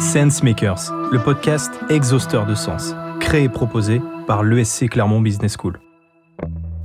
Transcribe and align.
Sense 0.00 0.42
Makers, 0.42 0.92
le 1.12 1.20
podcast 1.20 1.72
exhausteur 1.88 2.46
de 2.46 2.56
sens, 2.56 2.94
créé 3.20 3.44
et 3.44 3.48
proposé 3.48 4.00
par 4.26 4.42
l'ESC 4.42 4.88
Clermont 4.88 5.20
Business 5.20 5.56
School. 5.56 5.78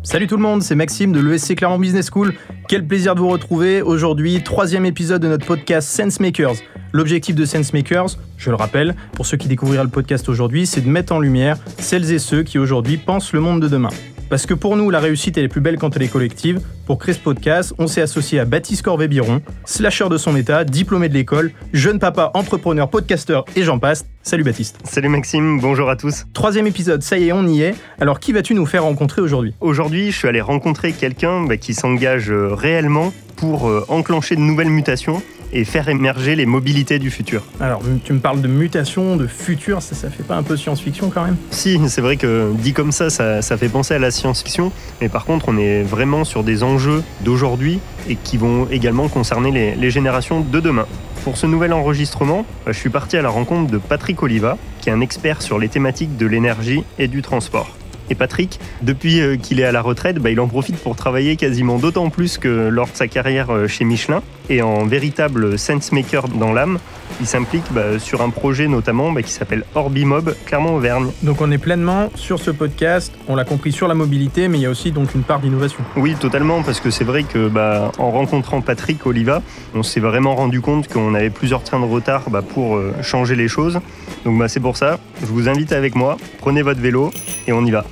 Salut 0.04 0.28
tout 0.28 0.38
le 0.38 0.43
monde, 0.43 0.62
c'est 0.62 0.75
Maxime 0.75 1.11
de 1.11 1.19
l'ESC 1.19 1.55
Clermont 1.55 1.79
Business 1.79 2.09
School. 2.11 2.33
Quel 2.67 2.85
plaisir 2.85 3.15
de 3.15 3.19
vous 3.19 3.29
retrouver 3.29 3.81
aujourd'hui, 3.81 4.43
troisième 4.43 4.85
épisode 4.85 5.23
de 5.23 5.27
notre 5.27 5.45
podcast 5.45 5.89
Sense 5.89 6.19
Makers. 6.19 6.55
L'objectif 6.93 7.35
de 7.35 7.45
Sense 7.45 7.73
Makers, 7.73 8.18
je 8.38 8.52
le 8.52 8.55
rappelle, 8.55 8.95
pour 9.14 9.26
ceux 9.26 9.38
qui 9.38 9.48
découvriraient 9.48 9.84
le 9.84 9.89
podcast 9.89 10.30
aujourd'hui, 10.30 10.68
c'est 10.68 10.82
de 10.82 10.89
mettre 10.89 11.12
en 11.12 11.20
lumière 11.20 11.57
celles 11.80 12.12
et 12.12 12.20
ceux 12.20 12.44
qui 12.44 12.60
aujourd'hui 12.60 12.98
pensent 12.98 13.34
le 13.34 13.39
monde 13.39 13.60
de 13.60 13.68
demain. 13.68 13.89
Parce 14.30 14.46
que 14.46 14.54
pour 14.54 14.77
nous, 14.77 14.91
la 14.91 15.00
réussite 15.00 15.38
elle 15.38 15.45
est 15.45 15.50
plus 15.50 15.59
belle 15.62 15.77
quand 15.77 15.95
elle 15.95 16.04
est 16.04 16.07
collective. 16.07 16.62
Pour 16.86 17.00
créer 17.00 17.16
ce 17.16 17.20
podcast, 17.20 17.73
on 17.80 17.88
s'est 17.88 18.02
associé 18.02 18.39
à 18.39 18.45
Baptiste 18.45 18.84
Corvé-Biron, 18.84 19.41
slasher 19.66 20.07
de 20.07 20.18
son 20.18 20.36
état, 20.36 20.63
diplômé 20.63 21.09
de 21.09 21.16
l'école, 21.16 21.52
jeune 21.73 21.98
papa, 21.98 22.30
entrepreneur, 22.36 22.88
podcasteur 22.89 23.45
et 23.55 23.63
j'en 23.63 23.80
passe. 23.80 24.05
Salut 24.22 24.44
Baptiste. 24.44 24.77
Salut 24.84 25.09
Maxime, 25.09 25.59
bonjour 25.59 25.89
à 25.89 25.95
tous. 25.95 26.26
Troisième 26.34 26.67
épisode, 26.67 27.02
ça 27.02 27.17
y 27.17 27.30
est, 27.30 27.31
on 27.31 27.48
y 27.48 27.62
est. 27.62 27.73
Alors 28.00 28.20
qui 28.20 28.31
vas-tu 28.31 28.53
nous 28.53 28.67
faire 28.67 28.84
rencontrer 28.84 29.22
aujourd'hui? 29.22 29.55
Aujourd'hui, 29.62 30.12
je 30.12 30.17
suis 30.17 30.27
allé 30.27 30.41
rencontrer 30.41 30.91
quelqu'un 30.91 31.45
bah, 31.45 31.58
qui 31.58 31.73
s'engage 31.73 32.30
euh, 32.30 32.53
réellement 32.53 33.11
pour 33.36 33.67
euh, 33.67 33.84
enclencher 33.88 34.36
de 34.36 34.41
nouvelles 34.41 34.70
mutations 34.70 35.23
et 35.52 35.66
faire 35.66 35.89
émerger 35.89 36.35
les 36.35 36.45
mobilités 36.45 36.99
du 36.99 37.12
futur. 37.12 37.44
Alors, 37.59 37.81
tu 38.03 38.13
me 38.13 38.20
parles 38.20 38.41
de 38.41 38.48
mutation, 38.48 39.16
de 39.16 39.27
futur, 39.27 39.81
ça, 39.81 39.95
ça 39.95 40.09
fait 40.09 40.23
pas 40.23 40.35
un 40.35 40.44
peu 40.44 40.58
science-fiction 40.58 41.09
quand 41.09 41.23
même? 41.23 41.38
Si, 41.52 41.80
c'est 41.88 42.02
vrai 42.02 42.17
que 42.17 42.52
dit 42.58 42.73
comme 42.73 42.91
ça, 42.91 43.09
ça, 43.09 43.41
ça 43.41 43.58
fait 43.58 43.70
penser 43.70 43.94
à 43.94 43.99
la 43.99 44.12
science-fiction, 44.12 44.72
mais 45.02 45.09
par 45.09 45.25
contre, 45.25 45.49
on 45.49 45.58
est 45.58 45.84
vraiment 45.84 46.23
sur 46.23 46.44
des 46.44 46.63
enjeux 46.63 47.03
d'aujourd'hui 47.22 47.80
et 48.08 48.16
qui 48.16 48.38
vont 48.38 48.67
également 48.70 49.08
concerner 49.08 49.52
les, 49.52 49.75
les 49.75 49.91
générations 49.91 50.41
de 50.41 50.59
demain. 50.59 50.85
Pour 51.23 51.38
ce 51.38 51.45
nouvel 51.45 51.73
enregistrement, 51.73 52.45
je 52.66 52.72
suis 52.72 52.89
parti 52.89 53.17
à 53.17 53.22
la 53.22 53.30
rencontre 53.30 53.70
de 53.70 53.77
Patrick 53.77 54.23
Oliva, 54.23 54.58
qui 54.80 54.89
est 54.89 54.94
un 54.94 55.02
expert 55.02 55.41
sur 55.41 55.59
les 55.59 55.67
thématiques 55.67 56.16
de 56.16 56.25
l'énergie 56.25 56.83
et 56.97 57.08
du 57.08 57.22
transport. 57.22 57.75
Et 58.09 58.16
Patrick, 58.16 58.59
depuis 58.81 59.22
euh, 59.22 59.38
qu'il 59.38 59.59
est 59.59 59.66
à 59.66 59.72
la 59.72 59.81
retraite, 59.81 60.17
bah, 60.17 60.31
il 60.31 60.39
en 60.39 60.47
profite 60.47 60.77
pour 60.77 60.95
travailler 60.95 61.36
quasiment 61.36 61.77
d'autant 61.77 62.09
plus 62.09 62.39
que 62.39 62.70
lors 62.70 62.88
de 62.88 62.95
sa 62.95 63.08
carrière 63.08 63.52
euh, 63.52 63.67
chez 63.67 63.86
Michelin. 63.86 64.23
Et 64.50 64.61
en 64.61 64.86
véritable 64.86 65.59
sense-maker 65.59 66.28
dans 66.28 66.52
l'âme, 66.52 66.80
il 67.19 67.28
s'implique 67.28 67.66
bah, 67.72 68.00
sur 68.00 68.22
un 68.22 68.30
projet 68.30 68.67
notamment 68.67 69.11
bah, 69.11 69.22
qui 69.22 69.31
s'appelle 69.31 69.64
Orbimob, 69.75 70.36
Clermont-Auvergne. 70.45 71.11
Donc 71.23 71.42
on 71.42 71.52
est 71.52 71.58
pleinement 71.58 72.09
sur 72.16 72.39
ce 72.39 72.50
podcast, 72.52 73.14
on 73.27 73.36
l'a 73.36 73.45
compris 73.45 73.72
sur 73.72 73.88
la 73.88 73.94
mobilité, 73.94 74.47
mais 74.47 74.58
il 74.58 74.61
y 74.61 74.66
a 74.66 74.70
aussi 74.70 74.92
donc 74.92 75.14
une 75.14 75.23
part 75.23 75.39
d'innovation. 75.39 75.83
Oui, 75.95 76.16
totalement, 76.16 76.64
parce 76.64 76.80
que 76.80 76.89
c'est 76.89 77.03
vrai 77.03 77.23
que 77.23 77.47
bah, 77.47 77.92
en 77.97 78.11
rencontrant 78.11 78.61
Patrick 78.61 79.05
Oliva, 79.05 79.42
on 79.75 79.83
s'est 79.83 80.00
vraiment 80.00 80.36
rendu 80.36 80.61
compte 80.61 80.88
qu'on 80.88 81.14
avait 81.14 81.30
plusieurs 81.30 81.64
trains 81.64 81.80
de 81.80 81.86
retard 81.86 82.30
bah, 82.30 82.42
pour 82.42 82.75
euh, 82.75 82.94
changer 83.02 83.36
les 83.36 83.47
choses. 83.47 83.80
Donc 84.25 84.38
bah, 84.39 84.47
c'est 84.47 84.59
pour 84.59 84.77
ça, 84.77 85.00
je 85.22 85.27
vous 85.27 85.47
invite 85.47 85.73
avec 85.73 85.95
moi, 85.95 86.17
prenez 86.39 86.61
votre 86.61 86.80
vélo 86.80 87.11
et 87.47 87.53
on 87.53 87.66
y 87.66 87.72
va. 87.72 87.86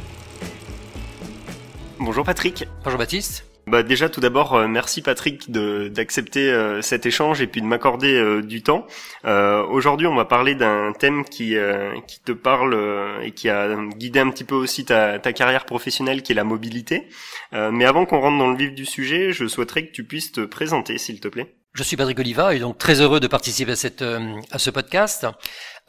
Bonjour 1.99 2.23
Patrick. 2.23 2.67
Bonjour 2.83 2.99
Baptiste. 2.99 3.46
Bah 3.67 3.83
déjà 3.83 4.07
tout 4.07 4.21
d'abord 4.21 4.53
euh, 4.55 4.67
merci 4.67 5.01
Patrick 5.01 5.51
de- 5.51 5.89
d'accepter 5.89 6.49
euh, 6.49 6.81
cet 6.81 7.05
échange 7.05 7.41
et 7.41 7.47
puis 7.47 7.61
de 7.61 7.65
m'accorder 7.65 8.13
euh, 8.13 8.41
du 8.41 8.63
temps. 8.63 8.87
Euh, 9.25 9.61
Aujourd'hui 9.65 10.07
on 10.07 10.15
va 10.15 10.23
parler 10.23 10.55
d'un 10.55 10.93
thème 10.97 11.25
qui 11.25 11.57
euh, 11.57 11.93
qui 12.07 12.21
te 12.21 12.31
parle 12.31 12.77
et 13.23 13.31
qui 13.31 13.49
a 13.49 13.75
guidé 13.97 14.19
un 14.21 14.29
petit 14.29 14.45
peu 14.45 14.55
aussi 14.55 14.85
ta, 14.85 15.19
ta 15.19 15.33
carrière 15.33 15.65
professionnelle 15.65 16.21
qui 16.23 16.31
est 16.31 16.35
la 16.35 16.45
mobilité. 16.45 17.07
Mais 17.51 17.85
avant 17.85 18.05
qu'on 18.05 18.19
rentre 18.19 18.37
dans 18.37 18.49
le 18.49 18.57
vif 18.57 18.73
du 18.73 18.85
sujet, 18.85 19.31
je 19.33 19.47
souhaiterais 19.47 19.85
que 19.87 19.91
tu 19.91 20.03
puisses 20.05 20.31
te 20.31 20.41
présenter 20.41 20.97
s'il 20.97 21.19
te 21.19 21.27
plaît. 21.27 21.55
Je 21.73 21.83
suis 21.83 21.97
Patrick 21.97 22.19
Oliva 22.19 22.55
et 22.55 22.59
donc 22.59 22.77
très 22.77 23.01
heureux 23.01 23.19
de 23.19 23.27
participer 23.27 23.73
à, 23.73 23.75
cette, 23.75 24.01
à 24.03 24.59
ce 24.59 24.69
podcast. 24.69 25.27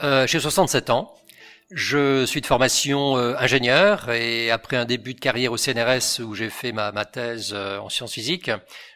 J'ai 0.02 0.40
67 0.40 0.90
ans. 0.90 1.14
Je 1.70 2.24
suis 2.24 2.40
de 2.40 2.46
formation 2.46 3.18
euh, 3.18 3.34
ingénieur 3.36 4.10
et 4.10 4.50
après 4.50 4.78
un 4.78 4.86
début 4.86 5.12
de 5.12 5.20
carrière 5.20 5.52
au 5.52 5.58
CNRS 5.58 6.18
où 6.20 6.34
j'ai 6.34 6.48
fait 6.48 6.72
ma, 6.72 6.90
thèse 7.04 7.50
euh, 7.52 7.78
en 7.78 7.90
sciences 7.90 8.14
physiques, 8.14 8.50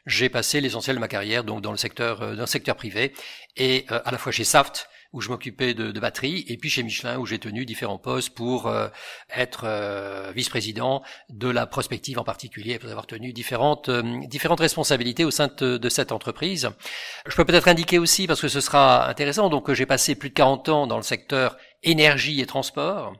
j'ai 0.06 0.30
passé 0.30 0.62
l'essentiel 0.62 0.96
de 0.96 1.00
ma 1.00 1.08
carrière 1.08 1.44
donc 1.44 1.60
dans 1.60 1.70
le 1.70 1.76
secteur 1.76 2.22
euh, 2.22 2.34
dans 2.34 2.44
le 2.44 2.46
secteur 2.46 2.74
privé 2.76 3.12
et 3.58 3.84
à 3.90 4.10
la 4.10 4.16
fois 4.16 4.32
chez 4.32 4.44
Saft 4.44 4.88
où 5.12 5.20
je 5.20 5.28
m'occupais 5.28 5.74
de, 5.74 5.92
de 5.92 6.00
et 6.24 6.56
puis 6.56 6.70
chez 6.70 6.82
Michelin 6.82 7.18
où 7.18 7.26
j'ai 7.26 7.38
tenu 7.38 7.64
différents 7.64 7.98
postes 7.98 8.30
pour 8.30 8.66
euh, 8.66 8.88
être 9.34 9.64
euh, 9.64 10.32
vice-président 10.34 11.02
de 11.30 11.48
la 11.48 11.66
prospective 11.66 12.18
en 12.18 12.24
particulier 12.24 12.78
pour 12.78 12.90
avoir 12.90 13.06
tenu 13.06 13.32
différentes 13.32 13.88
euh, 13.88 14.20
différentes 14.26 14.60
responsabilités 14.60 15.24
au 15.24 15.30
sein 15.30 15.48
de, 15.58 15.88
cette 15.88 16.12
entreprise. 16.12 16.70
Je 17.26 17.34
peux 17.36 17.44
peut-être 17.44 17.68
indiquer 17.68 17.98
aussi 17.98 18.26
parce 18.26 18.40
que 18.40 18.48
ce 18.48 18.60
sera 18.60 19.08
intéressant 19.08 19.48
donc 19.48 19.66
que 19.66 19.74
j'ai 19.74 19.86
passé 19.86 20.14
plus 20.14 20.30
de 20.30 20.34
40 20.34 20.68
ans 20.68 20.86
dans 20.86 20.96
le 20.96 21.02
secteur 21.02 21.56
énergie 21.82 22.40
et 22.40 22.46
transport 22.46 23.14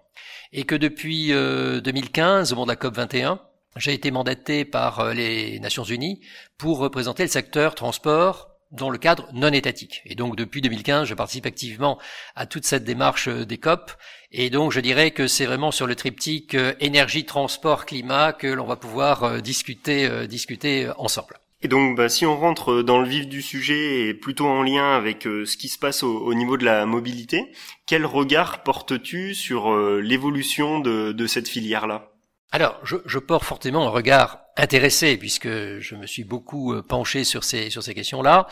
et 0.53 0.65
que 0.65 0.75
depuis 0.75 1.33
euh, 1.33 1.81
2015 1.81 2.53
au 2.53 2.57
moment 2.57 2.67
de 2.67 2.73
la 2.73 2.77
COP 2.77 2.97
21 2.97 3.41
j'ai 3.77 3.95
été 3.95 4.11
mandaté 4.11 4.65
par 4.65 5.15
les 5.15 5.59
Nations 5.61 5.85
Unies 5.85 6.21
pour 6.59 6.79
représenter 6.79 7.23
le 7.23 7.31
secteur 7.31 7.75
transport 7.75 8.52
dans 8.73 8.91
le 8.91 8.99
cadre 8.99 9.29
non 9.33 9.53
étatique. 9.53 10.03
Et 10.07 10.15
donc 10.15 10.37
depuis 10.37 10.61
2015, 10.61 11.07
je 11.07 11.15
participe 11.15 11.47
activement 11.47 11.99
à 12.35 12.47
toute 12.47 12.65
cette 12.65 12.85
démarche 12.85 13.29
euh, 13.29 13.45
des 13.45 13.59
COP. 13.59 13.93
Et 14.33 14.51
donc 14.51 14.73
je 14.73 14.81
dirais 14.81 15.11
que 15.11 15.27
c'est 15.27 15.47
vraiment 15.47 15.71
sur 15.71 15.87
le 15.87 15.95
triptyque 15.95 16.55
euh, 16.55 16.75
énergie, 16.81 17.25
transport, 17.25 17.87
climat 17.87 18.33
que 18.33 18.47
l'on 18.47 18.67
va 18.67 18.77
pouvoir 18.77 19.25
euh, 19.25 19.41
discuter, 19.41 20.27
discuter 20.27 20.91
ensemble. 20.97 21.39
Et 21.65 21.69
donc, 21.69 21.97
bah, 21.97 22.09
si 22.09 22.27
on 22.27 22.37
rentre 22.37 22.83
dans 22.83 22.99
le 22.99 23.07
vif 23.07 23.29
du 23.29 23.41
sujet 23.41 24.09
et 24.09 24.15
plutôt 24.15 24.47
en 24.47 24.65
lien 24.65 24.97
avec 24.97 25.27
euh, 25.29 25.47
ce 25.47 25.57
qui 25.57 25.69
se 25.69 25.79
passe 25.79 26.03
au, 26.03 26.19
au 26.19 26.35
niveau 26.35 26.57
de 26.57 26.65
la 26.65 26.87
mobilité, 26.87 27.53
quel 27.87 28.05
regard 28.05 28.65
portes-tu 28.65 29.35
sur 29.35 29.73
euh, 29.73 30.01
l'évolution 30.01 30.81
de, 30.81 31.13
de 31.13 31.27
cette 31.29 31.49
filière-là? 31.49 32.11
Alors, 32.51 32.81
je, 32.83 32.97
je 33.07 33.19
porte 33.21 33.45
fortement 33.45 33.87
un 33.87 33.91
regard 33.91 34.42
intéressé 34.57 35.17
puisque 35.17 35.49
je 35.49 35.95
me 35.95 36.07
suis 36.07 36.25
beaucoup 36.25 36.73
euh, 36.75 36.83
penché 36.83 37.25
sur 37.25 37.45
ces 37.45 37.71
sur 37.71 37.83
ces 37.83 37.95
questions-là, 37.95 38.47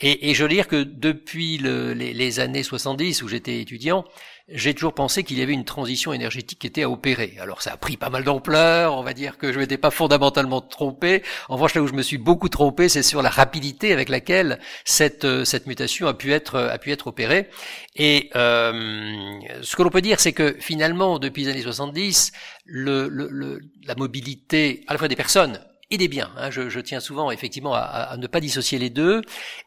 et, 0.00 0.30
et 0.30 0.34
je 0.34 0.42
veux 0.42 0.48
dire 0.48 0.68
que 0.68 0.82
depuis 0.82 1.58
le- 1.58 1.92
les, 1.92 2.40
années 2.40 2.62
70 2.62 3.22
où 3.22 3.28
j'étais 3.28 3.60
étudiant, 3.60 4.04
j'ai 4.48 4.72
toujours 4.72 4.94
pensé 4.94 5.24
qu'il 5.24 5.38
y 5.38 5.42
avait 5.42 5.52
une 5.52 5.64
transition 5.64 6.12
énergétique 6.12 6.60
qui 6.60 6.66
était 6.66 6.84
à 6.84 6.90
opérer. 6.90 7.36
Alors 7.40 7.60
ça 7.62 7.72
a 7.72 7.76
pris 7.76 7.96
pas 7.96 8.08
mal 8.08 8.24
d'ampleur, 8.24 8.94
on 8.96 9.02
va 9.02 9.12
dire 9.12 9.36
que 9.38 9.52
je 9.52 9.58
m'étais 9.58 9.76
pas 9.76 9.90
fondamentalement 9.90 10.60
trompé. 10.60 11.22
En 11.48 11.54
revanche, 11.54 11.74
là 11.74 11.82
où 11.82 11.86
je 11.88 11.92
me 11.92 12.02
suis 12.02 12.16
beaucoup 12.18 12.48
trompé, 12.48 12.88
c'est 12.88 13.02
sur 13.02 13.20
la 13.22 13.28
rapidité 13.30 13.92
avec 13.92 14.08
laquelle 14.08 14.58
cette 14.84 15.24
euh, 15.24 15.44
cette 15.44 15.66
mutation 15.66 16.06
a 16.06 16.14
pu 16.14 16.32
être 16.32 16.58
a 16.58 16.78
pu 16.78 16.92
être 16.92 17.08
opérée. 17.08 17.48
Et 17.96 18.30
euh, 18.36 18.72
ce 19.62 19.76
que 19.76 19.82
l'on 19.82 19.90
peut 19.90 20.00
dire, 20.00 20.20
c'est 20.20 20.32
que 20.32 20.56
finalement, 20.60 21.18
depuis 21.18 21.44
les 21.44 21.50
années 21.50 21.62
70, 21.62 22.32
le, 22.64 23.08
le- 23.08 23.28
le- 23.30 23.60
la 23.88 23.94
mobilité 23.96 24.84
à 24.86 24.92
la 24.92 24.98
fois 24.98 25.08
des 25.08 25.16
personnes 25.16 25.58
et 25.90 25.96
des 25.96 26.08
biens, 26.08 26.30
hein, 26.36 26.50
je, 26.50 26.80
tiens 26.80 27.00
souvent 27.00 27.30
effectivement 27.30 27.72
à, 27.74 28.14
ne 28.18 28.26
pas 28.26 28.40
dissocier 28.40 28.78
les 28.78 28.90
deux, 28.90 29.22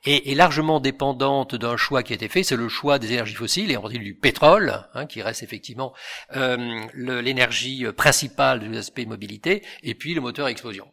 est 0.05 0.35
largement 0.37 0.79
dépendante 0.79 1.55
d'un 1.55 1.77
choix 1.77 2.03
qui 2.03 2.13
a 2.13 2.15
été 2.15 2.27
fait, 2.27 2.43
c'est 2.43 2.55
le 2.55 2.69
choix 2.69 2.99
des 2.99 3.11
énergies 3.11 3.33
fossiles 3.33 3.71
et 3.71 3.77
en 3.77 3.81
particulier 3.81 4.11
du 4.11 4.19
pétrole, 4.19 4.85
hein, 4.93 5.07
qui 5.07 5.23
reste 5.23 5.41
effectivement 5.41 5.95
euh, 6.35 6.85
l'énergie 6.93 7.85
principale 7.97 8.59
de 8.59 8.67
l'aspect 8.67 9.05
mobilité, 9.05 9.63
et 9.81 9.95
puis 9.95 10.13
le 10.13 10.21
moteur 10.21 10.47
explosion. 10.47 10.87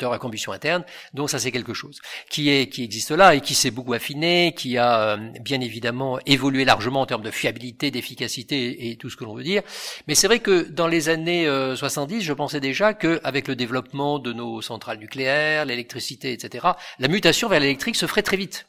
À 0.00 0.18
combustion 0.18 0.52
interne. 0.52 0.84
Donc 1.14 1.30
ça 1.30 1.38
c'est 1.38 1.52
quelque 1.52 1.74
chose 1.74 2.00
qui 2.28 2.50
est 2.50 2.68
qui 2.68 2.82
existe 2.82 3.10
là 3.12 3.34
et 3.34 3.40
qui 3.40 3.54
s'est 3.54 3.70
beaucoup 3.70 3.92
affiné, 3.92 4.52
qui 4.56 4.78
a 4.78 5.00
euh, 5.00 5.16
bien 5.40 5.60
évidemment 5.60 6.18
évolué 6.26 6.64
largement 6.64 7.02
en 7.02 7.06
termes 7.06 7.22
de 7.22 7.30
fiabilité, 7.30 7.90
d'efficacité 7.90 8.90
et 8.90 8.96
tout 8.96 9.10
ce 9.10 9.16
que 9.16 9.24
l'on 9.24 9.34
veut 9.34 9.44
dire. 9.44 9.62
Mais 10.08 10.14
c'est 10.14 10.26
vrai 10.26 10.40
que 10.40 10.68
dans 10.70 10.88
les 10.88 11.08
années 11.08 11.46
euh, 11.46 11.76
70, 11.76 12.20
je 12.22 12.32
pensais 12.32 12.60
déjà 12.60 12.94
que 12.94 13.20
avec 13.24 13.48
le 13.48 13.56
développement 13.56 14.18
de 14.18 14.32
nos 14.32 14.60
centrales 14.60 14.98
nucléaires, 14.98 15.64
l'électricité, 15.64 16.32
etc., 16.32 16.66
la 16.98 17.08
mutation 17.08 17.48
vers 17.48 17.60
l'électrique 17.60 17.96
se 17.96 18.06
ferait 18.06 18.22
très 18.22 18.36
vite. 18.36 18.66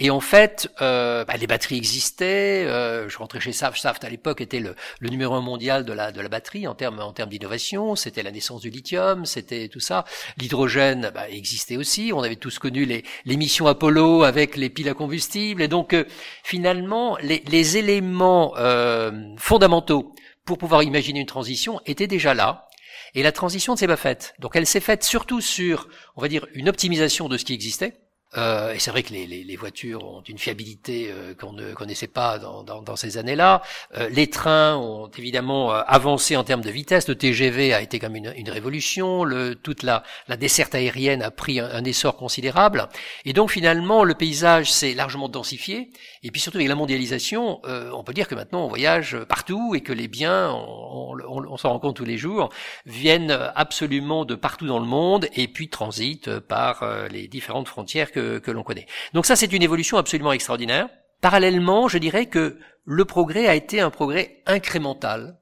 Et 0.00 0.10
en 0.10 0.20
fait, 0.20 0.70
euh, 0.80 1.24
bah, 1.24 1.36
les 1.36 1.46
batteries 1.48 1.76
existaient. 1.76 2.64
euh, 2.66 3.08
je 3.08 3.18
rentrais 3.18 3.40
chez 3.40 3.52
Saft. 3.52 3.78
Saft 3.78 4.04
à 4.04 4.08
l'époque 4.08 4.40
était 4.40 4.60
le, 4.60 4.76
le 5.00 5.08
numéro 5.08 5.34
un 5.34 5.40
mondial 5.40 5.84
de 5.84 5.92
la 5.92 6.12
de 6.12 6.20
la 6.20 6.28
batterie 6.28 6.68
en 6.68 6.74
termes 6.74 7.00
en 7.00 7.12
termes 7.12 7.30
d'innovation. 7.30 7.96
C'était 7.96 8.22
la 8.22 8.30
naissance 8.30 8.60
du 8.60 8.70
lithium, 8.70 9.26
c'était 9.26 9.68
tout 9.68 9.80
ça. 9.80 10.04
L'hydrogène 10.36 11.10
bah, 11.12 11.28
existait 11.28 11.76
aussi. 11.76 12.12
On 12.14 12.22
avait 12.22 12.36
tous 12.36 12.58
connu 12.60 12.84
les, 12.84 13.04
les 13.24 13.36
missions 13.36 13.66
Apollo 13.66 14.22
avec 14.22 14.56
les 14.56 14.70
piles 14.70 14.88
à 14.88 14.94
combustible. 14.94 15.62
Et 15.62 15.68
donc 15.68 15.92
euh, 15.92 16.04
finalement, 16.44 17.16
les, 17.20 17.42
les 17.48 17.76
éléments 17.76 18.54
euh, 18.56 19.10
fondamentaux 19.36 20.14
pour 20.44 20.58
pouvoir 20.58 20.84
imaginer 20.84 21.20
une 21.20 21.26
transition 21.26 21.80
étaient 21.86 22.06
déjà 22.06 22.34
là. 22.34 22.68
Et 23.14 23.22
la 23.22 23.32
transition 23.32 23.72
ne 23.72 23.78
s'est 23.78 23.86
pas 23.86 23.96
faite. 23.96 24.34
Donc 24.38 24.54
elle 24.54 24.66
s'est 24.66 24.80
faite 24.80 25.02
surtout 25.02 25.40
sur, 25.40 25.88
on 26.14 26.22
va 26.22 26.28
dire, 26.28 26.46
une 26.54 26.68
optimisation 26.68 27.28
de 27.28 27.36
ce 27.36 27.44
qui 27.44 27.52
existait 27.54 27.94
Euh, 28.36 28.74
et 28.74 28.78
c'est 28.78 28.90
vrai 28.90 29.02
que 29.02 29.12
les, 29.12 29.26
les, 29.26 29.42
les, 29.42 29.56
voitures 29.56 30.04
ont 30.04 30.20
une 30.28 30.36
fiabilité 30.36 31.08
euh, 31.10 31.34
qu'on 31.34 31.54
ne 31.54 31.72
connaissait 31.72 32.08
pas 32.08 32.38
dans, 32.38 32.62
dans, 32.62 32.82
dans 32.82 32.94
ces 32.94 33.16
années-là. 33.16 33.62
Euh, 33.96 34.10
les 34.10 34.28
trains 34.28 34.76
ont 34.76 35.08
évidemment 35.16 35.72
euh, 35.72 35.80
avancé 35.86 36.36
en 36.36 36.44
termes 36.44 36.60
de 36.60 36.70
vitesse. 36.70 37.08
Le 37.08 37.14
TGV 37.14 37.72
a 37.72 37.80
été 37.80 37.98
comme 37.98 38.16
une, 38.16 38.34
une 38.36 38.50
révolution. 38.50 39.24
Le, 39.24 39.54
toute 39.54 39.82
la, 39.82 40.02
la, 40.28 40.36
desserte 40.36 40.74
aérienne 40.74 41.22
a 41.22 41.30
pris 41.30 41.58
un, 41.58 41.70
un, 41.70 41.84
essor 41.84 42.16
considérable. 42.16 42.88
Et 43.24 43.32
donc 43.32 43.50
finalement, 43.50 44.04
le 44.04 44.14
paysage 44.14 44.70
s'est 44.70 44.92
largement 44.92 45.30
densifié. 45.30 45.90
Et 46.22 46.30
puis 46.30 46.40
surtout 46.40 46.58
avec 46.58 46.68
la 46.68 46.74
mondialisation, 46.74 47.62
euh, 47.64 47.90
on 47.94 48.04
peut 48.04 48.12
dire 48.12 48.28
que 48.28 48.34
maintenant 48.34 48.64
on 48.64 48.68
voyage 48.68 49.16
partout 49.26 49.74
et 49.74 49.80
que 49.80 49.94
les 49.94 50.08
biens, 50.08 50.50
on, 50.50 51.16
on, 51.26 51.46
on 51.48 51.56
s'en 51.56 51.70
rend 51.70 51.78
compte 51.78 51.96
tous 51.96 52.04
les 52.04 52.18
jours, 52.18 52.50
viennent 52.84 53.30
absolument 53.54 54.26
de 54.26 54.34
partout 54.34 54.66
dans 54.66 54.80
le 54.80 54.86
monde 54.86 55.28
et 55.34 55.48
puis 55.48 55.70
transitent 55.70 56.38
par 56.40 56.84
les 57.10 57.26
différentes 57.26 57.68
frontières 57.68 58.12
l'on 58.46 58.62
connaît. 58.62 58.86
Donc 59.14 59.26
ça, 59.26 59.36
c'est 59.36 59.52
une 59.52 59.62
évolution 59.62 59.96
absolument 59.96 60.32
extraordinaire. 60.32 60.88
Parallèlement, 61.20 61.88
je 61.88 61.98
dirais 61.98 62.26
que 62.26 62.58
le 62.84 63.04
progrès 63.04 63.48
a 63.48 63.54
été 63.54 63.80
un 63.80 63.90
progrès 63.90 64.42
incrémental 64.46 65.38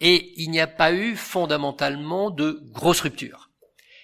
et 0.00 0.32
il 0.36 0.50
n'y 0.50 0.60
a 0.60 0.66
pas 0.66 0.92
eu 0.92 1.16
fondamentalement 1.16 2.30
de 2.30 2.62
grosses 2.72 3.00
ruptures. 3.00 3.50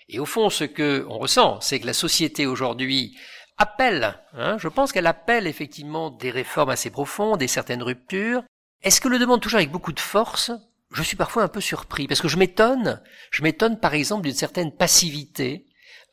Et 0.09 0.19
au 0.19 0.27
fond, 0.27 0.51
ce 0.51 0.65
que 0.65 1.07
on 1.09 1.19
ressent, 1.19 1.61
c'est 1.61 1.81
que 1.81 1.87
la 1.87 1.95
société 1.95 2.47
aujourd'hui 2.47 3.17
appelle, 3.57 4.21
hein, 4.35 4.59
je 4.59 4.69
pense 4.69 4.93
qu'elle 4.93 5.07
appelle 5.07 5.47
effectivement 5.47 6.11
des 6.11 6.31
réformes 6.31 6.71
assez 6.71 6.91
profondes, 6.91 7.39
des 7.39 7.49
certaines 7.49 7.83
ruptures. 7.83 8.43
Est-ce 8.83 9.01
que 9.01 9.09
le 9.09 9.19
demande 9.19 9.41
toujours 9.41 9.59
avec 9.59 9.71
beaucoup 9.71 9.93
de 9.93 10.01
force? 10.01 10.51
Je 10.93 11.03
suis 11.03 11.17
parfois 11.17 11.43
un 11.43 11.49
peu 11.49 11.61
surpris 11.61 12.07
parce 12.07 12.21
que 12.21 12.29
je 12.29 12.37
m'étonne, 12.37 13.03
je 13.31 13.43
m'étonne 13.43 13.81
par 13.81 13.95
exemple 13.95 14.23
d'une 14.23 14.35
certaine 14.35 14.73
passivité 14.73 15.67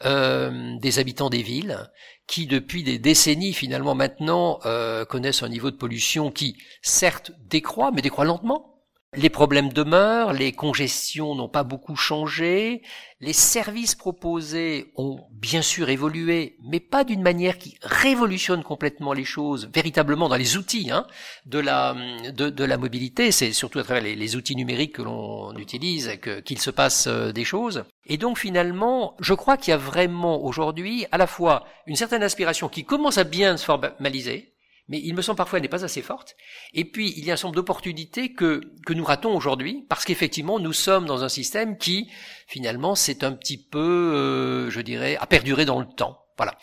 euh, 0.06 0.78
des 0.80 1.00
habitants 1.00 1.30
des 1.30 1.42
villes 1.42 1.90
qui 2.28 2.48
depuis 2.48 2.84
des 2.84 3.00
décennies 3.00 3.54
finalement 3.54 3.96
maintenant 3.96 4.60
euh, 4.66 5.06
connaissent 5.06 5.44
un 5.44 5.50
niveau 5.50 5.72
de 5.72 5.76
pollution 5.76 6.32
qui 6.32 6.58
certes 6.82 7.32
décroît 7.50 7.92
mais 7.92 8.02
décroît 8.02 8.26
lentement 8.26 8.71
les 9.14 9.30
problèmes 9.30 9.74
demeurent, 9.74 10.32
les 10.32 10.54
congestions 10.54 11.36
n'ont 11.36 11.50
pas 11.50 11.64
beaucoup 11.64 11.98
changé, 11.98 12.82
les 13.20 13.34
services 13.34 13.94
proposés 13.94 14.94
ont 14.96 15.20
bien 15.34 15.62
sûr 15.62 15.90
évolué, 15.90 16.56
mais 16.64 16.80
pas 16.80 17.04
d'une 17.04 17.22
manière 17.22 17.58
qui 17.58 17.78
révolutionne 17.82 18.64
complètement 18.64 19.12
les 19.12 19.26
choses, 19.26 19.70
véritablement 19.74 20.30
dans 20.30 20.38
les 20.38 20.56
outils 20.56 20.92
hein, 20.92 21.06
de, 21.46 21.60
la, 21.60 21.94
de, 22.32 22.64
la 22.64 22.78
mobilité. 22.78 23.34
C'est 23.34 23.52
surtout 23.52 23.80
à 23.80 23.84
travers 23.84 24.04
les, 24.04 24.16
les 24.16 24.36
outils 24.38 24.56
numériques 24.56 24.96
que 24.96 25.02
l'on 25.02 25.58
utilise 25.58 26.18
qu'il 26.46 26.62
se 26.62 26.72
passe 26.72 27.08
euh, 27.08 27.34
des 27.34 27.44
choses. 27.44 27.84
Et 28.06 28.18
donc 28.18 28.38
finalement, 28.38 29.18
je 29.20 29.34
crois 29.34 29.58
qu'il 29.58 29.72
y 29.72 29.74
a 29.74 29.78
vraiment 29.78 30.42
aujourd'hui 30.42 31.06
à 31.12 31.18
la 31.18 31.28
fois 31.28 31.66
une 31.86 31.98
certaine 31.98 32.24
aspiration 32.24 32.70
qui 32.70 32.86
commence 32.86 33.18
à 33.18 33.26
bien 33.26 33.58
se 33.58 33.66
formaliser, 33.66 34.54
mais 34.88 35.00
il 35.04 35.16
me 35.16 35.22
semble 35.22 35.38
parfois 35.38 35.58
elle 35.58 35.64
n'est 35.64 35.70
pas 35.70 35.86
assez 35.86 36.02
forte. 36.02 36.36
Et 36.74 36.86
puis, 36.86 37.14
il 37.18 37.26
y 37.26 37.32
a 37.32 37.34
un 37.34 37.38
certain 37.38 37.50
nombre 37.50 37.56
d'opportunités 37.58 38.34
que, 38.34 38.62
que 38.86 38.94
nous 38.94 39.06
ratons 39.06 39.36
aujourd'hui, 39.36 39.86
parce 39.90 40.06
qu'effectivement, 40.06 40.60
nous 40.60 40.74
sommes 40.74 41.06
dans 41.06 41.24
un 41.24 41.30
système 41.30 41.78
qui, 41.78 42.10
finalement, 42.48 42.96
c'est 42.96 43.24
un 43.24 43.32
petit 43.32 43.58
peu, 43.58 43.80
euh, 43.80 44.70
je 44.70 44.82
dirais, 44.82 45.18
a 45.18 45.28
perduré 45.28 45.66
dans 45.66 45.80
le 45.80 45.88
temps. 45.88 46.18
Voilà. 46.38 46.58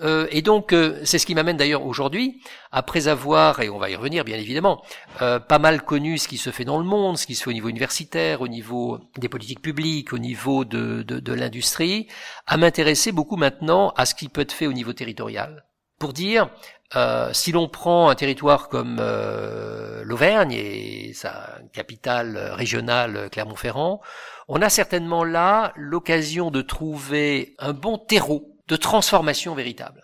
Euh, 0.00 0.28
et 0.30 0.42
donc, 0.42 0.72
euh, 0.72 1.00
c'est 1.04 1.18
ce 1.18 1.26
qui 1.26 1.34
m'amène 1.34 1.56
d'ailleurs 1.56 1.84
aujourd'hui, 1.84 2.40
après 2.70 3.08
avoir, 3.08 3.60
et 3.60 3.68
on 3.68 3.78
va 3.78 3.90
y 3.90 3.96
revenir 3.96 4.24
bien 4.24 4.36
évidemment, 4.36 4.82
pas 5.18 5.58
mal 5.58 5.82
connu 5.84 6.18
ce 6.18 6.28
qui 6.28 6.38
se 6.38 6.50
fait 6.50 6.64
dans 6.64 6.78
le 6.78 6.84
monde, 6.84 7.18
ce 7.18 7.26
qui 7.26 7.34
se 7.34 7.42
fait 7.42 7.50
au 7.50 7.54
niveau 7.54 7.68
universitaire, 7.68 8.40
au 8.42 8.48
niveau 8.48 9.00
des 9.18 9.28
politiques 9.28 9.62
publiques, 9.62 10.12
au 10.12 10.18
niveau 10.18 10.64
de, 10.64 11.02
de 11.02 11.32
l'industrie, 11.32 12.06
à 12.46 12.56
m'intéresser 12.56 13.12
beaucoup 13.12 13.36
maintenant 13.36 13.92
à 13.96 14.06
ce 14.06 14.14
qui 14.14 14.28
peut 14.28 14.42
être 14.42 14.52
fait 14.52 14.66
au 14.66 14.72
niveau 14.72 14.92
territorial. 14.92 15.63
Pour 15.98 16.12
dire, 16.12 16.50
euh, 16.96 17.32
si 17.32 17.52
l'on 17.52 17.68
prend 17.68 18.08
un 18.08 18.14
territoire 18.14 18.68
comme 18.68 18.98
euh, 19.00 20.02
l'Auvergne 20.04 20.52
et 20.52 21.12
sa 21.14 21.58
capitale 21.72 22.36
régionale 22.52 23.28
Clermont-Ferrand, 23.30 24.00
on 24.48 24.62
a 24.62 24.68
certainement 24.68 25.24
là 25.24 25.72
l'occasion 25.76 26.50
de 26.50 26.62
trouver 26.62 27.54
un 27.58 27.72
bon 27.72 27.98
terreau 27.98 28.56
de 28.68 28.76
transformation 28.76 29.54
véritable 29.54 30.03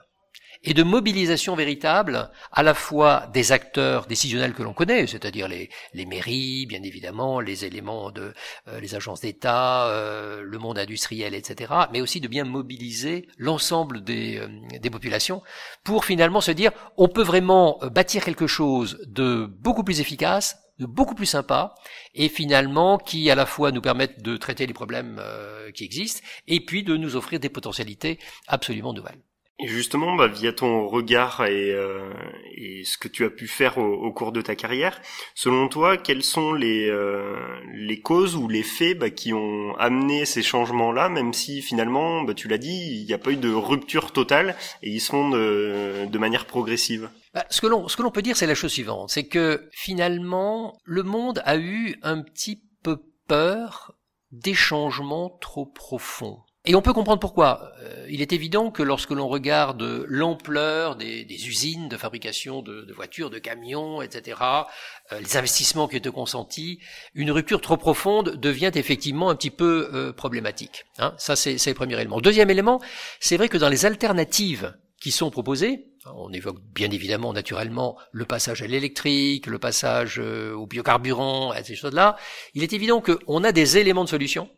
et 0.63 0.75
de 0.75 0.83
mobilisation 0.83 1.57
véritable 1.57 2.31
à 2.53 2.63
la 2.63 2.75
fois 2.75 3.29
des 3.33 3.53
acteurs 3.53 4.07
décisionnels 4.07 4.53
que 4.53 4.63
l'on 4.63 4.75
connaît, 4.75 5.07
c'est-à-dire 5.07 5.49
les, 5.49 5.71
les, 5.95 6.05
mairies, 6.05 6.67
bien 6.67 6.83
évidemment, 6.83 7.41
les 7.41 7.65
éléments 7.65 8.11
de 8.11 8.35
euh, 8.69 8.81
les 8.81 8.95
agences 8.95 9.23
d'État, 9.23 9.87
euh, 9.89 10.43
le 10.43 10.59
monde 10.59 10.79
industriel, 10.79 11.35
etc., 11.35 11.73
mais 11.93 12.01
aussi 12.01 12.21
de 12.21 12.29
bien 12.29 12.45
mobiliser 12.45 13.27
l'ensemble 13.39 14.05
des, 14.05 14.39
euh, 14.39 14.49
des 14.79 14.91
populations 14.91 15.43
pour 15.83 16.05
finalement 16.05 16.43
se 16.43 16.51
dire 16.51 16.73
on 16.99 17.09
peut 17.09 17.23
vraiment 17.23 17.79
bâtir 17.91 18.25
quelque 18.25 18.47
chose 18.47 18.99
de 19.07 19.47
beaucoup 19.47 19.85
plus 19.85 20.01
efficace, 20.01 20.59
de 20.79 20.87
beaucoup 20.87 21.15
plus 21.15 21.27
sympa, 21.27 21.75
et 22.15 22.29
finalement 22.29 22.99
qui 22.99 23.31
à 23.31 23.35
la 23.35 23.47
fois 23.47 23.73
nous 23.73 23.81
permettent 23.81 24.23
de 24.23 24.37
traiter 24.37 24.67
les 24.67 24.75
problèmes 24.75 25.23
qui 25.75 25.85
existent, 25.85 26.21
et 26.47 26.65
puis 26.65 26.83
de 26.83 26.97
nous 26.97 27.17
offrir 27.17 27.41
des 27.41 27.49
potentialités 27.49 28.19
absolument 28.47 28.93
nouvelles. 28.93 29.21
Et 29.63 29.69
justement, 29.69 30.15
bah, 30.17 30.27
via 30.27 30.53
ton 30.53 30.87
regard 30.87 31.45
et, 31.45 31.73
euh, 31.73 32.11
et, 32.57 32.83
ce 32.85 32.97
que 32.97 33.09
tu 33.09 33.25
as 33.25 33.31
pu 33.31 33.47
faire 33.47 33.77
au, 33.77 33.93
au, 33.93 34.13
cours 34.13 34.33
de 34.33 34.41
ta 34.41 34.55
carrière, 34.55 35.01
selon 35.35 35.69
toi, 35.69 35.99
quelles 35.99 36.23
sont 36.23 36.55
les, 36.55 36.89
euh, 36.89 37.37
les 37.75 38.01
causes 38.01 38.37
ou 38.37 38.49
les 38.49 38.63
faits 38.63 38.99
bah, 38.99 39.11
qui 39.11 39.35
ont 39.35 39.77
amené 39.77 40.25
ces 40.25 40.43
changements-là, 40.43 41.11
même 41.11 41.35
si 41.35 41.61
finalement, 41.61 42.23
bah, 42.23 42.33
tu 42.33 42.49
l'as 42.49 42.59
dit, 42.59 43.01
il 43.01 43.05
n'y 43.05 43.13
a 43.13 43.19
pas 43.19 43.33
eu 43.33 43.37
de 43.37 43.53
rupture 43.53 44.13
totale 44.13 44.57
et 44.83 44.91
ils 44.91 45.01
sont 45.01 45.29
de, 45.29 46.07
de 46.11 46.19
manière 46.19 46.47
progressive? 46.47 47.11
Bah, 47.35 47.45
Ce 47.51 47.61
que 47.61 47.67
l'on 47.67 47.87
ce 47.89 47.97
que 47.97 48.03
l'on 48.03 48.11
peut 48.11 48.23
dire, 48.23 48.37
c'est 48.37 48.47
la 48.47 48.55
chose 48.55 48.73
suivante, 48.73 49.11
c'est 49.11 49.27
que 49.27 49.69
finalement, 49.73 50.79
le 50.85 51.03
monde 51.03 51.43
a 51.45 51.59
eu 51.59 51.97
un 52.03 52.23
petit 52.23 52.63
peu 52.83 53.03
peur 53.29 53.95
des 54.33 54.55
changements 54.55 55.37
trop 55.41 55.67
profonds. 55.67 56.39
Et 56.67 56.75
on 56.75 56.83
peut 56.83 56.93
comprendre 56.93 57.21
pourquoi. 57.21 57.73
Euh, 57.81 58.07
il 58.11 58.21
est 58.21 58.35
évident 58.35 58.71
que 58.71 58.83
lorsque 58.83 59.13
l'on 59.13 59.29
regarde 59.29 60.05
l'ampleur 60.09 60.97
des, 60.97 61.25
usines 61.49 61.89
de 61.89 61.97
fabrication 61.97 62.61
de, 62.61 62.93
voitures, 62.93 63.31
de 63.31 63.39
camions, 63.39 64.03
etc., 64.03 64.39
euh, 65.13 65.21
les 65.21 65.37
investissements 65.39 65.89
qui 65.89 65.97
étaient 65.97 66.11
consentis, 66.11 66.79
une 67.15 67.31
rupture 67.31 67.63
trop 67.63 67.79
profonde 67.79 68.37
devient 68.37 68.73
effectivement 68.75 69.31
un 69.31 69.37
petit 69.37 69.51
peu 69.51 69.89
euh, 69.95 70.13
problématique. 70.13 70.85
Hein 70.99 71.15
Ça, 71.17 71.35
c'est 71.35 71.65
le 71.65 71.75
premier 71.75 71.95
élément. 71.95 72.21
Deuxième 72.21 72.51
élément, 72.51 72.79
c'est 73.21 73.39
vrai 73.39 73.49
que 73.49 73.57
dans 73.57 73.71
les 73.71 73.87
alternatives 73.87 74.77
qui 75.01 75.13
sont 75.13 75.31
proposées, 75.31 75.87
on 76.15 76.31
évoque 76.31 76.61
bien 76.75 76.91
évidemment 76.91 77.33
naturellement 77.33 77.97
le 78.13 78.27
passage 78.27 78.61
à 78.61 78.67
l'électrique, 78.67 79.47
le 79.47 79.59
passage 79.59 80.19
au 80.19 80.67
biocarburant, 80.67 81.55
et 81.55 81.65
ces 81.65 81.75
choses-là, 81.75 82.17
il 82.53 82.63
est 82.63 82.75
évident 82.75 83.01
qu'on 83.01 83.45
a 83.45 83.53
des 83.53 83.79
éléments 83.79 84.05
de 84.05 84.11
solution 84.11 84.51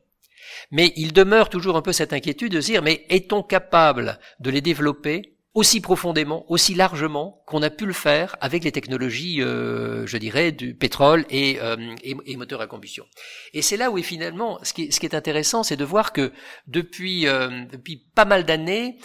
mais 0.70 0.92
il 0.96 1.12
demeure 1.12 1.48
toujours 1.48 1.76
un 1.76 1.82
peu 1.82 1.92
cette 1.92 2.12
inquiétude 2.12 2.52
de 2.52 2.60
se 2.60 2.66
dire, 2.66 2.82
mais 2.82 3.04
est-on 3.08 3.42
capable 3.42 4.18
de 4.40 4.50
les 4.50 4.60
développer 4.60 5.32
aussi 5.54 5.80
profondément, 5.80 6.50
aussi 6.50 6.74
largement 6.74 7.42
qu'on 7.46 7.62
a 7.62 7.68
pu 7.68 7.84
le 7.84 7.92
faire 7.92 8.36
avec 8.40 8.64
les 8.64 8.72
technologies, 8.72 9.42
euh, 9.42 10.06
je 10.06 10.16
dirais, 10.16 10.50
du 10.50 10.74
pétrole 10.74 11.26
et, 11.28 11.58
euh, 11.60 11.94
et, 12.02 12.36
moteurs 12.36 12.62
à 12.62 12.66
combustion? 12.66 13.04
Et 13.52 13.60
c'est 13.60 13.76
là 13.76 13.90
où 13.90 14.02
finalement, 14.02 14.58
ce 14.62 14.72
qui, 14.72 14.90
ce 14.90 14.98
qui 14.98 15.06
est 15.06 15.14
intéressant, 15.14 15.62
c'est 15.62 15.76
de 15.76 15.84
voir 15.84 16.12
que 16.12 16.32
depuis, 16.66 17.26
euh, 17.26 17.64
depuis 17.70 18.02
pas 18.14 18.24
mal 18.24 18.44
d'années, 18.44 18.96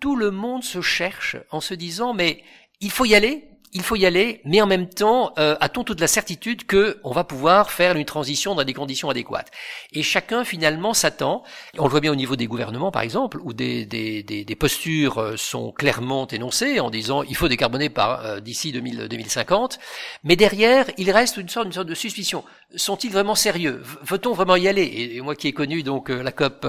tout 0.00 0.14
le 0.14 0.30
monde 0.30 0.62
se 0.62 0.80
cherche 0.80 1.36
en 1.50 1.60
se 1.60 1.74
disant, 1.74 2.14
mais 2.14 2.42
il 2.80 2.90
faut 2.90 3.04
y 3.04 3.14
aller, 3.14 3.48
il 3.76 3.82
faut 3.82 3.94
y 3.94 4.06
aller, 4.06 4.40
mais 4.46 4.62
en 4.62 4.66
même 4.66 4.88
temps, 4.88 5.34
euh, 5.38 5.54
a-t-on 5.60 5.84
toute 5.84 6.00
la 6.00 6.06
certitude 6.06 6.64
que 6.64 6.98
on 7.04 7.12
va 7.12 7.24
pouvoir 7.24 7.70
faire 7.70 7.94
une 7.96 8.06
transition 8.06 8.54
dans 8.54 8.64
des 8.64 8.72
conditions 8.72 9.10
adéquates? 9.10 9.50
Et 9.92 10.02
chacun 10.02 10.44
finalement 10.44 10.94
s'attend. 10.94 11.42
On 11.76 11.84
le 11.84 11.90
voit 11.90 12.00
bien 12.00 12.10
au 12.10 12.14
niveau 12.16 12.36
des 12.36 12.46
gouvernements, 12.46 12.90
par 12.90 13.02
exemple, 13.02 13.38
où 13.42 13.52
des, 13.52 14.56
postures 14.58 15.18
euh, 15.18 15.36
sont 15.36 15.72
clairement 15.72 16.26
énoncées 16.26 16.80
en 16.80 16.88
disant 16.88 17.22
il 17.22 17.36
faut 17.36 17.48
décarboner 17.48 17.90
par 17.90 18.24
euh, 18.24 18.40
d'ici 18.40 18.72
2050. 18.72 19.78
Mais 20.24 20.36
derrière, 20.36 20.86
il 20.96 21.10
reste 21.10 21.36
une 21.36 21.50
sorte, 21.50 21.68
de 21.68 21.94
suspicion. 21.94 22.44
Sont-ils 22.76 23.12
vraiment 23.12 23.34
sérieux? 23.34 23.82
Veut-on 24.02 24.32
vraiment 24.32 24.56
y 24.56 24.68
aller? 24.68 24.84
Et, 25.16 25.20
moi 25.20 25.34
qui 25.34 25.48
ai 25.48 25.52
connu 25.52 25.82
donc 25.82 26.08
la 26.08 26.32
COP 26.32 26.66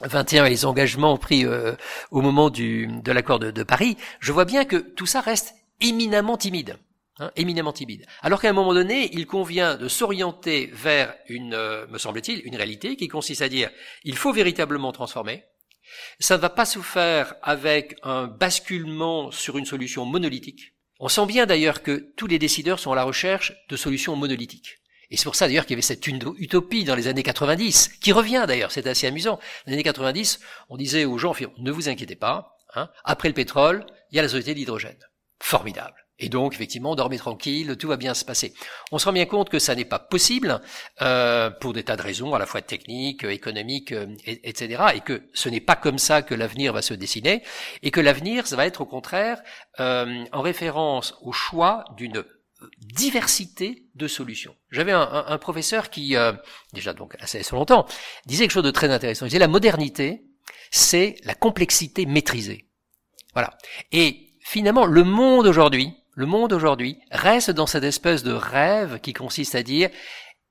21 0.00 0.46
et 0.46 0.50
les 0.50 0.64
engagements 0.64 1.18
pris 1.18 1.44
au 2.10 2.20
moment 2.22 2.48
de 2.48 3.12
l'accord 3.12 3.40
de 3.40 3.62
Paris, 3.62 3.98
je 4.20 4.32
vois 4.32 4.46
bien 4.46 4.64
que 4.64 4.76
tout 4.76 5.06
ça 5.06 5.20
reste 5.20 5.55
éminemment 5.80 6.36
timide. 6.36 6.78
Hein, 7.18 7.30
éminemment 7.34 7.72
timide. 7.72 8.04
Alors 8.20 8.42
qu'à 8.42 8.50
un 8.50 8.52
moment 8.52 8.74
donné, 8.74 9.08
il 9.14 9.26
convient 9.26 9.76
de 9.76 9.88
s'orienter 9.88 10.68
vers 10.74 11.14
une, 11.28 11.54
euh, 11.54 11.86
me 11.86 11.96
semble-t-il, 11.96 12.42
une 12.44 12.56
réalité 12.56 12.94
qui 12.96 13.08
consiste 13.08 13.40
à 13.40 13.48
dire, 13.48 13.70
il 14.04 14.16
faut 14.16 14.32
véritablement 14.32 14.92
transformer. 14.92 15.44
Ça 16.20 16.36
ne 16.36 16.42
va 16.42 16.50
pas 16.50 16.66
se 16.66 16.78
faire 16.80 17.34
avec 17.42 17.96
un 18.02 18.26
basculement 18.26 19.30
sur 19.30 19.56
une 19.56 19.64
solution 19.64 20.04
monolithique. 20.04 20.74
On 21.00 21.08
sent 21.08 21.24
bien 21.24 21.46
d'ailleurs 21.46 21.82
que 21.82 22.12
tous 22.16 22.26
les 22.26 22.38
décideurs 22.38 22.80
sont 22.80 22.92
à 22.92 22.96
la 22.96 23.04
recherche 23.04 23.54
de 23.70 23.76
solutions 23.76 24.14
monolithiques. 24.14 24.80
Et 25.10 25.16
c'est 25.16 25.24
pour 25.24 25.36
ça 25.36 25.46
d'ailleurs 25.46 25.64
qu'il 25.64 25.74
y 25.74 25.76
avait 25.76 25.82
cette 25.82 26.06
utopie 26.06 26.84
dans 26.84 26.96
les 26.96 27.06
années 27.06 27.22
90, 27.22 27.88
qui 28.00 28.12
revient 28.12 28.44
d'ailleurs, 28.46 28.72
c'est 28.72 28.86
assez 28.86 29.06
amusant. 29.06 29.36
Dans 29.36 29.68
les 29.68 29.74
années 29.74 29.84
90, 29.84 30.40
on 30.68 30.76
disait 30.76 31.06
aux 31.06 31.16
gens, 31.16 31.34
ne 31.58 31.70
vous 31.70 31.88
inquiétez 31.88 32.16
pas, 32.16 32.56
Hein. 32.76 32.90
Après 33.04 33.28
le 33.28 33.34
pétrole, 33.34 33.86
il 34.10 34.16
y 34.16 34.18
a 34.18 34.22
la 34.22 34.28
société 34.28 34.54
d'hydrogène. 34.54 34.98
Formidable. 35.40 36.06
Et 36.18 36.30
donc, 36.30 36.54
effectivement, 36.54 36.94
dormez 36.94 37.18
tranquille, 37.18 37.76
tout 37.76 37.88
va 37.88 37.98
bien 37.98 38.14
se 38.14 38.24
passer. 38.24 38.54
On 38.90 38.98
se 38.98 39.04
rend 39.04 39.12
bien 39.12 39.26
compte 39.26 39.50
que 39.50 39.58
ça 39.58 39.74
n'est 39.74 39.84
pas 39.84 39.98
possible 39.98 40.62
euh, 41.02 41.50
pour 41.50 41.74
des 41.74 41.82
tas 41.82 41.96
de 41.96 42.02
raisons, 42.02 42.32
à 42.32 42.38
la 42.38 42.46
fois 42.46 42.62
techniques, 42.62 43.24
économiques, 43.24 43.92
euh, 43.92 44.06
etc. 44.26 44.82
Et 44.94 45.00
que 45.00 45.28
ce 45.34 45.50
n'est 45.50 45.60
pas 45.60 45.76
comme 45.76 45.98
ça 45.98 46.22
que 46.22 46.34
l'avenir 46.34 46.72
va 46.72 46.80
se 46.80 46.94
dessiner, 46.94 47.42
et 47.82 47.90
que 47.90 48.00
l'avenir, 48.00 48.46
ça 48.46 48.56
va 48.56 48.66
être 48.66 48.80
au 48.80 48.86
contraire 48.86 49.42
euh, 49.78 50.24
en 50.32 50.40
référence 50.40 51.14
au 51.20 51.32
choix 51.32 51.84
d'une 51.96 52.24
diversité 52.78 53.84
de 53.94 54.08
solutions. 54.08 54.56
J'avais 54.70 54.92
un, 54.92 55.36
professeur 55.36 55.90
qui, 55.90 56.16
déjà 56.72 56.94
donc 56.94 57.14
assez 57.20 57.42
longtemps, 57.52 57.84
disait 58.24 58.44
quelque 58.44 58.52
chose 58.52 58.62
de 58.62 58.70
très 58.70 58.88
intéressant. 58.88 59.26
Il 59.26 59.28
disait 59.28 59.38
la 59.38 59.46
modernité, 59.46 60.22
c'est 60.70 61.16
la 61.24 61.34
complexité 61.34 62.06
maîtrisée. 62.06 62.66
Voilà. 63.34 63.58
Et 63.92 64.25
finalement, 64.46 64.86
le 64.86 65.02
monde 65.02 65.46
aujourd'hui, 65.46 65.92
le 66.14 66.24
monde 66.24 66.52
aujourd'hui 66.52 66.98
reste 67.10 67.50
dans 67.50 67.66
cette 67.66 67.84
espèce 67.84 68.22
de 68.22 68.32
rêve 68.32 69.00
qui 69.00 69.12
consiste 69.12 69.56
à 69.56 69.62
dire 69.62 69.90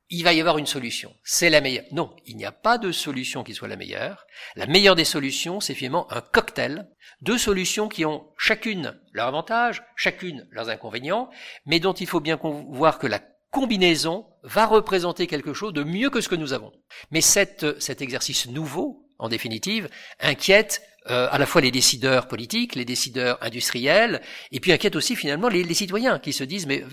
il 0.10 0.24
va 0.24 0.34
y 0.34 0.40
avoir 0.40 0.60
une 0.60 0.68
solution. 0.68 1.16
C'est 1.24 1.50
la 1.50 1.62
meilleure. 1.62 1.86
Non, 1.92 2.16
il 2.28 2.36
n'y 2.36 2.46
a 2.46 2.52
pas 2.52 2.78
de 2.78 2.92
solution 2.92 3.44
qui 3.44 3.56
soit 3.56 3.70
la 3.70 3.78
meilleure. 3.78 4.28
La 4.56 4.68
meilleure 4.68 4.96
des 4.96 5.06
solutions, 5.06 5.60
c'est 5.60 5.74
finalement 5.74 6.12
un 6.12 6.22
cocktail 6.22 6.88
de 7.22 7.38
solutions 7.38 7.88
qui 7.88 8.06
ont 8.06 8.28
chacune 8.38 9.00
leurs 9.14 9.28
avantages, 9.28 9.82
chacune 9.96 10.46
leurs 10.52 10.70
inconvénients, 10.70 11.30
mais 11.66 11.80
dont 11.80 11.94
il 11.94 12.06
faut 12.06 12.20
bien 12.20 12.40
voir 12.70 13.00
que 13.00 13.08
la 13.08 13.22
combinaison 13.50 14.28
va 14.44 14.66
représenter 14.66 15.26
quelque 15.26 15.54
chose 15.54 15.74
de 15.74 15.84
mieux 15.84 16.10
que 16.10 16.22
ce 16.22 16.30
que 16.30 16.36
nous 16.36 16.54
avons. 16.54 16.74
Mais 17.10 17.22
cet 17.22 17.64
exercice 18.02 18.48
nouveau, 18.48 19.10
en 19.18 19.30
définitive, 19.30 19.90
inquiète 20.20 20.84
euh, 21.10 21.28
à 21.32 21.38
la 21.38 21.46
fois 21.46 21.62
les 21.62 21.72
décideurs 21.72 22.28
politiques, 22.28 22.76
les 22.76 22.86
décideurs 22.86 23.38
industriels, 23.42 24.22
et 24.52 24.60
puis 24.60 24.72
inquiète 24.72 24.96
aussi 24.96 25.16
finalement 25.16 25.48
les, 25.48 25.74
citoyens 25.74 26.20
qui 26.20 26.34
se 26.34 26.44
disent 26.44 26.68
mais 26.68 26.84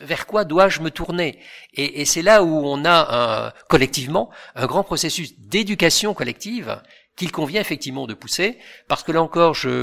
vers 0.00 0.26
quoi 0.26 0.44
dois-je 0.44 0.80
me 0.80 0.90
tourner? 0.90 1.38
Et, 1.74 2.00
et 2.00 2.04
c'est 2.04 2.22
là 2.22 2.42
où 2.42 2.66
on 2.66 2.84
a 2.84 3.46
un, 3.46 3.52
collectivement 3.68 4.30
un 4.54 4.66
grand 4.66 4.82
processus 4.82 5.38
d'éducation 5.38 6.14
collective 6.14 6.80
qu'il 7.16 7.30
convient 7.30 7.60
effectivement 7.60 8.06
de 8.06 8.14
pousser, 8.14 8.58
parce 8.88 9.02
que 9.04 9.12
là 9.12 9.22
encore, 9.22 9.54
je, 9.54 9.82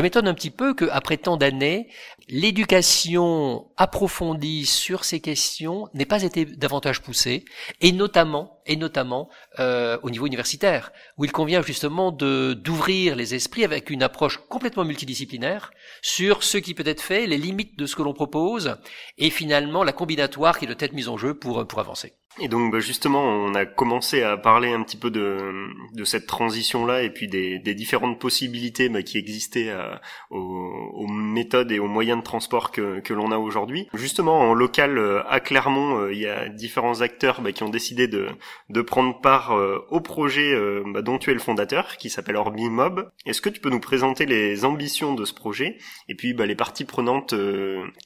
m'étonne 0.00 0.28
un 0.28 0.34
petit 0.34 0.50
peu 0.50 0.74
qu'après 0.74 1.18
tant 1.18 1.36
d'années, 1.36 1.88
l'éducation 2.28 3.66
approfondie 3.76 4.64
sur 4.64 5.04
ces 5.04 5.20
questions 5.20 5.88
n'ait 5.92 6.06
pas 6.06 6.22
été 6.22 6.46
davantage 6.46 7.02
poussée, 7.02 7.44
et 7.80 7.92
notamment, 7.92 8.60
et 8.66 8.76
notamment 8.76 9.28
euh, 9.58 9.98
au 10.02 10.10
niveau 10.10 10.26
universitaire, 10.26 10.92
où 11.18 11.24
il 11.24 11.32
convient 11.32 11.62
justement 11.62 12.12
de 12.12 12.54
d'ouvrir 12.54 13.14
les 13.14 13.34
esprits 13.34 13.64
avec 13.64 13.90
une 13.90 14.02
approche 14.02 14.38
complètement 14.48 14.84
multidisciplinaire 14.84 15.70
sur 16.00 16.42
ce 16.42 16.56
qui 16.56 16.74
peut 16.74 16.86
être 16.86 17.02
fait, 17.02 17.26
les 17.26 17.38
limites 17.38 17.78
de 17.78 17.86
ce 17.86 17.94
que 17.94 18.02
l'on 18.02 18.14
propose, 18.14 18.76
et 19.18 19.30
finalement 19.30 19.84
la 19.84 19.92
combinatoire 19.92 20.58
qui 20.58 20.66
doit 20.66 20.76
être 20.78 20.92
mise 20.92 21.08
en 21.08 21.18
jeu 21.18 21.34
pour 21.34 21.66
pour 21.66 21.80
avancer. 21.80 22.14
Et 22.40 22.48
donc 22.48 22.72
bah, 22.72 22.78
justement, 22.78 23.24
on 23.24 23.54
a 23.54 23.66
commencé 23.66 24.22
à 24.22 24.36
parler 24.36 24.72
un 24.72 24.82
petit 24.82 24.96
peu 24.96 25.10
de, 25.10 25.68
de 25.92 26.04
cette 26.04 26.26
transition-là 26.26 27.02
et 27.02 27.10
puis 27.10 27.26
des, 27.26 27.58
des 27.58 27.74
différentes 27.74 28.20
possibilités 28.20 28.88
bah, 28.88 29.02
qui 29.02 29.18
existaient 29.18 29.70
euh, 29.70 29.94
aux, 30.30 30.92
aux, 30.94 31.08
méthodes 31.08 31.72
et 31.72 31.80
aux 31.80 31.88
moyens 31.88 32.20
de 32.20 32.24
transport 32.24 32.70
que, 32.70 33.00
que 33.00 33.12
l'on 33.12 33.32
a 33.32 33.38
aujourd'hui. 33.38 33.88
Justement, 33.92 34.38
en 34.38 34.54
local 34.54 34.98
euh, 34.98 35.22
à 35.28 35.40
Clermont, 35.40 35.98
euh, 35.98 36.12
il 36.12 36.20
y 36.20 36.26
a 36.26 36.48
différents 36.48 37.00
acteurs 37.00 37.40
bah, 37.40 37.50
qui 37.50 37.64
ont 37.64 37.70
décidé 37.70 38.06
de, 38.06 38.28
de 38.70 38.82
prendre 38.82 39.20
part 39.20 39.56
au 39.90 40.00
projet 40.00 40.56
bah, 40.86 41.02
dont 41.02 41.18
tu 41.18 41.30
es 41.30 41.34
le 41.34 41.40
fondateur, 41.40 41.96
qui 41.96 42.10
s'appelle 42.10 42.36
Orbimob. 42.36 43.10
Est-ce 43.26 43.40
que 43.40 43.48
tu 43.48 43.60
peux 43.60 43.70
nous 43.70 43.80
présenter 43.80 44.26
les 44.26 44.64
ambitions 44.64 45.14
de 45.14 45.24
ce 45.24 45.34
projet 45.34 45.78
et 46.08 46.14
puis 46.14 46.34
bah, 46.34 46.46
les 46.46 46.54
parties 46.54 46.84
prenantes 46.84 47.34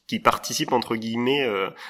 qui 0.07 0.21
participent 0.21 0.73
entre 0.73 0.97
guillemets 0.97 1.47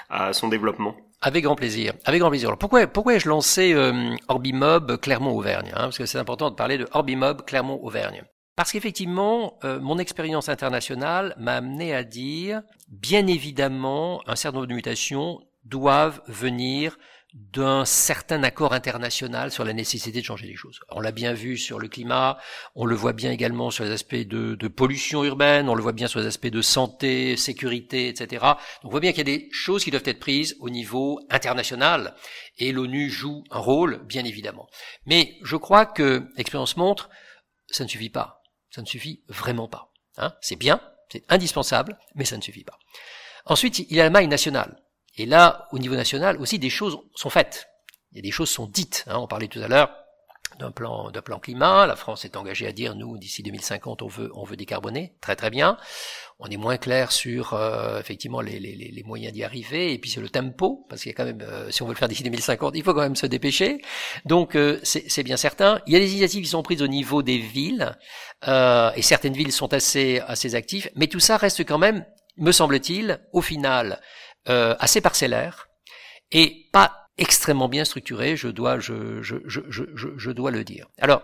à 0.08 0.32
son 0.32 0.48
développement? 0.48 0.96
Avec 1.22 1.44
grand 1.44 1.56
plaisir. 1.56 1.94
Avec 2.04 2.20
grand 2.20 2.30
plaisir. 2.30 2.48
Alors 2.48 2.58
pourquoi 2.58 2.86
pourquoi 2.86 3.14
ai-je 3.14 3.28
lancé 3.28 3.72
euh, 3.72 4.14
Orbimob 4.28 4.98
Clermont-Auvergne 4.98 5.70
hein, 5.70 5.82
Parce 5.82 5.98
que 5.98 6.06
c'est 6.06 6.18
important 6.18 6.50
de 6.50 6.56
parler 6.56 6.78
de 6.78 6.88
Orbimob 6.92 7.44
Clermont-Auvergne. 7.44 8.24
Parce 8.56 8.72
qu'effectivement, 8.72 9.58
euh, 9.64 9.80
mon 9.80 9.98
expérience 9.98 10.48
internationale 10.48 11.34
m'a 11.38 11.54
amené 11.54 11.94
à 11.94 12.04
dire, 12.04 12.62
bien 12.88 13.26
évidemment, 13.26 14.22
un 14.26 14.36
certain 14.36 14.58
nombre 14.58 14.68
de 14.68 14.74
mutations 14.74 15.40
doivent 15.64 16.20
venir 16.26 16.98
d'un 17.34 17.84
certain 17.84 18.42
accord 18.42 18.74
international 18.74 19.50
sur 19.50 19.64
la 19.64 19.72
nécessité 19.72 20.20
de 20.20 20.24
changer 20.24 20.46
les 20.46 20.56
choses. 20.56 20.80
On 20.90 21.00
l'a 21.00 21.12
bien 21.12 21.32
vu 21.32 21.56
sur 21.56 21.78
le 21.78 21.88
climat, 21.88 22.38
on 22.74 22.84
le 22.84 22.94
voit 22.94 23.14
bien 23.14 23.30
également 23.30 23.70
sur 23.70 23.84
les 23.84 23.90
aspects 23.90 24.14
de, 24.14 24.54
de, 24.54 24.68
pollution 24.68 25.24
urbaine, 25.24 25.68
on 25.68 25.74
le 25.74 25.82
voit 25.82 25.92
bien 25.92 26.08
sur 26.08 26.20
les 26.20 26.26
aspects 26.26 26.48
de 26.48 26.60
santé, 26.60 27.36
sécurité, 27.36 28.08
etc. 28.08 28.44
On 28.84 28.90
voit 28.90 29.00
bien 29.00 29.12
qu'il 29.12 29.26
y 29.26 29.32
a 29.32 29.38
des 29.38 29.48
choses 29.50 29.82
qui 29.82 29.90
doivent 29.90 30.02
être 30.06 30.20
prises 30.20 30.56
au 30.60 30.68
niveau 30.68 31.20
international, 31.30 32.14
et 32.58 32.70
l'ONU 32.72 33.08
joue 33.08 33.44
un 33.50 33.58
rôle, 33.58 34.04
bien 34.04 34.24
évidemment. 34.24 34.68
Mais 35.06 35.38
je 35.42 35.56
crois 35.56 35.86
que 35.86 36.28
l'expérience 36.36 36.76
montre, 36.76 37.08
ça 37.68 37.84
ne 37.84 37.88
suffit 37.88 38.10
pas. 38.10 38.42
Ça 38.70 38.82
ne 38.82 38.86
suffit 38.86 39.22
vraiment 39.28 39.68
pas. 39.68 39.92
Hein 40.18 40.34
c'est 40.40 40.56
bien, 40.56 40.80
c'est 41.10 41.24
indispensable, 41.30 41.98
mais 42.14 42.24
ça 42.24 42.36
ne 42.36 42.42
suffit 42.42 42.64
pas. 42.64 42.78
Ensuite, 43.46 43.78
il 43.78 43.96
y 43.96 44.00
a 44.00 44.04
la 44.04 44.10
maille 44.10 44.28
nationale. 44.28 44.81
Et 45.16 45.26
là, 45.26 45.68
au 45.72 45.78
niveau 45.78 45.94
national 45.94 46.36
aussi, 46.38 46.58
des 46.58 46.70
choses 46.70 46.98
sont 47.14 47.30
faites. 47.30 47.68
Il 48.12 48.16
y 48.16 48.18
a 48.18 48.22
des 48.22 48.30
choses 48.30 48.50
sont 48.50 48.66
dites. 48.66 49.04
Hein. 49.08 49.18
On 49.18 49.26
parlait 49.26 49.48
tout 49.48 49.60
à 49.60 49.68
l'heure 49.68 49.90
d'un 50.58 50.70
plan, 50.70 51.10
d'un 51.10 51.22
plan 51.22 51.38
climat. 51.38 51.86
La 51.86 51.96
France 51.96 52.24
est 52.24 52.36
engagée 52.36 52.66
à 52.66 52.72
dire, 52.72 52.94
nous, 52.94 53.18
d'ici 53.18 53.42
2050, 53.42 54.02
on 54.02 54.06
veut, 54.06 54.30
on 54.34 54.44
veut 54.44 54.56
décarboner. 54.56 55.14
Très 55.20 55.36
très 55.36 55.50
bien. 55.50 55.76
On 56.38 56.46
est 56.46 56.56
moins 56.56 56.76
clair 56.76 57.12
sur 57.12 57.54
euh, 57.54 58.00
effectivement 58.00 58.40
les, 58.40 58.58
les, 58.58 58.74
les 58.74 59.02
moyens 59.04 59.32
d'y 59.32 59.44
arriver 59.44 59.92
et 59.92 59.98
puis 59.98 60.10
sur 60.10 60.20
le 60.20 60.28
tempo, 60.28 60.86
parce 60.88 61.02
qu'il 61.02 61.10
y 61.10 61.14
a 61.14 61.16
quand 61.16 61.24
même, 61.24 61.42
euh, 61.42 61.70
si 61.70 61.82
on 61.82 61.86
veut 61.86 61.92
le 61.92 61.98
faire 61.98 62.08
d'ici 62.08 62.22
2050, 62.22 62.74
il 62.74 62.82
faut 62.82 62.94
quand 62.94 63.00
même 63.00 63.16
se 63.16 63.26
dépêcher. 63.26 63.80
Donc 64.24 64.56
euh, 64.56 64.80
c'est 64.82 65.22
bien 65.22 65.36
certain. 65.36 65.80
Il 65.86 65.92
y 65.92 65.96
a 65.96 66.00
des 66.00 66.10
initiatives 66.10 66.42
qui 66.42 66.50
sont 66.50 66.62
prises 66.62 66.82
au 66.82 66.88
niveau 66.88 67.22
des 67.22 67.38
villes 67.38 67.96
et 68.44 69.02
certaines 69.02 69.34
villes 69.34 69.52
sont 69.52 69.72
assez 69.72 70.20
assez 70.26 70.56
actives, 70.56 70.90
mais 70.96 71.06
tout 71.06 71.20
ça 71.20 71.36
reste 71.36 71.64
quand 71.64 71.78
même, 71.78 72.04
me 72.36 72.50
semble-t-il, 72.50 73.20
au 73.32 73.40
final, 73.40 74.00
euh, 74.48 74.74
assez 74.78 75.00
parcellaire 75.00 75.68
et 76.30 76.68
pas 76.72 77.01
extrêmement 77.18 77.68
bien 77.68 77.84
structuré, 77.84 78.36
je 78.36 78.48
dois, 78.48 78.78
je, 78.78 79.20
je, 79.22 79.36
je, 79.46 79.60
je, 79.68 80.30
dois 80.30 80.50
le 80.50 80.64
dire. 80.64 80.88
Alors, 80.98 81.22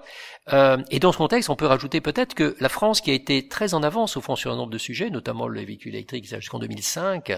euh, 0.52 0.76
et 0.90 1.00
dans 1.00 1.12
ce 1.12 1.18
contexte, 1.18 1.48
on 1.48 1.56
peut 1.56 1.66
rajouter 1.66 2.00
peut-être 2.00 2.34
que 2.34 2.56
la 2.60 2.68
France, 2.68 3.00
qui 3.00 3.10
a 3.10 3.14
été 3.14 3.48
très 3.48 3.72
en 3.72 3.82
avance 3.82 4.16
au 4.16 4.20
fond 4.20 4.36
sur 4.36 4.52
un 4.52 4.56
nombre 4.56 4.70
de 4.70 4.78
sujets, 4.78 5.08
notamment 5.08 5.48
le 5.48 5.60
véhicule 5.62 5.94
électrique 5.94 6.26
jusqu'en 6.26 6.58
2005, 6.58 7.32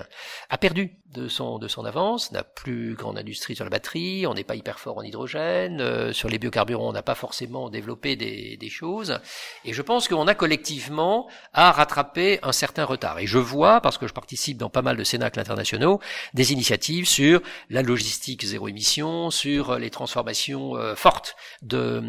a 0.48 0.58
perdu 0.58 0.96
de 1.12 1.28
son 1.28 1.58
de 1.58 1.68
son 1.68 1.84
avance, 1.84 2.30
n'a 2.32 2.44
plus 2.44 2.94
grande 2.94 3.18
industrie 3.18 3.56
sur 3.56 3.64
la 3.64 3.70
batterie, 3.70 4.26
on 4.26 4.34
n'est 4.34 4.44
pas 4.44 4.54
hyper 4.54 4.78
fort 4.78 4.98
en 4.98 5.02
hydrogène, 5.02 5.80
euh, 5.80 6.12
sur 6.12 6.28
les 6.28 6.38
biocarburants, 6.38 6.88
on 6.88 6.92
n'a 6.92 7.02
pas 7.02 7.16
forcément 7.16 7.68
développé 7.68 8.16
des, 8.16 8.56
des 8.56 8.68
choses, 8.68 9.18
et 9.64 9.72
je 9.72 9.82
pense 9.82 10.06
qu'on 10.06 10.26
a 10.28 10.34
collectivement 10.34 11.28
à 11.52 11.72
rattraper 11.72 12.38
un 12.42 12.52
certain 12.52 12.84
retard. 12.84 13.18
Et 13.18 13.26
je 13.26 13.38
vois, 13.38 13.80
parce 13.80 13.98
que 13.98 14.06
je 14.06 14.12
participe 14.12 14.56
dans 14.56 14.70
pas 14.70 14.82
mal 14.82 14.96
de 14.96 15.04
cénacles 15.04 15.40
internationaux, 15.40 16.00
des 16.34 16.52
initiatives 16.52 17.08
sur 17.08 17.40
la 17.70 17.82
logistique 17.82 18.39
zéro 18.46 18.68
émission, 18.68 19.30
sur 19.30 19.78
les 19.78 19.90
transformations 19.90 20.76
euh, 20.76 20.94
fortes 20.94 21.36
de, 21.62 22.02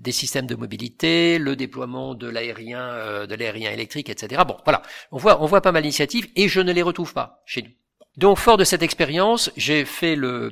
des 0.00 0.12
systèmes 0.12 0.46
de 0.46 0.54
mobilité, 0.54 1.38
le 1.38 1.56
déploiement 1.56 2.14
de 2.14 2.28
l'aérien, 2.28 2.80
euh, 2.80 3.26
de 3.26 3.34
l'aérien 3.34 3.70
électrique, 3.70 4.08
etc. 4.08 4.42
Bon, 4.46 4.56
voilà, 4.64 4.82
on 5.12 5.18
voit, 5.18 5.42
on 5.42 5.46
voit 5.46 5.60
pas 5.60 5.72
mal 5.72 5.82
d'initiatives 5.82 6.28
et 6.36 6.48
je 6.48 6.60
ne 6.60 6.72
les 6.72 6.82
retrouve 6.82 7.12
pas 7.12 7.42
chez 7.46 7.62
nous. 7.62 7.70
Donc, 8.16 8.38
fort 8.38 8.56
de 8.56 8.64
cette 8.64 8.82
expérience, 8.82 9.50
j'ai 9.56 9.84
fait 9.84 10.14
le, 10.14 10.50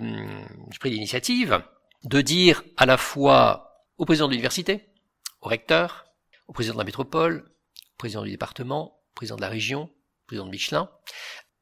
j'ai 0.71 0.79
pris 0.79 0.91
l'initiative 0.91 1.63
de 2.05 2.21
dire 2.21 2.65
à 2.77 2.87
la 2.87 2.97
fois 2.97 3.85
au 3.99 4.05
président 4.05 4.27
de 4.27 4.33
l'université, 4.33 4.89
au 5.41 5.49
recteur, 5.49 6.07
au 6.49 6.53
président 6.53 6.75
de 6.75 6.81
la 6.81 6.85
métropole, 6.85 7.45
au 7.93 7.97
président 7.99 8.23
du 8.23 8.31
département, 8.31 8.97
au 9.13 9.15
président 9.15 9.37
de 9.37 9.43
la 9.43 9.49
région, 9.49 9.83
au 9.85 10.27
président 10.27 10.47
de 10.47 10.51
Michelin, 10.51 10.91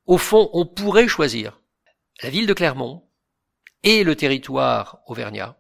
au 0.07 0.17
fond, 0.17 0.49
on 0.55 0.65
pourrait 0.67 1.09
choisir 1.09 1.61
la 2.23 2.31
ville 2.31 2.47
de 2.47 2.55
Clermont 2.55 3.10
et 3.83 4.05
le 4.05 4.17
territoire 4.17 5.01
auvergnat 5.07 5.57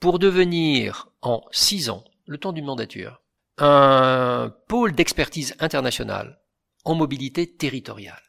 pour 0.00 0.18
devenir 0.18 1.08
en 1.20 1.42
six 1.52 1.90
ans, 1.90 2.04
le 2.26 2.38
temps 2.38 2.52
d'une 2.52 2.64
mandature, 2.64 3.22
un 3.58 4.52
pôle 4.68 4.92
d'expertise 4.92 5.54
internationale 5.60 6.40
en 6.84 6.94
mobilité 6.94 7.56
territoriale. 7.56 8.22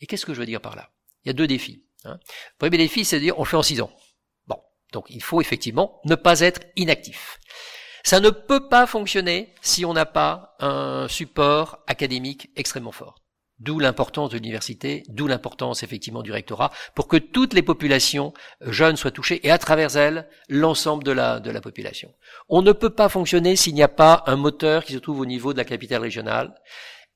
Et 0.00 0.06
qu'est-ce 0.06 0.26
que 0.26 0.34
je 0.34 0.40
veux 0.40 0.46
dire 0.46 0.60
par 0.60 0.76
là? 0.76 0.90
Il 1.24 1.28
y 1.28 1.30
a 1.30 1.34
deux 1.34 1.46
défis. 1.46 1.84
Hein. 2.04 2.18
Le 2.20 2.58
premier 2.58 2.78
défi, 2.78 3.04
c'est 3.04 3.16
de 3.16 3.22
dire 3.22 3.38
on 3.38 3.42
le 3.42 3.48
fait 3.48 3.56
en 3.56 3.62
six 3.62 3.80
ans. 3.80 3.90
Bon, 4.46 4.60
donc 4.92 5.06
il 5.08 5.22
faut 5.22 5.40
effectivement 5.40 6.00
ne 6.04 6.14
pas 6.14 6.40
être 6.40 6.60
inactif. 6.76 7.40
Ça 8.04 8.20
ne 8.20 8.30
peut 8.30 8.68
pas 8.68 8.86
fonctionner 8.86 9.52
si 9.62 9.84
on 9.84 9.92
n'a 9.92 10.06
pas 10.06 10.54
un 10.60 11.08
support 11.08 11.82
académique 11.88 12.50
extrêmement 12.54 12.92
fort. 12.92 13.25
D'où 13.58 13.78
l'importance 13.78 14.30
de 14.30 14.36
l'université, 14.36 15.02
d'où 15.08 15.26
l'importance 15.26 15.82
effectivement 15.82 16.22
du 16.22 16.30
rectorat, 16.30 16.70
pour 16.94 17.08
que 17.08 17.16
toutes 17.16 17.54
les 17.54 17.62
populations 17.62 18.34
euh, 18.62 18.70
jeunes 18.70 18.96
soient 18.96 19.10
touchées 19.10 19.46
et 19.46 19.50
à 19.50 19.56
travers 19.56 19.96
elles, 19.96 20.28
l'ensemble 20.48 21.04
de 21.04 21.12
la, 21.12 21.40
de 21.40 21.50
la 21.50 21.62
population. 21.62 22.12
On 22.50 22.60
ne 22.60 22.72
peut 22.72 22.90
pas 22.90 23.08
fonctionner 23.08 23.56
s'il 23.56 23.74
n'y 23.74 23.82
a 23.82 23.88
pas 23.88 24.24
un 24.26 24.36
moteur 24.36 24.84
qui 24.84 24.92
se 24.92 24.98
trouve 24.98 25.20
au 25.20 25.26
niveau 25.26 25.54
de 25.54 25.58
la 25.58 25.64
capitale 25.64 26.02
régionale. 26.02 26.54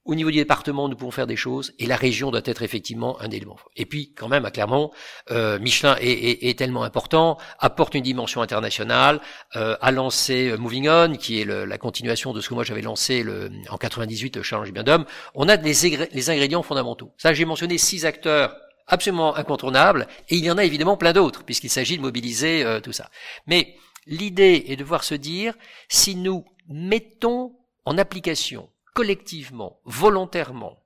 Au 0.07 0.15
niveau 0.15 0.31
du 0.31 0.39
département, 0.39 0.89
nous 0.89 0.97
pouvons 0.97 1.11
faire 1.11 1.27
des 1.27 1.37
choses, 1.37 1.75
et 1.79 1.85
la 1.85 1.97
région 1.97 2.31
doit 2.31 2.41
être 2.45 2.63
effectivement 2.63 3.21
un 3.21 3.31
élément. 3.31 3.59
Et 3.77 3.85
puis, 3.85 4.15
quand 4.15 4.29
même, 4.29 4.47
à 4.47 4.51
Clermont, 4.51 4.91
euh, 5.31 5.59
Michelin 5.59 5.95
est, 6.01 6.59
tellement 6.59 6.85
important, 6.85 7.37
apporte 7.59 7.95
une 7.95 8.03
dimension 8.03 8.41
internationale, 8.41 9.21
euh, 9.57 9.77
a 9.81 9.91
lancé 9.91 10.49
euh, 10.49 10.57
Moving 10.57 10.89
On, 10.89 11.13
qui 11.17 11.43
est 11.43 11.45
la 11.45 11.79
continuation 11.79 12.33
de 12.33 12.41
ce 12.41 12.49
que 12.49 12.55
moi 12.55 12.65
j'avais 12.65 12.81
lancé 12.81 13.23
le, 13.23 13.51
en 13.69 13.77
98, 13.77 14.37
le 14.37 14.43
Challenge 14.43 14.73
Bien 14.73 14.85
d'Homme. 14.85 15.05
On 15.35 15.49
a 15.51 15.57
les, 15.57 16.31
ingrédients 16.31 16.63
fondamentaux. 16.63 17.13
Ça, 17.19 17.35
j'ai 17.35 17.45
mentionné 17.45 17.77
six 17.77 18.07
acteurs 18.07 18.57
absolument 18.87 19.37
incontournables, 19.37 20.07
et 20.31 20.37
il 20.37 20.45
y 20.45 20.51
en 20.51 20.57
a 20.57 20.65
évidemment 20.65 20.97
plein 20.97 21.13
d'autres, 21.13 21.45
puisqu'il 21.45 21.71
s'agit 21.71 21.99
de 21.99 22.03
mobiliser 22.03 22.65
euh, 22.65 22.81
tout 22.81 22.93
ça. 22.93 23.11
Mais 23.47 23.77
l'idée 24.07 24.65
est 24.69 24.77
de 24.77 24.85
voir 24.85 25.05
se 25.05 25.15
dire, 25.15 25.55
si 25.89 26.17
nous 26.17 26.45
mettons 26.69 27.53
en 27.85 27.99
application 27.99 28.69
collectivement, 28.95 29.81
volontairement, 29.85 30.81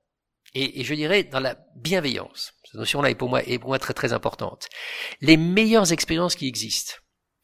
et, 0.55 0.83
je 0.83 0.93
dirais 0.93 1.23
dans 1.23 1.41
la 1.41 1.57
bienveillance. 1.75 2.53
Cette 2.63 2.75
notion-là 2.75 3.09
est 3.09 3.15
pour 3.15 3.29
moi 3.29 3.43
est 3.43 3.59
pour 3.59 3.69
moi 3.69 3.79
très 3.79 3.93
très 3.93 4.13
importante. 4.13 4.67
Les 5.21 5.37
meilleures 5.37 5.91
expériences 5.91 6.35
qui 6.35 6.47
existent, 6.47 6.95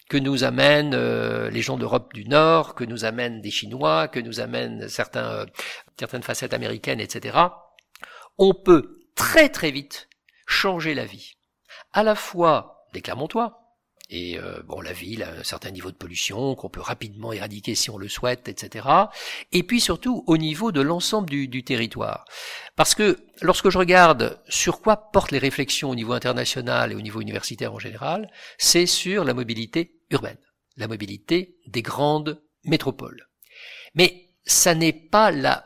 que 0.10 0.18
nous 0.18 0.44
amènent 0.44 0.94
euh, 0.94 1.50
les 1.50 1.62
gens 1.62 1.78
d'Europe 1.78 2.14
du 2.14 2.26
Nord, 2.26 2.76
que 2.76 2.84
nous 2.84 3.06
amènent 3.06 3.42
des 3.42 3.52
Chinois, 3.52 4.08
que 4.08 4.20
nous 4.20 4.40
amènent 4.40 4.84
euh, 4.84 5.46
certaines 5.98 6.24
facettes 6.24 6.54
américaines, 6.54 7.00
etc. 7.00 7.38
On 8.38 8.54
peut 8.54 9.02
très 9.16 9.50
très 9.50 9.72
vite 9.72 10.10
changer 10.48 10.94
la 10.94 11.06
vie, 11.06 11.36
à 11.94 12.04
la 12.04 12.16
fois 12.16 12.88
des 12.94 13.02
Clermontois, 13.02 13.61
et 14.12 14.38
euh, 14.38 14.62
bon, 14.66 14.82
la 14.82 14.92
ville 14.92 15.24
a 15.24 15.32
un 15.32 15.44
certain 15.44 15.72
niveau 15.72 15.90
de 15.90 15.96
pollution 15.96 16.54
qu'on 16.56 16.70
peut 16.70 16.82
rapidement 16.82 17.32
éradiquer 17.32 17.76
si 17.76 17.90
on 17.90 17.98
le 17.98 18.10
souhaite, 18.10 18.50
etc. 18.50 18.86
Et 19.54 19.64
puis 19.64 19.80
surtout 19.80 20.26
au 20.28 20.38
niveau 20.38 20.74
de 20.74 20.82
l'ensemble 20.82 21.30
du, 21.30 21.48
du, 21.48 21.64
territoire. 21.64 22.26
Parce 22.76 22.94
que 22.94 23.20
lorsque 23.42 23.70
je 23.70 23.78
regarde 23.78 24.42
sur 24.50 24.82
quoi 24.82 25.12
portent 25.12 25.32
les 25.32 25.38
réflexions 25.38 25.90
au 25.90 25.96
niveau 25.96 26.12
international 26.12 26.92
et 26.92 26.96
au 26.96 27.02
niveau 27.02 27.22
universitaire 27.22 27.74
en 27.74 27.80
général, 27.80 28.30
c'est 28.58 28.86
sur 28.86 29.24
la 29.24 29.34
mobilité 29.34 30.02
urbaine, 30.10 30.38
la 30.76 30.90
mobilité 30.90 31.56
des 31.68 31.82
grandes 31.82 32.44
métropoles. 32.66 33.30
Mais 33.96 34.28
ça 34.44 34.76
n'est 34.76 34.92
pas 34.92 35.32
la 35.32 35.64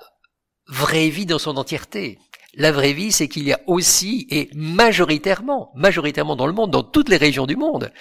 vraie 0.68 1.10
vie 1.10 1.26
dans 1.26 1.40
son 1.40 1.58
entièreté. 1.58 2.20
La 2.58 2.72
vraie 2.72 2.94
vie, 2.94 3.12
c'est 3.12 3.28
qu'il 3.28 3.44
y 3.44 3.54
a 3.54 3.60
aussi, 3.68 4.28
et 4.30 4.50
majoritairement, 4.54 5.72
majoritairement 5.76 6.36
dans 6.36 6.48
le 6.48 6.54
monde, 6.54 6.72
dans 6.72 6.84
toutes 6.84 7.10
les 7.10 7.18
régions 7.18 7.46
du 7.46 7.56
monde, 7.56 7.92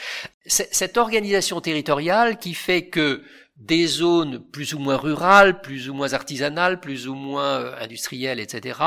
cette 0.46 0.96
organisation 0.96 1.61
territoriale 1.61 2.38
qui 2.38 2.54
fait 2.54 2.88
que 2.88 3.23
des 3.56 3.87
zones 3.87 4.40
plus 4.40 4.75
ou 4.75 4.78
moins 4.78 4.96
rurales, 4.96 5.61
plus 5.61 5.88
ou 5.88 5.94
moins 5.94 6.12
artisanales, 6.12 6.80
plus 6.80 7.06
ou 7.08 7.14
moins 7.14 7.61
euh, 7.61 7.76
industrielles, 7.80 8.40
etc., 8.40 8.80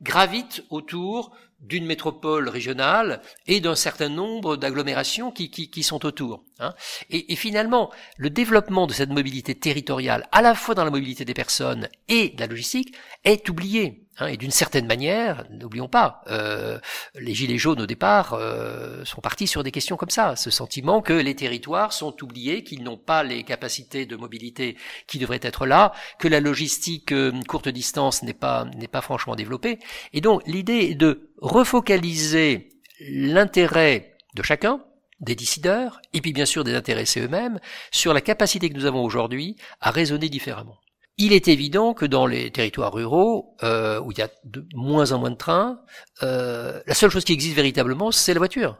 gravitent 0.00 0.64
autour 0.70 1.36
d'une 1.60 1.86
métropole 1.86 2.48
régionale 2.48 3.22
et 3.46 3.60
d'un 3.60 3.74
certain 3.74 4.08
nombre 4.08 4.56
d'agglomérations 4.56 5.32
qui, 5.32 5.82
sont 5.82 6.04
autour. 6.04 6.44
Hein. 6.60 6.74
Et, 7.10 7.34
finalement, 7.34 7.90
le 8.18 8.30
développement 8.30 8.86
de 8.86 8.92
cette 8.92 9.10
mobilité 9.10 9.54
territoriale, 9.54 10.28
à 10.32 10.42
la 10.42 10.54
fois 10.54 10.74
dans 10.74 10.84
la 10.84 10.90
mobilité 10.90 11.24
des 11.24 11.34
personnes 11.34 11.88
et 12.08 12.30
de 12.30 12.40
la 12.40 12.46
logistique, 12.46 12.94
est 13.24 13.48
oublié. 13.48 14.05
Hein, 14.18 14.28
et 14.28 14.36
d'une 14.38 14.50
certaine 14.50 14.86
manière, 14.86 15.44
n'oublions 15.50 15.88
pas, 15.88 16.22
euh, 16.28 16.78
les 17.16 17.34
gilets 17.34 17.58
jaunes 17.58 17.82
au 17.82 17.86
départ 17.86 18.32
euh, 18.32 19.04
sont 19.04 19.20
partis 19.20 19.46
sur 19.46 19.62
des 19.62 19.70
questions 19.70 19.96
comme 19.96 20.10
ça, 20.10 20.36
ce 20.36 20.50
sentiment 20.50 21.02
que 21.02 21.12
les 21.12 21.34
territoires 21.34 21.92
sont 21.92 22.22
oubliés, 22.22 22.64
qu'ils 22.64 22.82
n'ont 22.82 22.96
pas 22.96 23.22
les 23.22 23.42
capacités 23.42 24.06
de 24.06 24.16
mobilité 24.16 24.78
qui 25.06 25.18
devraient 25.18 25.40
être 25.42 25.66
là, 25.66 25.92
que 26.18 26.28
la 26.28 26.40
logistique 26.40 27.12
euh, 27.12 27.32
courte 27.46 27.68
distance 27.68 28.22
n'est 28.22 28.32
pas 28.32 28.64
n'est 28.76 28.88
pas 28.88 29.02
franchement 29.02 29.36
développée. 29.36 29.78
Et 30.14 30.22
donc 30.22 30.42
l'idée 30.46 30.88
est 30.90 30.94
de 30.94 31.30
refocaliser 31.42 32.70
l'intérêt 33.00 34.16
de 34.34 34.42
chacun, 34.42 34.82
des 35.20 35.34
décideurs, 35.34 36.00
et 36.14 36.22
puis 36.22 36.32
bien 36.32 36.46
sûr 36.46 36.64
des 36.64 36.74
intéressés 36.74 37.20
eux-mêmes, 37.20 37.60
sur 37.90 38.14
la 38.14 38.22
capacité 38.22 38.70
que 38.70 38.74
nous 38.74 38.86
avons 38.86 39.04
aujourd'hui 39.04 39.56
à 39.80 39.90
raisonner 39.90 40.30
différemment. 40.30 40.78
Il 41.18 41.32
est 41.32 41.48
évident 41.48 41.94
que 41.94 42.04
dans 42.04 42.26
les 42.26 42.50
territoires 42.50 42.92
ruraux, 42.92 43.56
euh, 43.62 44.00
où 44.00 44.12
il 44.12 44.18
y 44.18 44.22
a 44.22 44.28
de 44.44 44.66
moins 44.74 45.12
en 45.12 45.18
moins 45.18 45.30
de 45.30 45.36
trains, 45.36 45.80
euh, 46.22 46.82
la 46.86 46.94
seule 46.94 47.10
chose 47.10 47.24
qui 47.24 47.32
existe 47.32 47.56
véritablement, 47.56 48.12
c'est 48.12 48.34
la 48.34 48.38
voiture. 48.38 48.78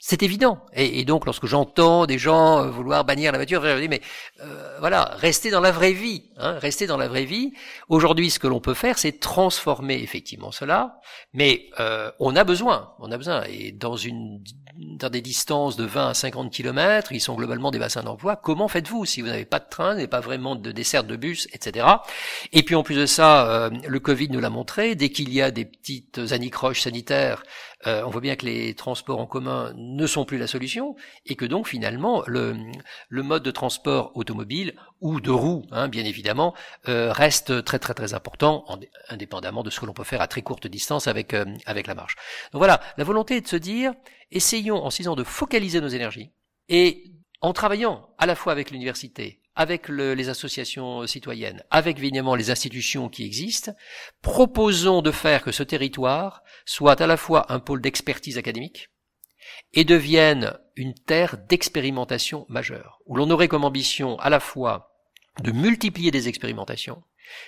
C'est 0.00 0.22
évident. 0.22 0.64
Et, 0.74 1.04
donc, 1.04 1.26
lorsque 1.26 1.46
j'entends 1.46 2.06
des 2.06 2.18
gens 2.18 2.62
euh, 2.62 2.70
vouloir 2.70 3.04
bannir 3.04 3.32
la 3.32 3.38
voiture, 3.38 3.62
je 3.64 3.80
dis 3.80 3.88
mais 3.88 4.00
euh, 4.40 4.76
voilà, 4.78 5.10
restez 5.16 5.50
dans 5.50 5.60
la 5.60 5.72
vraie 5.72 5.92
vie. 5.92 6.30
Hein, 6.36 6.56
restez 6.60 6.86
dans 6.86 6.96
la 6.96 7.08
vraie 7.08 7.24
vie. 7.24 7.52
Aujourd'hui, 7.88 8.30
ce 8.30 8.38
que 8.38 8.46
l'on 8.46 8.60
peut 8.60 8.74
faire, 8.74 8.96
c'est 8.96 9.18
transformer 9.18 10.00
effectivement 10.00 10.52
cela. 10.52 11.00
Mais 11.32 11.66
euh, 11.80 12.12
on 12.20 12.36
a 12.36 12.44
besoin, 12.44 12.94
on 13.00 13.10
a 13.10 13.16
besoin. 13.16 13.42
Et 13.48 13.72
dans 13.72 13.96
une 13.96 14.44
dans 14.76 15.10
des 15.10 15.20
distances 15.20 15.74
de 15.74 15.84
20 15.84 16.10
à 16.10 16.14
50 16.14 16.52
kilomètres, 16.52 17.10
ils 17.10 17.20
sont 17.20 17.34
globalement 17.34 17.72
des 17.72 17.80
bassins 17.80 18.04
d'emploi. 18.04 18.36
Comment 18.36 18.68
faites-vous 18.68 19.04
si 19.04 19.20
vous 19.20 19.26
n'avez 19.26 19.44
pas 19.44 19.58
de 19.58 19.68
train, 19.68 19.94
n'avez 19.94 20.06
pas 20.06 20.20
vraiment 20.20 20.54
de 20.54 20.70
dessert 20.70 21.02
de 21.02 21.16
bus, 21.16 21.48
etc. 21.52 21.84
Et 22.52 22.62
puis 22.62 22.76
en 22.76 22.84
plus 22.84 22.94
de 22.94 23.06
ça, 23.06 23.70
le 23.70 23.98
Covid 23.98 24.28
nous 24.28 24.38
l'a 24.38 24.50
montré. 24.50 24.94
Dès 24.94 25.08
qu'il 25.08 25.34
y 25.34 25.42
a 25.42 25.50
des 25.50 25.64
petites 25.64 26.20
anicroches 26.30 26.82
sanitaires, 26.82 27.42
euh, 27.86 28.02
on 28.04 28.10
voit 28.10 28.20
bien 28.20 28.34
que 28.36 28.44
les 28.44 28.74
transports 28.74 29.20
en 29.20 29.26
commun 29.26 29.72
ne 29.76 30.06
sont 30.06 30.24
plus 30.24 30.38
la 30.38 30.46
solution 30.46 30.96
et 31.26 31.36
que 31.36 31.44
donc 31.44 31.68
finalement 31.68 32.24
le, 32.26 32.56
le 33.08 33.22
mode 33.22 33.42
de 33.42 33.50
transport 33.50 34.10
automobile 34.14 34.74
ou 35.00 35.20
de 35.20 35.30
roue, 35.30 35.64
hein, 35.70 35.88
bien 35.88 36.04
évidemment, 36.04 36.54
euh, 36.88 37.12
reste 37.12 37.64
très 37.64 37.78
très 37.78 37.94
très 37.94 38.14
important, 38.14 38.64
indépendamment 39.08 39.62
de 39.62 39.70
ce 39.70 39.78
que 39.80 39.86
l'on 39.86 39.92
peut 39.92 40.04
faire 40.04 40.20
à 40.20 40.26
très 40.26 40.42
courte 40.42 40.66
distance 40.66 41.06
avec 41.06 41.34
euh, 41.34 41.44
avec 41.66 41.86
la 41.86 41.94
marche. 41.94 42.16
Donc 42.52 42.58
voilà, 42.58 42.80
la 42.96 43.04
volonté 43.04 43.36
est 43.36 43.42
de 43.42 43.48
se 43.48 43.56
dire, 43.56 43.92
essayons 44.30 44.84
en 44.84 44.90
six 44.90 45.06
ans 45.06 45.16
de 45.16 45.24
focaliser 45.24 45.80
nos 45.80 45.88
énergies 45.88 46.32
et 46.68 47.04
en 47.40 47.52
travaillant 47.52 48.08
à 48.18 48.26
la 48.26 48.34
fois 48.34 48.52
avec 48.52 48.72
l'université, 48.72 49.40
avec 49.58 49.88
le, 49.88 50.14
les 50.14 50.28
associations 50.28 51.04
citoyennes, 51.08 51.64
avec 51.70 51.98
évidemment 51.98 52.36
les 52.36 52.52
institutions 52.52 53.08
qui 53.08 53.24
existent, 53.24 53.72
proposons 54.22 55.02
de 55.02 55.10
faire 55.10 55.42
que 55.42 55.50
ce 55.50 55.64
territoire 55.64 56.44
soit 56.64 57.00
à 57.00 57.08
la 57.08 57.16
fois 57.16 57.52
un 57.52 57.58
pôle 57.58 57.80
d'expertise 57.80 58.38
académique 58.38 58.88
et 59.74 59.84
devienne 59.84 60.56
une 60.76 60.94
terre 60.94 61.38
d'expérimentation 61.48 62.46
majeure, 62.48 63.00
où 63.06 63.16
l'on 63.16 63.30
aurait 63.30 63.48
comme 63.48 63.64
ambition 63.64 64.16
à 64.20 64.30
la 64.30 64.38
fois 64.38 64.94
de 65.42 65.50
multiplier 65.50 66.12
des 66.12 66.28
expérimentations, 66.28 67.02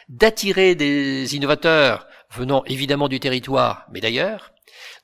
d'attirer 0.08 0.74
des 0.74 1.36
innovateurs 1.36 2.08
venant 2.32 2.64
évidemment 2.64 3.08
du 3.08 3.20
territoire, 3.20 3.86
mais 3.92 4.00
d'ailleurs, 4.00 4.52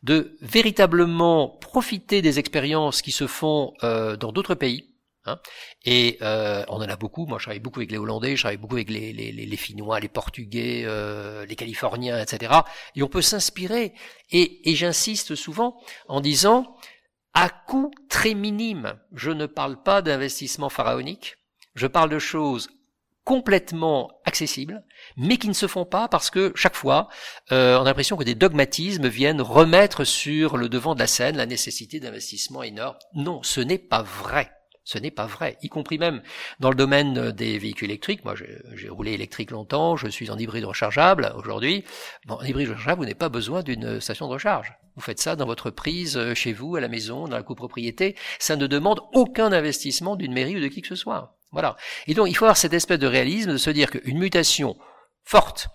de 0.03 0.37
véritablement 0.40 1.57
profiter 1.61 2.21
des 2.21 2.40
expériences 2.40 3.01
qui 3.01 3.12
se 3.12 3.29
font 3.29 3.75
euh, 3.85 4.16
dans 4.16 4.33
d'autres 4.33 4.57
pays, 4.57 4.95
Hein. 5.26 5.40
et 5.84 6.18
euh, 6.22 6.64
on 6.68 6.76
en 6.76 6.88
a 6.88 6.96
beaucoup. 6.96 7.26
Moi, 7.26 7.38
je 7.38 7.44
travaille 7.44 7.60
beaucoup 7.60 7.80
avec 7.80 7.90
les 7.90 7.98
Hollandais, 7.98 8.36
je 8.36 8.42
travaille 8.42 8.56
beaucoup 8.56 8.76
avec 8.76 8.90
les, 8.90 9.56
Finnois, 9.56 10.00
les 10.00 10.08
Portugais, 10.08 10.82
euh, 10.84 11.44
les 11.46 11.56
Californiens, 11.56 12.20
etc. 12.20 12.52
Et 12.94 13.02
on 13.02 13.08
peut 13.08 13.22
s'inspirer. 13.22 13.92
Et, 14.30 14.74
j'insiste 14.74 15.34
souvent 15.34 15.80
en 16.08 16.20
disant, 16.20 16.76
à 17.34 17.48
coût 17.48 17.90
très 18.08 18.34
minime, 18.34 18.98
je 19.12 19.30
ne 19.30 19.46
parle 19.46 19.82
pas 19.82 20.02
d'investissement 20.02 20.68
pharaonique, 20.68 21.36
je 21.74 21.86
parle 21.86 22.10
de 22.10 22.18
choses 22.18 22.68
complètement 23.24 24.20
accessibles, 24.24 24.84
mais 25.16 25.36
qui 25.36 25.48
ne 25.48 25.52
se 25.52 25.66
font 25.66 25.84
pas 25.84 26.06
parce 26.06 26.30
que 26.30 26.52
chaque 26.54 26.76
fois, 26.76 27.08
euh, 27.50 27.76
on 27.76 27.82
a 27.82 27.86
l'impression 27.86 28.16
que 28.16 28.22
des 28.22 28.36
dogmatismes 28.36 29.08
viennent 29.08 29.40
remettre 29.40 30.04
sur 30.04 30.56
le 30.56 30.68
devant 30.68 30.94
de 30.94 31.00
la 31.00 31.08
scène 31.08 31.36
la 31.36 31.46
nécessité 31.46 31.98
d'investissements 31.98 32.62
énormes. 32.62 32.96
Non, 33.14 33.42
ce 33.42 33.60
n'est 33.60 33.78
pas 33.78 34.02
vrai. 34.02 34.56
Ce 34.87 34.99
n'est 34.99 35.11
pas 35.11 35.27
vrai, 35.27 35.59
y 35.62 35.68
compris 35.68 35.99
même 35.99 36.22
dans 36.61 36.70
le 36.70 36.77
domaine 36.77 37.33
des 37.33 37.59
véhicules 37.59 37.90
électriques. 37.90 38.25
Moi, 38.25 38.37
j'ai 38.37 38.88
roulé 38.88 39.14
électrique 39.14 39.51
longtemps, 39.51 39.96
je 39.96 40.07
suis 40.07 40.31
en 40.31 40.38
hybride 40.38 40.64
rechargeable 40.64 41.33
aujourd'hui. 41.37 41.85
En 42.29 42.40
hybride 42.44 42.68
rechargeable, 42.68 43.01
vous 43.01 43.05
n'avez 43.05 43.16
pas 43.16 43.29
besoin 43.29 43.64
d'une 43.64 44.01
station 44.01 44.29
de 44.29 44.35
recharge. 44.35 44.72
Vous 44.94 45.03
faites 45.03 45.20
ça 45.20 45.35
dans 45.35 45.44
votre 45.44 45.70
prise, 45.70 46.16
euh, 46.16 46.35
chez 46.35 46.53
vous, 46.53 46.77
à 46.77 46.81
la 46.81 46.87
maison, 46.87 47.27
dans 47.27 47.37
la 47.37 47.42
copropriété. 47.42 48.14
Ça 48.38 48.55
ne 48.55 48.68
demande 48.68 49.01
aucun 49.12 49.53
investissement 49.53 50.14
d'une 50.14 50.33
mairie 50.33 50.57
ou 50.57 50.61
de 50.61 50.68
qui 50.68 50.83
que 50.83 50.88
ce 50.88 50.94
soit. 50.94 51.37
Voilà. 51.51 51.77
Et 52.07 52.14
donc, 52.14 52.29
il 52.29 52.35
faut 52.35 52.44
avoir 52.44 52.57
cette 52.57 52.72
espèce 52.72 53.01
de 53.01 53.09
réalisme 53.09 53.53
de 53.53 53.57
se 53.57 53.70
dire 53.70 53.90
qu'une 53.90 54.18
mutation 54.18 54.77
forte, 55.25 55.66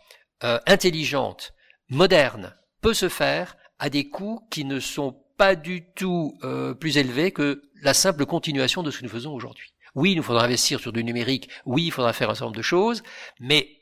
euh, 0.45 0.57
intelligente, 0.67 1.53
moderne, 1.89 2.55
peut 2.81 2.93
se 2.93 3.09
faire 3.09 3.57
à 3.77 3.89
des 3.89 4.09
coûts 4.09 4.47
qui 4.49 4.63
ne 4.63 4.79
sont 4.79 5.21
pas 5.37 5.55
du 5.55 5.91
tout 5.93 6.37
euh, 6.43 6.73
plus 6.73 6.97
élevés 6.97 7.31
que 7.31 7.63
la 7.81 7.93
simple 7.93 8.25
continuation 8.25 8.83
de 8.83 8.91
ce 8.91 8.99
que 8.99 9.03
nous 9.03 9.09
faisons 9.09 9.33
aujourd'hui. 9.33 9.73
Oui, 9.95 10.11
il 10.11 10.17
nous 10.17 10.23
faudra 10.23 10.45
investir 10.45 10.79
sur 10.79 10.93
du 10.93 11.03
numérique, 11.03 11.49
oui, 11.65 11.85
il 11.87 11.91
faudra 11.91 12.13
faire 12.13 12.29
un 12.29 12.33
certain 12.33 12.45
nombre 12.45 12.57
de 12.57 12.61
choses, 12.61 13.03
mais 13.39 13.77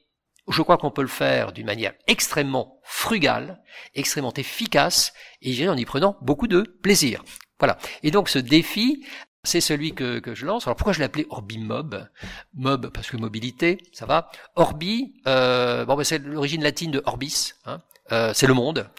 Je 0.52 0.64
crois 0.64 0.78
qu'on 0.78 0.90
peut 0.90 1.04
le 1.04 1.08
faire 1.08 1.52
d'une 1.52 1.68
manière 1.68 1.94
extrêmement 2.08 2.80
frugale, 2.84 3.62
extrêmement 3.94 4.34
efficace, 4.34 5.14
et 5.44 5.70
en 5.70 5.78
y 5.78 5.86
prenant 5.86 6.18
beaucoup 6.22 6.48
de 6.48 6.62
plaisir. 6.62 7.24
Voilà. 7.60 7.78
Et 8.02 8.10
donc 8.10 8.30
ce 8.30 8.40
défi, 8.40 9.06
c'est 9.44 9.62
celui 9.62 9.94
que, 9.94 10.22
je 10.34 10.46
lance. 10.46 10.66
Alors 10.66 10.76
pourquoi 10.76 10.94
je 10.94 11.00
l'ai 11.00 11.06
appelé 11.06 11.28
Orbi 11.30 11.60
Mob? 11.60 12.10
Mob 12.56 12.90
parce 12.92 13.12
que 13.12 13.18
mobilité, 13.18 13.78
ça 13.94 14.08
va. 14.08 14.32
Orbi, 14.56 15.22
euh, 15.28 15.86
bon, 15.86 15.96
ben, 15.96 16.04
c'est 16.04 16.20
l'origine 16.20 16.64
latine 16.64 16.92
de 16.92 17.02
orbis, 17.06 17.54
hein, 17.66 17.82
euh, 18.12 18.34
c'est 18.34 18.48
le 18.48 18.56
monde. 18.56 18.90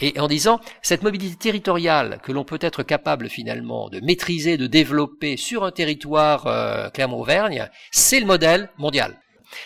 Et 0.00 0.18
en 0.20 0.28
disant, 0.28 0.60
cette 0.82 1.02
mobilité 1.02 1.36
territoriale 1.36 2.20
que 2.22 2.32
l'on 2.32 2.44
peut 2.44 2.58
être 2.60 2.82
capable 2.82 3.28
finalement 3.28 3.88
de 3.88 4.00
maîtriser, 4.00 4.56
de 4.56 4.66
développer 4.66 5.36
sur 5.36 5.64
un 5.64 5.70
territoire 5.70 6.46
euh, 6.46 6.90
Clermont-Auvergne, 6.90 7.68
c'est 7.92 8.20
le 8.20 8.26
modèle 8.26 8.70
mondial. 8.76 9.18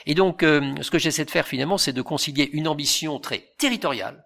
Et 0.06 0.14
donc, 0.14 0.42
euh, 0.42 0.74
ce 0.82 0.90
que 0.90 0.98
j'essaie 0.98 1.24
de 1.24 1.30
faire 1.30 1.48
finalement, 1.48 1.78
c'est 1.78 1.92
de 1.92 2.02
concilier 2.02 2.48
une 2.52 2.68
ambition 2.68 3.18
très 3.18 3.50
territoriale. 3.58 4.24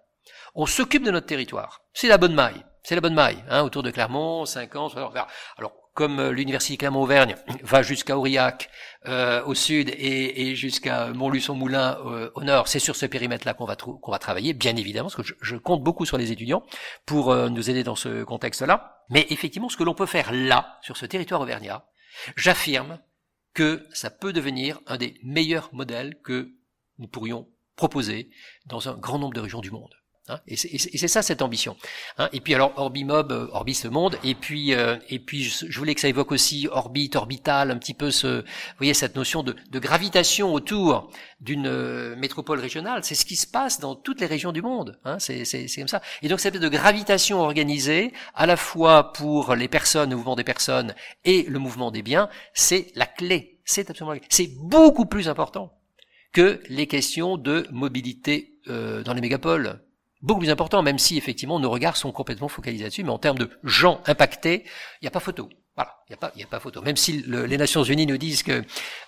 On 0.53 0.65
s'occupe 0.65 1.03
de 1.03 1.11
notre 1.11 1.27
territoire. 1.27 1.81
C'est 1.93 2.07
la 2.07 2.17
bonne 2.17 2.35
maille. 2.35 2.63
C'est 2.83 2.95
la 2.95 3.01
bonne 3.01 3.15
maille, 3.15 3.43
hein, 3.49 3.63
autour 3.63 3.81
de 3.81 3.89
Clermont, 3.89 4.45
50. 4.45 4.95
Alors, 4.95 5.13
alors 5.57 5.73
comme 5.95 6.19
euh, 6.19 6.31
l'université 6.31 6.77
Clermont-Auvergne 6.77 7.35
va 7.63 7.81
jusqu'à 7.81 8.17
Aurillac 8.17 8.69
euh, 9.07 9.43
au 9.45 9.53
sud 9.53 9.89
et, 9.97 10.55
jusqu'à 10.55 11.11
Montluçon-Moulin 11.13 11.97
euh, 12.05 12.31
au 12.35 12.43
nord, 12.43 12.67
c'est 12.67 12.79
sur 12.79 12.95
ce 12.95 13.05
périmètre-là 13.05 13.53
qu'on 13.53 13.65
va, 13.65 13.75
qu'on 13.75 14.11
va 14.11 14.19
travailler, 14.19 14.53
bien 14.53 14.75
évidemment, 14.75 15.09
parce 15.09 15.15
que 15.15 15.23
je, 15.23 15.33
je, 15.41 15.55
compte 15.55 15.83
beaucoup 15.83 16.05
sur 16.05 16.17
les 16.17 16.31
étudiants 16.31 16.63
pour 17.05 17.35
nous 17.35 17.69
aider 17.69 17.83
dans 17.83 17.95
ce 17.95 18.23
contexte-là. 18.23 19.03
Mais 19.09 19.25
effectivement, 19.29 19.69
ce 19.69 19.77
que 19.77 19.83
l'on 19.83 19.93
peut 19.93 20.05
faire 20.05 20.31
là, 20.31 20.79
sur 20.81 20.97
ce 20.97 21.05
territoire 21.05 21.41
auvergnat, 21.41 21.85
j'affirme 22.35 22.99
que 23.53 23.87
ça 23.93 24.09
peut 24.09 24.33
devenir 24.33 24.79
un 24.87 24.97
des 24.97 25.19
meilleurs 25.23 25.69
modèles 25.73 26.19
que 26.23 26.51
nous 26.99 27.07
pourrions 27.07 27.47
proposer 27.75 28.29
dans 28.65 28.89
un 28.89 28.97
grand 28.97 29.19
nombre 29.19 29.33
de 29.33 29.41
régions 29.41 29.61
du 29.61 29.71
monde. 29.71 29.93
Hein 30.27 30.39
et 30.47 30.55
c'est 30.55 31.07
ça 31.07 31.21
cette 31.21 31.43
ambition. 31.43 31.77
Hein 32.17 32.29
et 32.33 32.41
puis 32.41 32.55
alors 32.55 32.73
Orbimob, 32.77 33.31
euh, 33.31 33.47
Orbis 33.51 33.81
le 33.83 33.91
monde, 33.91 34.17
et 34.23 34.33
puis 34.33 34.73
euh, 34.73 34.97
et 35.09 35.19
puis 35.19 35.43
je, 35.43 35.77
voulais 35.77 35.93
que 35.93 36.01
ça 36.01 36.07
évoque 36.07 36.31
aussi 36.31 36.67
orbite, 36.71 37.15
orbital, 37.15 37.69
un 37.69 37.77
petit 37.77 37.93
peu 37.93 38.09
ce, 38.09 38.41
vous 38.41 38.77
voyez 38.77 38.95
cette 38.95 39.15
notion 39.15 39.43
de, 39.43 39.55
de 39.69 39.79
gravitation 39.79 40.51
autour 40.51 41.11
d'une 41.41 41.67
euh, 41.67 42.15
métropole 42.15 42.59
régionale. 42.59 43.03
C'est 43.03 43.13
ce 43.13 43.23
qui 43.23 43.35
se 43.35 43.45
passe 43.45 43.79
dans 43.79 43.93
toutes 43.93 44.19
les 44.19 44.25
régions 44.25 44.51
du 44.51 44.63
monde. 44.63 44.99
Hein 45.05 45.19
c'est 45.19 45.43
comme 45.77 45.87
ça. 45.87 46.01
Et 46.23 46.27
donc 46.27 46.39
cette 46.39 46.57
de 46.57 46.69
gravitation 46.69 47.41
organisée, 47.41 48.11
à 48.33 48.47
la 48.47 48.57
fois 48.57 49.13
pour 49.13 49.53
les 49.53 49.67
personnes, 49.67 50.09
le 50.09 50.15
mouvement 50.15 50.35
des 50.35 50.43
personnes 50.43 50.95
et 51.23 51.43
le 51.43 51.59
mouvement 51.59 51.91
des 51.91 52.01
biens, 52.01 52.29
c'est 52.55 52.87
la 52.95 53.05
clé. 53.05 53.59
C'est 53.63 53.89
absolument 53.91 54.19
C'est 54.29 54.49
beaucoup 54.59 55.05
plus 55.05 55.29
important 55.29 55.71
que 56.33 56.61
les 56.69 56.87
questions 56.87 57.37
de 57.37 57.67
mobilité 57.71 58.59
euh, 58.67 59.03
dans 59.03 59.13
les 59.13 59.21
mégapoles 59.21 59.81
beaucoup 60.21 60.39
plus 60.39 60.49
important, 60.49 60.81
même 60.81 60.99
si 60.99 61.17
effectivement 61.17 61.59
nos 61.59 61.69
regards 61.69 61.97
sont 61.97 62.11
complètement 62.11 62.47
focalisés 62.47 62.83
là-dessus, 62.83 63.03
mais 63.03 63.11
en 63.11 63.19
termes 63.19 63.37
de 63.37 63.49
gens 63.63 64.01
impactés, 64.05 64.63
il 65.01 65.05
n'y 65.05 65.07
a 65.07 65.11
pas 65.11 65.19
photo. 65.19 65.49
Voilà, 65.75 65.93
il 66.07 66.11
n'y 66.11 66.13
a 66.13 66.17
pas, 66.17 66.27
a 66.27 66.47
pas 66.47 66.59
photo. 66.61 66.81
Même 66.81 66.95
si 66.95 67.23
les 67.27 67.57
Nations 67.57 67.83
Unies 67.83 68.07
nous 68.07 68.17
disent 68.17 68.43
que 68.43 68.63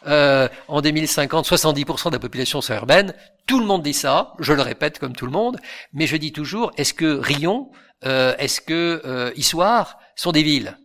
euh, 0.05 0.49
en 0.67 0.81
2050, 0.81 1.47
70% 1.47 2.09
de 2.09 2.15
la 2.15 2.19
population 2.19 2.59
sera 2.59 2.79
urbaine, 2.79 3.13
tout 3.45 3.59
le 3.59 3.65
monde 3.65 3.83
dit 3.83 3.93
ça. 3.93 4.33
Je 4.39 4.51
le 4.51 4.61
répète 4.61 4.99
comme 4.99 5.15
tout 5.15 5.25
le 5.25 5.31
monde, 5.31 5.57
mais 5.93 6.07
je 6.07 6.17
dis 6.17 6.33
toujours 6.33 6.71
est-ce 6.75 6.93
que 6.93 7.19
Rion, 7.19 7.71
euh, 8.05 8.35
est-ce 8.37 8.59
que 8.59 9.01
euh, 9.05 9.31
Issoire 9.37 9.97
sont 10.17 10.33
des 10.33 10.43
villes? 10.43 10.77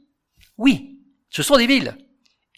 Oui, 0.56 1.00
ce 1.30 1.42
sont 1.42 1.56
des 1.56 1.66
villes. 1.66 1.96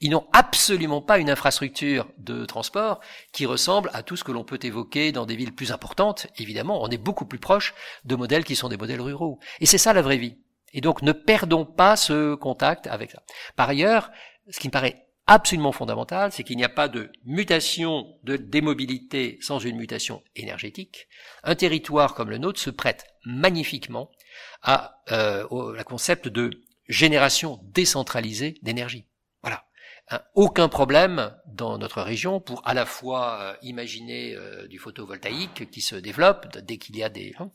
Ils 0.00 0.10
n'ont 0.10 0.26
absolument 0.32 1.00
pas 1.00 1.18
une 1.18 1.30
infrastructure 1.30 2.06
de 2.18 2.44
transport 2.44 3.00
qui 3.32 3.46
ressemble 3.46 3.90
à 3.92 4.02
tout 4.02 4.16
ce 4.16 4.24
que 4.24 4.32
l'on 4.32 4.44
peut 4.44 4.58
évoquer 4.62 5.12
dans 5.12 5.24
des 5.24 5.36
villes 5.36 5.54
plus 5.54 5.72
importantes. 5.72 6.26
Évidemment, 6.36 6.82
on 6.82 6.88
est 6.88 6.98
beaucoup 6.98 7.26
plus 7.26 7.38
proche 7.38 7.74
de 8.04 8.16
modèles 8.16 8.44
qui 8.44 8.56
sont 8.56 8.68
des 8.68 8.76
modèles 8.76 9.00
ruraux. 9.00 9.38
Et 9.60 9.66
c'est 9.66 9.78
ça 9.78 9.92
la 9.92 10.02
vraie 10.02 10.18
vie. 10.18 10.36
Et 10.72 10.80
donc 10.80 11.02
ne 11.02 11.12
perdons 11.12 11.64
pas 11.64 11.96
ce 11.96 12.34
contact 12.34 12.88
avec 12.88 13.12
ça. 13.12 13.22
Par 13.56 13.68
ailleurs, 13.68 14.10
ce 14.50 14.58
qui 14.58 14.66
me 14.66 14.72
paraît 14.72 15.06
absolument 15.26 15.72
fondamental, 15.72 16.32
c'est 16.32 16.42
qu'il 16.42 16.56
n'y 16.56 16.64
a 16.64 16.68
pas 16.68 16.88
de 16.88 17.10
mutation 17.24 18.18
de 18.24 18.36
démobilité 18.36 19.38
sans 19.40 19.58
une 19.58 19.76
mutation 19.76 20.22
énergétique. 20.36 21.08
Un 21.44 21.54
territoire 21.54 22.14
comme 22.14 22.30
le 22.30 22.38
nôtre 22.38 22.60
se 22.60 22.70
prête 22.70 23.06
magnifiquement 23.24 24.10
à 24.62 25.00
euh, 25.12 25.46
au 25.48 25.72
concept 25.84 26.28
de 26.28 26.50
génération 26.88 27.60
décentralisée 27.72 28.56
d'énergie. 28.62 29.06
Aucun 30.34 30.68
problème 30.68 31.34
dans 31.46 31.78
notre 31.78 32.02
région 32.02 32.38
pour 32.38 32.66
à 32.68 32.74
la 32.74 32.84
fois 32.84 33.40
euh, 33.40 33.56
imaginer 33.62 34.34
euh, 34.34 34.66
du 34.68 34.78
photovoltaïque 34.78 35.70
qui 35.70 35.80
se 35.80 35.96
développe 35.96 36.58
dès 36.58 36.76
qu'il 36.76 36.96
y 36.96 37.02
a 37.02 37.08
des... 37.08 37.34
Hein. 37.38 37.50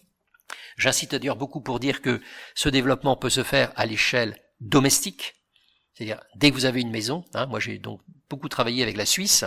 J'incite 0.76 1.14
d'ailleurs 1.14 1.36
beaucoup 1.36 1.62
pour 1.62 1.80
dire 1.80 2.02
que 2.02 2.22
ce 2.56 2.68
développement 2.68 3.16
peut 3.16 3.30
se 3.30 3.44
faire 3.44 3.72
à 3.76 3.86
l'échelle 3.86 4.36
domestique, 4.62 5.36
c'est-à-dire 5.94 6.22
dès 6.36 6.50
que 6.50 6.56
vous 6.56 6.66
avez 6.66 6.82
une 6.82 6.90
maison. 6.90 7.24
Hein, 7.36 7.46
moi 7.46 7.60
j'ai 7.60 7.78
donc 7.78 8.02
beaucoup 8.30 8.50
travaillé 8.50 8.82
avec 8.82 8.98
la 8.98 9.06
Suisse 9.06 9.46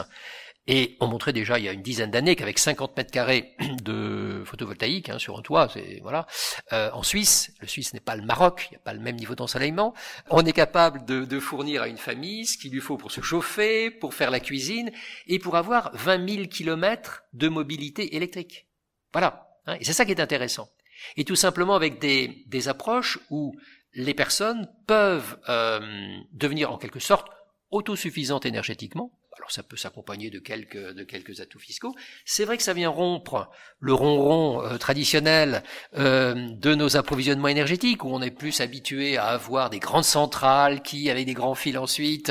et 0.66 0.96
on 1.00 1.08
montrait 1.08 1.32
déjà 1.32 1.58
il 1.58 1.64
y 1.64 1.68
a 1.68 1.72
une 1.72 1.82
dizaine 1.82 2.10
d'années 2.10 2.36
qu'avec 2.36 2.58
50 2.58 2.96
mètres 2.96 3.10
carrés 3.10 3.54
de 3.82 4.42
photovoltaïque 4.44 5.08
hein, 5.08 5.18
sur 5.18 5.38
un 5.38 5.42
toit, 5.42 5.68
c'est 5.72 6.00
voilà. 6.02 6.26
Euh, 6.72 6.90
en 6.92 7.02
Suisse, 7.02 7.52
le 7.60 7.66
Suisse 7.66 7.92
n'est 7.94 8.00
pas 8.00 8.16
le 8.16 8.22
Maroc, 8.22 8.68
il 8.70 8.74
n'y 8.74 8.76
a 8.76 8.84
pas 8.84 8.94
le 8.94 9.00
même 9.00 9.16
niveau 9.16 9.34
d'ensoleillement. 9.34 9.94
On 10.30 10.44
est 10.44 10.52
capable 10.52 11.04
de, 11.04 11.24
de, 11.24 11.40
fournir 11.40 11.82
à 11.82 11.88
une 11.88 11.98
famille 11.98 12.46
ce 12.46 12.56
qu'il 12.56 12.72
lui 12.72 12.80
faut 12.80 12.96
pour 12.96 13.10
se 13.10 13.20
chauffer, 13.20 13.90
pour 13.90 14.14
faire 14.14 14.30
la 14.30 14.40
cuisine 14.40 14.92
et 15.26 15.38
pour 15.38 15.56
avoir 15.56 15.90
20 15.94 16.28
000 16.28 16.46
kilomètres 16.46 17.24
de 17.32 17.48
mobilité 17.48 18.14
électrique. 18.14 18.68
Voilà. 19.12 19.48
Hein, 19.66 19.76
et 19.80 19.84
c'est 19.84 19.92
ça 19.92 20.04
qui 20.04 20.12
est 20.12 20.20
intéressant. 20.20 20.68
Et 21.16 21.24
tout 21.24 21.36
simplement 21.36 21.74
avec 21.74 21.98
des, 21.98 22.44
des 22.46 22.68
approches 22.68 23.18
où 23.30 23.56
les 23.94 24.14
personnes 24.14 24.68
peuvent 24.86 25.38
euh, 25.48 25.80
devenir 26.32 26.72
en 26.72 26.78
quelque 26.78 27.00
sorte 27.00 27.28
autosuffisantes 27.70 28.46
énergétiquement, 28.46 29.10
alors 29.36 29.50
ça 29.50 29.62
peut 29.62 29.76
s'accompagner 29.76 30.30
de 30.30 30.38
quelques, 30.38 30.92
de 30.92 31.04
quelques 31.04 31.40
atouts 31.40 31.58
fiscaux. 31.58 31.94
C'est 32.24 32.44
vrai 32.44 32.58
que 32.58 32.62
ça 32.62 32.74
vient 32.74 32.90
rompre 32.90 33.50
le 33.80 33.94
ronron 33.94 34.62
euh, 34.62 34.76
traditionnel 34.76 35.62
euh, 35.96 36.34
de 36.50 36.74
nos 36.74 36.96
approvisionnements 36.96 37.48
énergétiques, 37.48 38.04
où 38.04 38.08
on 38.08 38.20
est 38.20 38.30
plus 38.30 38.60
habitué 38.60 39.16
à 39.16 39.28
avoir 39.28 39.70
des 39.70 39.78
grandes 39.78 40.04
centrales 40.04 40.82
qui, 40.82 41.08
avec 41.08 41.24
des 41.26 41.32
grands 41.32 41.54
fils 41.54 41.78
ensuite, 41.78 42.30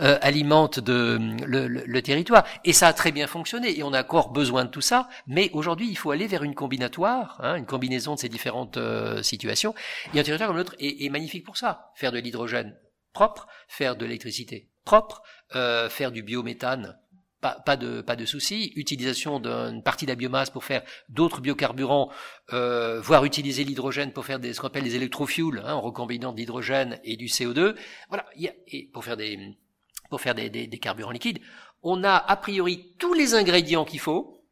euh, 0.00 0.18
alimentent 0.22 0.80
de, 0.80 1.20
le, 1.46 1.68
le, 1.68 2.02
territoire. 2.02 2.44
Et 2.64 2.72
ça 2.72 2.88
a 2.88 2.92
très 2.92 3.12
bien 3.12 3.28
fonctionné, 3.28 3.78
et 3.78 3.82
on 3.84 3.92
a 3.92 4.00
encore 4.00 4.30
besoin 4.30 4.64
de 4.64 4.70
tout 4.70 4.80
ça. 4.80 5.08
Mais 5.28 5.50
aujourd'hui, 5.52 5.88
il 5.88 5.96
faut 5.96 6.10
aller 6.10 6.26
vers 6.26 6.42
une 6.42 6.54
combinatoire, 6.54 7.38
hein, 7.42 7.54
une 7.54 7.66
combinaison 7.66 8.14
de 8.14 8.20
ces 8.20 8.28
différentes 8.28 8.78
situations. 9.22 9.74
Et 10.14 10.20
un 10.20 10.22
territoire 10.24 10.48
comme 10.48 10.56
le 10.56 10.64
nôtre 10.64 10.76
est, 10.80 11.04
est 11.04 11.10
magnifique 11.10 11.44
pour 11.44 11.56
ça. 11.56 11.92
Faire 11.94 12.10
de 12.10 12.18
l'hydrogène 12.18 12.76
propre, 13.12 13.46
faire 13.68 13.96
de 13.96 14.04
l'électricité 14.04 14.69
propre, 14.90 15.22
euh, 15.54 15.88
faire 15.88 16.10
du 16.10 16.24
biométhane, 16.24 16.98
pas, 17.40 17.76
de, 17.76 18.00
pas 18.00 18.16
de 18.16 18.26
souci, 18.26 18.72
utilisation 18.74 19.38
d'une 19.38 19.84
partie 19.84 20.04
de 20.04 20.10
la 20.10 20.16
biomasse 20.16 20.50
pour 20.50 20.64
faire 20.64 20.82
d'autres 21.08 21.40
biocarburants, 21.40 22.10
euh, 22.52 23.00
voire 23.00 23.24
utiliser 23.24 23.62
l'hydrogène 23.62 24.12
pour 24.12 24.24
faire 24.26 24.40
des, 24.40 24.52
ce 24.52 24.60
qu'on 24.60 24.66
appelle 24.66 24.82
des 24.82 24.96
électrofuels, 24.96 25.62
hein, 25.64 25.74
en 25.74 25.80
recombinant 25.80 26.32
de 26.32 26.38
l'hydrogène 26.38 26.98
et 27.04 27.16
du 27.16 27.26
CO2, 27.26 27.76
voilà, 28.08 28.26
et 28.36 28.90
pour 28.92 29.04
faire 29.04 29.16
des 29.16 30.80
carburants 30.82 31.12
liquides, 31.12 31.38
on 31.84 32.02
a 32.02 32.16
a 32.16 32.36
priori 32.36 32.92
tous 32.98 33.14
les 33.14 33.34
ingrédients 33.34 33.84
qu'il 33.84 34.00
faut, 34.00 34.44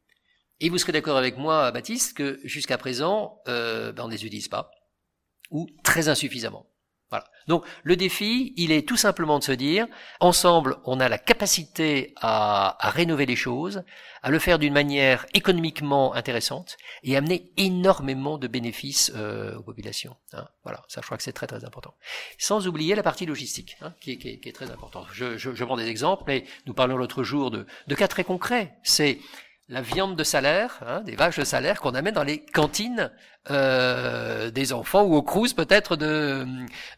et 0.61 0.69
vous 0.69 0.79
serez 0.79 0.93
d'accord 0.93 1.17
avec 1.17 1.37
moi, 1.37 1.73
Baptiste, 1.73 2.17
que 2.17 2.39
jusqu'à 2.45 2.79
présent, 2.79 3.41
euh, 3.49 3.91
ben 3.91 4.05
on 4.05 4.07
ne 4.07 4.13
les 4.13 4.25
utilise 4.25 4.49
pas, 4.49 4.71
ou 5.51 5.67
très 5.83 6.09
insuffisamment. 6.09 6.68
Voilà. 7.11 7.25
Donc 7.47 7.65
le 7.83 7.97
défi, 7.97 8.53
il 8.57 8.71
est 8.71 8.87
tout 8.87 8.97
simplement 8.97 9.39
de 9.39 9.45
se 9.45 9.53
dire, 9.53 9.87
ensemble, 10.21 10.77
on 10.85 11.01
a 11.01 11.09
la 11.09 11.19
capacité 11.19 12.13
à, 12.17 12.77
à 12.87 12.91
rénover 12.91 13.25
les 13.25 13.37
choses, 13.37 13.83
à 14.23 14.31
le 14.31 14.39
faire 14.39 14.59
d'une 14.59 14.75
manière 14.75 15.25
économiquement 15.33 16.15
intéressante 16.15 16.77
et 17.03 17.17
amener 17.17 17.51
énormément 17.57 18.37
de 18.37 18.47
bénéfices 18.47 19.13
euh, 19.17 19.57
aux 19.57 19.63
populations. 19.63 20.17
Hein. 20.35 20.47
Voilà, 20.65 20.83
ça 20.89 21.01
je 21.01 21.07
crois 21.07 21.17
que 21.17 21.23
c'est 21.23 21.33
très 21.33 21.47
très 21.47 21.65
important. 21.65 21.95
Sans 22.37 22.67
oublier 22.67 22.95
la 22.95 23.03
partie 23.03 23.27
logistique, 23.27 23.77
hein, 23.81 23.95
qui, 24.01 24.13
est, 24.13 24.17
qui, 24.19 24.29
est, 24.29 24.39
qui, 24.41 24.49
est, 24.49 24.53
très 24.53 24.71
importante. 24.71 25.07
Je, 25.13 25.39
je, 25.39 25.55
je, 25.55 25.65
prends 25.65 25.77
des 25.77 25.89
exemples, 25.89 26.25
mais 26.27 26.45
nous 26.67 26.75
parlons 26.75 26.97
l'autre 26.97 27.23
jour 27.23 27.51
de, 27.51 27.67
de 27.87 27.95
cas 27.95 28.09
très 28.09 28.25
concrets. 28.25 28.75
C'est 28.83 29.19
la 29.69 29.83
viande 29.83 30.17
de 30.17 30.25
salaire, 30.25 30.79
hein, 30.87 31.03
des 31.03 31.15
vaches 31.15 31.39
de 31.39 31.45
salaire 31.45 31.81
qu'on 31.81 31.95
amène 31.95 32.15
dans 32.15 32.25
les 32.25 32.43
cantines 32.45 33.13
euh, 33.51 34.51
des 34.51 34.73
enfants 34.73 35.05
ou 35.05 35.15
au 35.15 35.23
crous 35.23 35.53
peut-être 35.53 35.97
de, 35.97 36.47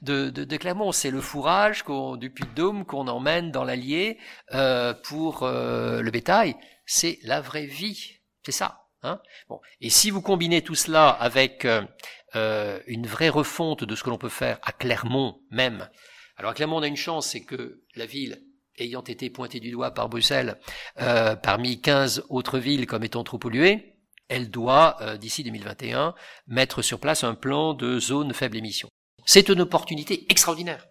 de, 0.03 0.31
de, 0.31 0.45
de, 0.45 0.57
Clermont. 0.57 0.93
C'est 0.93 1.11
le 1.11 1.21
fourrage 1.21 1.85
du 2.19 2.31
Puy-de-Dôme 2.31 2.85
qu'on 2.85 3.09
emmène 3.09 3.51
dans 3.51 3.65
l'Allier 3.65 4.19
euh, 4.53 4.95
pour 4.95 5.43
euh, 5.43 6.01
le 6.01 6.11
bétail. 6.11 6.55
C'est 6.87 7.19
la 7.25 7.41
vraie 7.41 7.67
vie, 7.67 8.21
c'est 8.45 8.53
ça. 8.53 8.81
Hein 9.03 9.21
bon. 9.49 9.61
Et 9.81 9.91
si 9.91 10.11
vous 10.11 10.21
combinez 10.21 10.63
tout 10.63 10.75
cela 10.75 11.09
avec 11.09 11.65
euh, 11.65 11.83
euh, 12.37 12.79
une 12.87 13.07
vraie 13.07 13.31
refonte 13.31 13.83
de 13.85 13.95
ce 13.95 14.05
que 14.05 14.11
l'on 14.11 14.19
peut 14.19 14.29
faire 14.29 14.59
à 14.63 14.73
Clermont 14.73 15.41
même, 15.51 15.89
alors 16.37 16.53
à 16.53 16.55
Clermont 16.55 16.79
on 16.79 16.83
a 16.83 16.87
une 16.87 16.97
chance, 16.97 17.29
c'est 17.29 17.43
que 17.43 17.83
la 17.97 18.07
ville 18.07 18.43
ayant 18.81 19.03
été 19.03 19.31
pointée 19.31 19.61
du 19.61 19.71
doigt 19.71 19.93
par 19.93 20.09
Bruxelles 20.09 20.59
euh, 21.01 21.37
parmi 21.37 21.81
15 21.81 22.25
autres 22.29 22.59
villes 22.59 22.87
comme 22.87 23.05
étant 23.05 23.25
trop 23.25 23.39
polluées, 23.39 23.95
elle 24.29 24.51
doit, 24.51 24.97
euh, 25.01 25.17
d'ici 25.17 25.43
2021, 25.43 26.15
mettre 26.47 26.83
sur 26.83 27.01
place 27.01 27.25
un 27.25 27.35
plan 27.35 27.75
de 27.75 27.99
zone 27.99 28.33
faible 28.33 28.57
émission. 28.57 28.89
C'est 29.27 29.49
une 29.49 29.61
opportunité 29.61 30.27
extraordinaire. 30.29 30.87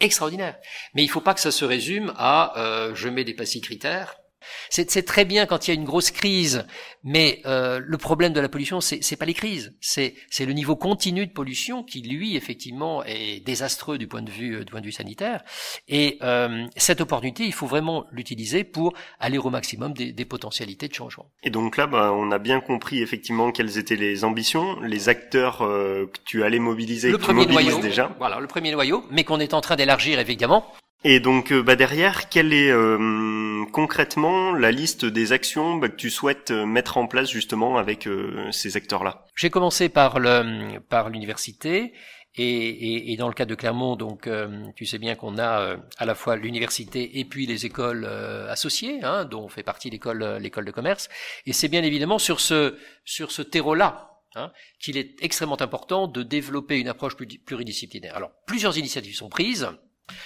Extraordinaire. 0.00 0.56
Mais 0.94 1.02
il 1.02 1.06
ne 1.06 1.12
faut 1.12 1.20
pas 1.20 1.34
que 1.34 1.40
ça 1.40 1.52
se 1.52 1.64
résume 1.64 2.12
à 2.16 2.58
euh, 2.58 2.94
je 2.94 3.08
mets 3.08 3.24
des 3.24 3.34
passifs 3.34 3.62
critères 3.62 4.19
c'est 4.68 5.04
très 5.04 5.24
bien 5.24 5.46
quand 5.46 5.66
il 5.66 5.70
y 5.70 5.72
a 5.72 5.74
une 5.74 5.84
grosse 5.84 6.10
crise, 6.10 6.66
mais 7.04 7.40
euh, 7.46 7.80
le 7.84 7.98
problème 7.98 8.32
de 8.32 8.40
la 8.40 8.48
pollution, 8.48 8.80
c'est 8.80 9.00
n'est 9.10 9.16
pas 9.16 9.26
les 9.26 9.34
crises, 9.34 9.74
c'est 9.80 10.14
le 10.40 10.52
niveau 10.52 10.76
continu 10.76 11.26
de 11.26 11.32
pollution 11.32 11.82
qui, 11.82 12.02
lui, 12.02 12.36
effectivement, 12.36 13.04
est 13.04 13.44
désastreux 13.44 13.98
du 13.98 14.06
point 14.06 14.22
de 14.22 14.30
vue 14.30 14.64
du 14.64 14.70
point 14.70 14.80
de 14.80 14.86
vue 14.86 14.92
sanitaire. 14.92 15.42
Et 15.88 16.18
euh, 16.22 16.66
cette 16.76 17.00
opportunité, 17.00 17.44
il 17.44 17.52
faut 17.52 17.66
vraiment 17.66 18.06
l'utiliser 18.12 18.64
pour 18.64 18.94
aller 19.18 19.38
au 19.38 19.50
maximum 19.50 19.92
des, 19.92 20.12
des, 20.12 20.24
potentialités 20.24 20.88
de 20.88 20.94
changement. 20.94 21.30
Et 21.42 21.50
donc 21.50 21.76
là, 21.76 21.86
bah, 21.86 22.12
on 22.12 22.30
a 22.30 22.38
bien 22.38 22.60
compris 22.60 23.00
effectivement 23.02 23.52
quelles 23.52 23.78
étaient 23.78 23.96
les 23.96 24.24
ambitions, 24.24 24.80
les 24.80 25.08
acteurs 25.08 25.62
euh, 25.62 26.06
que 26.06 26.18
tu 26.24 26.44
allais 26.44 26.58
mobiliser, 26.58 27.10
le 27.10 27.18
que 27.18 27.22
premier 27.22 27.46
tu 27.46 27.52
noyau, 27.52 27.80
déjà. 27.80 28.14
Voilà, 28.18 28.40
le 28.40 28.46
premier 28.46 28.72
noyau, 28.72 29.04
mais 29.10 29.24
qu'on 29.24 29.40
est 29.40 29.54
en 29.54 29.60
train 29.60 29.76
d'élargir 29.76 30.18
évidemment. 30.18 30.64
Et 31.02 31.20
donc 31.20 31.50
euh, 31.50 31.62
bah, 31.62 31.76
derrière, 31.76 32.28
quelle 32.28 32.52
est 32.52 32.70
euh, 32.70 33.64
concrètement 33.72 34.52
la 34.52 34.70
liste 34.70 35.06
des 35.06 35.32
actions 35.32 35.76
bah, 35.76 35.88
que 35.88 35.96
tu 35.96 36.10
souhaites 36.10 36.50
euh, 36.50 36.66
mettre 36.66 36.98
en 36.98 37.06
place 37.06 37.30
justement 37.30 37.78
avec 37.78 38.08
ces 38.50 38.76
acteurs-là? 38.76 39.26
J'ai 39.34 39.50
commencé 39.50 39.88
par 39.88 40.18
le 40.18 40.78
par 40.80 41.08
l'université 41.08 41.94
et, 42.36 43.16
dans 43.18 43.28
le 43.28 43.34
cas 43.34 43.44
de 43.44 43.54
Clermont, 43.54 43.96
donc 43.96 44.28
tu 44.76 44.86
sais 44.86 44.98
bien 44.98 45.14
qu'on 45.14 45.36
a 45.38 45.76
à 45.98 46.06
la 46.06 46.14
fois 46.14 46.36
l'université 46.36 47.18
et 47.18 47.24
puis 47.24 47.44
les 47.44 47.66
écoles 47.66 48.06
associées, 48.48 49.02
hein, 49.02 49.24
dont 49.24 49.48
fait 49.48 49.64
partie 49.64 49.90
l'école 49.90 50.38
l'école 50.40 50.64
de 50.64 50.70
commerce. 50.70 51.08
Et 51.46 51.52
c'est 51.52 51.68
bien 51.68 51.82
évidemment 51.82 52.18
sur 52.18 52.40
ce 52.40 52.76
sur 53.04 53.32
ce 53.32 53.42
terreau-là 53.42 54.12
hein, 54.36 54.52
qu'il 54.78 54.96
est 54.96 55.16
extrêmement 55.20 55.60
important 55.60 56.06
de 56.06 56.22
développer 56.22 56.78
une 56.78 56.88
approche 56.88 57.16
pluridisciplinaire. 57.16 58.16
Alors 58.16 58.30
plusieurs 58.46 58.78
initiatives 58.78 59.16
sont 59.16 59.28
prises. 59.28 59.68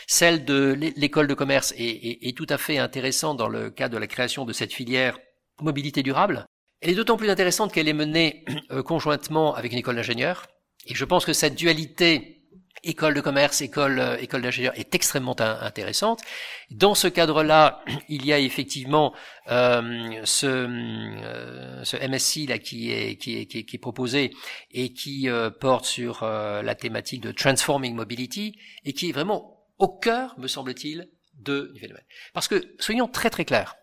Celle 0.06 0.44
de 0.44 0.76
l'école 0.96 1.26
de 1.26 1.34
commerce 1.34 1.74
est, 1.76 2.36
tout 2.36 2.46
à 2.48 2.58
fait 2.58 2.78
intéressante 2.78 3.36
dans 3.36 3.48
le 3.48 3.70
cadre 3.70 3.94
de 3.94 3.98
la 3.98 4.06
création 4.06 4.44
de 4.44 4.52
cette 4.52 4.72
filière 4.72 5.18
mobilité 5.60 6.02
durable. 6.02 6.46
Elle 6.80 6.90
est 6.90 6.94
d'autant 6.94 7.16
plus 7.16 7.30
intéressante 7.30 7.72
qu'elle 7.72 7.88
est 7.88 7.94
menée 7.94 8.44
euh, 8.70 8.82
conjointement 8.82 9.54
avec 9.54 9.72
une 9.72 9.78
école 9.78 9.96
d'ingénieurs. 9.96 10.46
Et 10.86 10.94
je 10.94 11.04
pense 11.04 11.24
que 11.24 11.32
cette 11.32 11.54
dualité 11.54 12.42
école 12.82 13.14
de 13.14 13.22
commerce, 13.22 13.62
école, 13.62 13.98
euh, 13.98 14.18
école 14.18 14.42
d'ingénieurs 14.42 14.78
est 14.78 14.94
extrêmement 14.94 15.34
intéressante. 15.40 16.20
Dans 16.70 16.94
ce 16.94 17.08
cadre-là, 17.08 17.82
il 18.10 18.26
y 18.26 18.34
a 18.34 18.38
effectivement 18.38 19.14
euh, 19.50 20.20
ce, 20.24 21.80
ce, 21.84 21.96
MSI 22.06 22.48
là 22.48 22.58
qui 22.58 22.92
est, 22.92 23.16
qui 23.16 23.38
est, 23.38 23.46
qui 23.46 23.58
est, 23.60 23.78
proposé 23.78 24.34
et 24.70 24.92
qui 24.92 25.28
porte 25.60 25.86
sur 25.86 26.22
la 26.22 26.74
thématique 26.74 27.22
de 27.22 27.32
transforming 27.32 27.94
mobility 27.94 28.58
et 28.84 28.92
qui 28.92 29.08
est 29.08 29.12
vraiment 29.12 29.53
au 29.78 29.88
cœur, 29.88 30.34
me 30.38 30.46
semble-t-il, 30.46 31.10
de, 31.34 31.70
du 31.74 31.80
phénomène. 31.80 32.04
Parce 32.32 32.48
que, 32.48 32.74
soyons 32.78 33.08
très 33.08 33.30
très 33.30 33.44
clairs, 33.44 33.76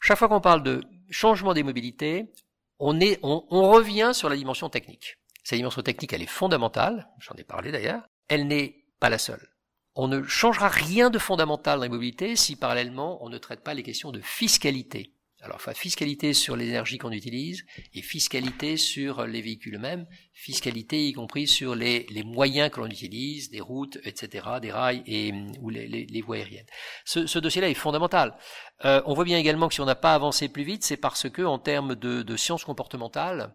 chaque 0.00 0.18
fois 0.18 0.28
qu'on 0.28 0.40
parle 0.40 0.62
de 0.62 0.82
changement 1.10 1.54
des 1.54 1.62
mobilités, 1.62 2.32
on, 2.78 3.00
est, 3.00 3.18
on, 3.22 3.46
on 3.50 3.70
revient 3.70 4.10
sur 4.12 4.28
la 4.28 4.36
dimension 4.36 4.68
technique. 4.68 5.18
Cette 5.44 5.58
dimension 5.58 5.82
technique, 5.82 6.12
elle 6.12 6.22
est 6.22 6.26
fondamentale, 6.26 7.08
j'en 7.20 7.34
ai 7.36 7.44
parlé 7.44 7.72
d'ailleurs, 7.72 8.08
elle 8.28 8.46
n'est 8.46 8.84
pas 9.00 9.08
la 9.08 9.18
seule. 9.18 9.54
On 9.94 10.06
ne 10.06 10.22
changera 10.22 10.68
rien 10.68 11.10
de 11.10 11.18
fondamental 11.18 11.78
dans 11.78 11.84
les 11.84 11.88
mobilités 11.88 12.36
si 12.36 12.54
parallèlement 12.54 13.24
on 13.24 13.28
ne 13.28 13.38
traite 13.38 13.64
pas 13.64 13.74
les 13.74 13.82
questions 13.82 14.12
de 14.12 14.20
fiscalité. 14.20 15.14
Alors, 15.40 15.60
fiscalité 15.60 16.32
sur 16.32 16.56
l'énergie 16.56 16.98
qu'on 16.98 17.12
utilise 17.12 17.64
et 17.94 18.02
fiscalité 18.02 18.76
sur 18.76 19.24
les 19.24 19.40
véhicules 19.40 19.76
eux-mêmes, 19.76 20.04
fiscalité 20.32 21.06
y 21.06 21.12
compris 21.12 21.46
sur 21.46 21.76
les, 21.76 22.06
les 22.10 22.24
moyens 22.24 22.70
que 22.70 22.80
l'on 22.80 22.86
utilise, 22.86 23.48
des 23.48 23.60
routes, 23.60 23.98
etc., 24.02 24.46
des 24.60 24.72
rails 24.72 25.04
et 25.06 25.32
ou 25.60 25.70
les, 25.70 25.86
les, 25.86 26.22
voies 26.22 26.36
aériennes. 26.36 26.66
Ce, 27.04 27.28
ce 27.28 27.38
dossier-là 27.38 27.70
est 27.70 27.74
fondamental. 27.74 28.36
Euh, 28.84 29.00
on 29.06 29.14
voit 29.14 29.24
bien 29.24 29.38
également 29.38 29.68
que 29.68 29.74
si 29.74 29.80
on 29.80 29.86
n'a 29.86 29.94
pas 29.94 30.14
avancé 30.14 30.48
plus 30.48 30.64
vite, 30.64 30.84
c'est 30.84 30.96
parce 30.96 31.30
que 31.30 31.42
en 31.42 31.60
termes 31.60 31.94
de, 31.94 32.22
de 32.22 32.36
sciences 32.36 32.64
comportementales, 32.64 33.54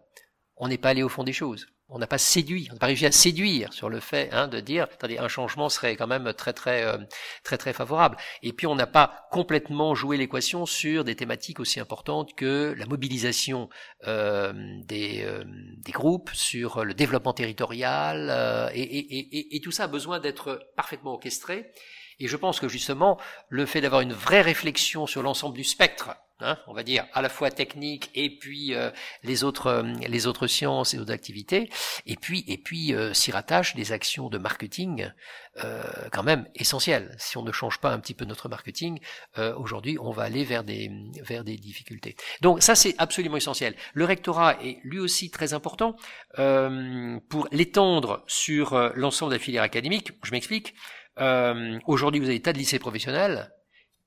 on 0.56 0.68
n'est 0.68 0.78
pas 0.78 0.90
allé 0.90 1.02
au 1.02 1.10
fond 1.10 1.22
des 1.22 1.34
choses 1.34 1.66
on 1.88 1.98
n'a 1.98 2.06
pas 2.06 2.18
séduit, 2.18 2.68
on 2.70 2.74
n'a 2.74 2.78
pas 2.78 2.86
réussi 2.86 3.06
à 3.06 3.12
séduire 3.12 3.72
sur 3.72 3.88
le 3.88 4.00
fait 4.00 4.30
hein, 4.32 4.48
de 4.48 4.60
dire, 4.60 4.84
attendez, 4.84 5.18
un 5.18 5.28
changement 5.28 5.68
serait 5.68 5.96
quand 5.96 6.06
même 6.06 6.32
très 6.32 6.52
très 6.52 6.82
euh, 6.82 6.96
très 7.42 7.58
très 7.58 7.72
favorable. 7.72 8.16
Et 8.42 8.52
puis 8.52 8.66
on 8.66 8.74
n'a 8.74 8.86
pas 8.86 9.28
complètement 9.30 9.94
joué 9.94 10.16
l'équation 10.16 10.66
sur 10.66 11.04
des 11.04 11.14
thématiques 11.14 11.60
aussi 11.60 11.80
importantes 11.80 12.34
que 12.34 12.74
la 12.76 12.86
mobilisation 12.86 13.68
euh, 14.06 14.52
des, 14.84 15.22
euh, 15.24 15.44
des 15.46 15.92
groupes, 15.92 16.30
sur 16.32 16.84
le 16.84 16.94
développement 16.94 17.32
territorial, 17.32 18.70
et, 18.74 18.82
et, 18.82 19.38
et, 19.38 19.56
et 19.56 19.60
tout 19.60 19.70
ça 19.70 19.84
a 19.84 19.88
besoin 19.88 20.20
d'être 20.20 20.60
parfaitement 20.76 21.12
orchestré. 21.14 21.70
Et 22.20 22.28
je 22.28 22.36
pense 22.36 22.60
que 22.60 22.68
justement, 22.68 23.18
le 23.48 23.66
fait 23.66 23.80
d'avoir 23.80 24.00
une 24.00 24.12
vraie 24.12 24.42
réflexion 24.42 25.06
sur 25.06 25.22
l'ensemble 25.22 25.56
du 25.56 25.64
spectre 25.64 26.10
Hein, 26.40 26.58
on 26.66 26.74
va 26.74 26.82
dire 26.82 27.06
à 27.12 27.22
la 27.22 27.28
fois 27.28 27.52
technique 27.52 28.10
et 28.16 28.28
puis 28.28 28.74
euh, 28.74 28.90
les 29.22 29.44
autres 29.44 29.68
euh, 29.68 29.82
les 30.08 30.26
autres 30.26 30.48
sciences 30.48 30.92
et 30.92 30.98
autres 30.98 31.12
activités. 31.12 31.70
Et 32.06 32.16
puis 32.16 32.44
et 32.48 32.58
puis 32.58 32.92
euh, 32.92 33.14
s'y 33.14 33.30
rattachent 33.30 33.76
des 33.76 33.92
actions 33.92 34.28
de 34.28 34.38
marketing 34.38 35.10
quand 36.10 36.24
même 36.24 36.48
essentielles. 36.56 37.14
Si 37.16 37.36
on 37.36 37.44
ne 37.44 37.52
change 37.52 37.78
pas 37.78 37.92
un 37.92 38.00
petit 38.00 38.14
peu 38.14 38.24
notre 38.24 38.48
marketing 38.48 38.98
aujourd'hui 39.56 39.96
on 40.00 40.10
va 40.10 40.24
aller 40.24 40.42
vers 40.42 40.64
des 40.64 40.90
vers 41.22 41.44
des 41.44 41.56
difficultés. 41.56 42.16
Donc 42.40 42.60
ça 42.60 42.74
c'est 42.74 42.96
absolument 42.98 43.36
essentiel. 43.36 43.76
Le 43.92 44.04
rectorat 44.04 44.60
est 44.64 44.80
lui 44.82 44.98
aussi 44.98 45.30
très 45.30 45.54
important 45.54 45.94
pour 46.36 47.46
l'étendre 47.52 48.24
sur 48.26 48.76
l'ensemble 48.96 49.30
de 49.30 49.36
la 49.36 49.40
filière 49.40 49.62
académique. 49.62 50.10
Je 50.24 50.32
m'explique. 50.32 50.74
Aujourd'hui 51.86 52.18
vous 52.18 52.26
avez 52.26 52.38
des 52.38 52.42
tas 52.42 52.52
de 52.52 52.58
lycées 52.58 52.80
professionnels 52.80 53.54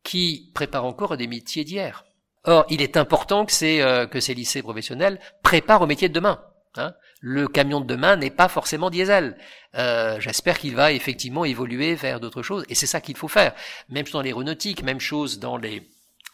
qui 0.03 0.51
préparent 0.53 0.83
encore 0.83 1.15
des 1.15 1.27
métiers 1.27 1.63
d'hier 1.63 2.06
Or, 2.47 2.65
il 2.69 2.81
est 2.81 2.95
important 2.95 3.45
que 3.45 3.51
ces, 3.51 3.81
euh, 3.81 4.07
que 4.07 4.21
ces 4.21 4.33
lycées 4.33 4.61
professionnels 4.61 5.19
préparent 5.43 5.81
au 5.81 5.85
métier 5.87 6.07
de 6.07 6.13
demain. 6.13 6.41
Hein. 6.75 6.93
Le 7.19 7.47
camion 7.47 7.81
de 7.81 7.85
demain 7.85 8.15
n'est 8.15 8.31
pas 8.31 8.47
forcément 8.47 8.89
diesel. 8.89 9.37
Euh, 9.75 10.17
J'espère 10.21 10.57
qu'il 10.57 10.73
va 10.73 10.93
effectivement 10.93 11.43
évoluer 11.43 11.95
vers 11.95 12.21
d'autres 12.21 12.43
choses, 12.43 12.65
et 12.69 12.75
c'est 12.75 12.87
ça 12.87 13.01
qu'il 13.01 13.17
faut 13.17 13.27
faire. 13.27 13.53
Même 13.89 14.05
chose 14.05 14.13
dans 14.13 14.21
l'aéronautique, 14.21 14.81
même 14.81 15.01
chose 15.01 15.39
dans 15.39 15.57
les 15.57 15.83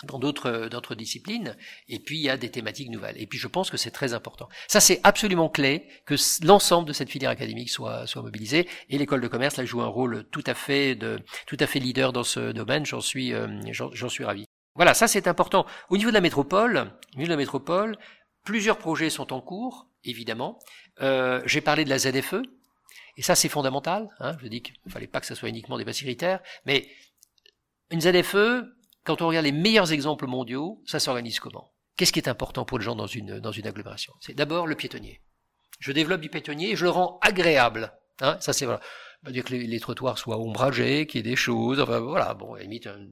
dans 0.03 0.19
d'autres 0.19 0.67
d'autres 0.69 0.95
disciplines 0.95 1.55
et 1.87 1.97
puis 1.97 2.17
il 2.17 2.23
y 2.23 2.29
a 2.29 2.35
des 2.35 2.49
thématiques 2.49 2.89
nouvelles 2.89 3.15
et 3.17 3.25
puis 3.25 3.39
je 3.39 3.47
pense 3.47 3.69
que 3.69 3.77
c'est 3.77 3.91
très 3.91 4.13
important 4.13 4.49
ça 4.67 4.81
c'est 4.81 4.99
absolument 5.03 5.47
clé 5.47 5.87
que 6.05 6.15
l'ensemble 6.45 6.89
de 6.89 6.91
cette 6.93 7.09
filière 7.09 7.29
académique 7.29 7.69
soit 7.69 8.05
soit 8.05 8.21
mobilisé 8.21 8.67
et 8.89 8.97
l'école 8.97 9.21
de 9.21 9.29
commerce 9.29 9.55
là 9.55 9.63
joue 9.63 9.81
un 9.81 9.87
rôle 9.87 10.25
tout 10.29 10.43
à 10.45 10.55
fait 10.55 10.95
de 10.95 11.19
tout 11.47 11.57
à 11.57 11.67
fait 11.67 11.79
leader 11.79 12.11
dans 12.11 12.23
ce 12.23 12.51
domaine 12.51 12.85
j'en 12.85 12.99
suis 12.99 13.33
euh, 13.33 13.47
j'en 13.71 14.09
suis 14.09 14.25
ravi 14.25 14.45
voilà, 14.75 14.93
ça 14.93 15.07
c'est 15.07 15.27
important. 15.27 15.65
Au 15.89 15.97
niveau 15.97 16.09
de 16.09 16.15
la 16.15 16.21
métropole, 16.21 16.91
au 17.13 17.17
niveau 17.17 17.27
de 17.27 17.33
la 17.33 17.37
métropole, 17.37 17.97
plusieurs 18.43 18.77
projets 18.77 19.09
sont 19.09 19.33
en 19.33 19.41
cours, 19.41 19.87
évidemment. 20.03 20.59
Euh, 21.01 21.41
J'ai 21.45 21.61
parlé 21.61 21.85
de 21.85 21.89
la 21.89 21.99
ZFE, 21.99 22.41
et 23.17 23.21
ça 23.21 23.35
c'est 23.35 23.49
fondamental. 23.49 24.07
Hein, 24.19 24.35
je 24.41 24.47
dis 24.47 24.61
qu'il 24.61 24.75
ne 24.85 24.91
fallait 24.91 25.07
pas 25.07 25.19
que 25.19 25.25
ça 25.25 25.35
soit 25.35 25.49
uniquement 25.49 25.77
des 25.77 25.85
critères, 25.85 26.41
mais 26.65 26.87
une 27.91 28.01
ZFE, 28.01 28.63
quand 29.03 29.21
on 29.21 29.27
regarde 29.27 29.45
les 29.45 29.51
meilleurs 29.51 29.91
exemples 29.91 30.27
mondiaux, 30.27 30.81
ça 30.85 30.99
s'organise 30.99 31.39
comment? 31.39 31.71
Qu'est-ce 31.95 32.11
qui 32.11 32.19
est 32.19 32.27
important 32.29 32.65
pour 32.65 32.79
les 32.79 32.85
gens 32.85 32.95
dans 32.95 33.05
une, 33.05 33.39
dans 33.39 33.51
une 33.51 33.67
agglomération? 33.67 34.13
C'est 34.19 34.33
d'abord 34.33 34.65
le 34.65 34.75
piétonnier. 34.75 35.21
Je 35.79 35.91
développe 35.91 36.21
du 36.21 36.29
piétonnier 36.29 36.71
et 36.71 36.75
je 36.75 36.85
le 36.85 36.89
rends 36.89 37.19
agréable. 37.21 37.93
Hein, 38.21 38.37
ça 38.39 38.53
c'est 38.53 38.65
voilà 38.65 38.79
va 39.23 39.31
dire 39.31 39.43
que 39.43 39.53
les, 39.53 39.79
trottoirs 39.79 40.17
soient 40.17 40.37
ombragés, 40.37 41.07
qu'il 41.07 41.19
y 41.19 41.27
ait 41.27 41.31
des 41.31 41.35
choses, 41.35 41.79
enfin 41.79 41.99
voilà, 41.99 42.33
bon, 42.33 42.55
limite 42.55 42.87
un 42.87 43.07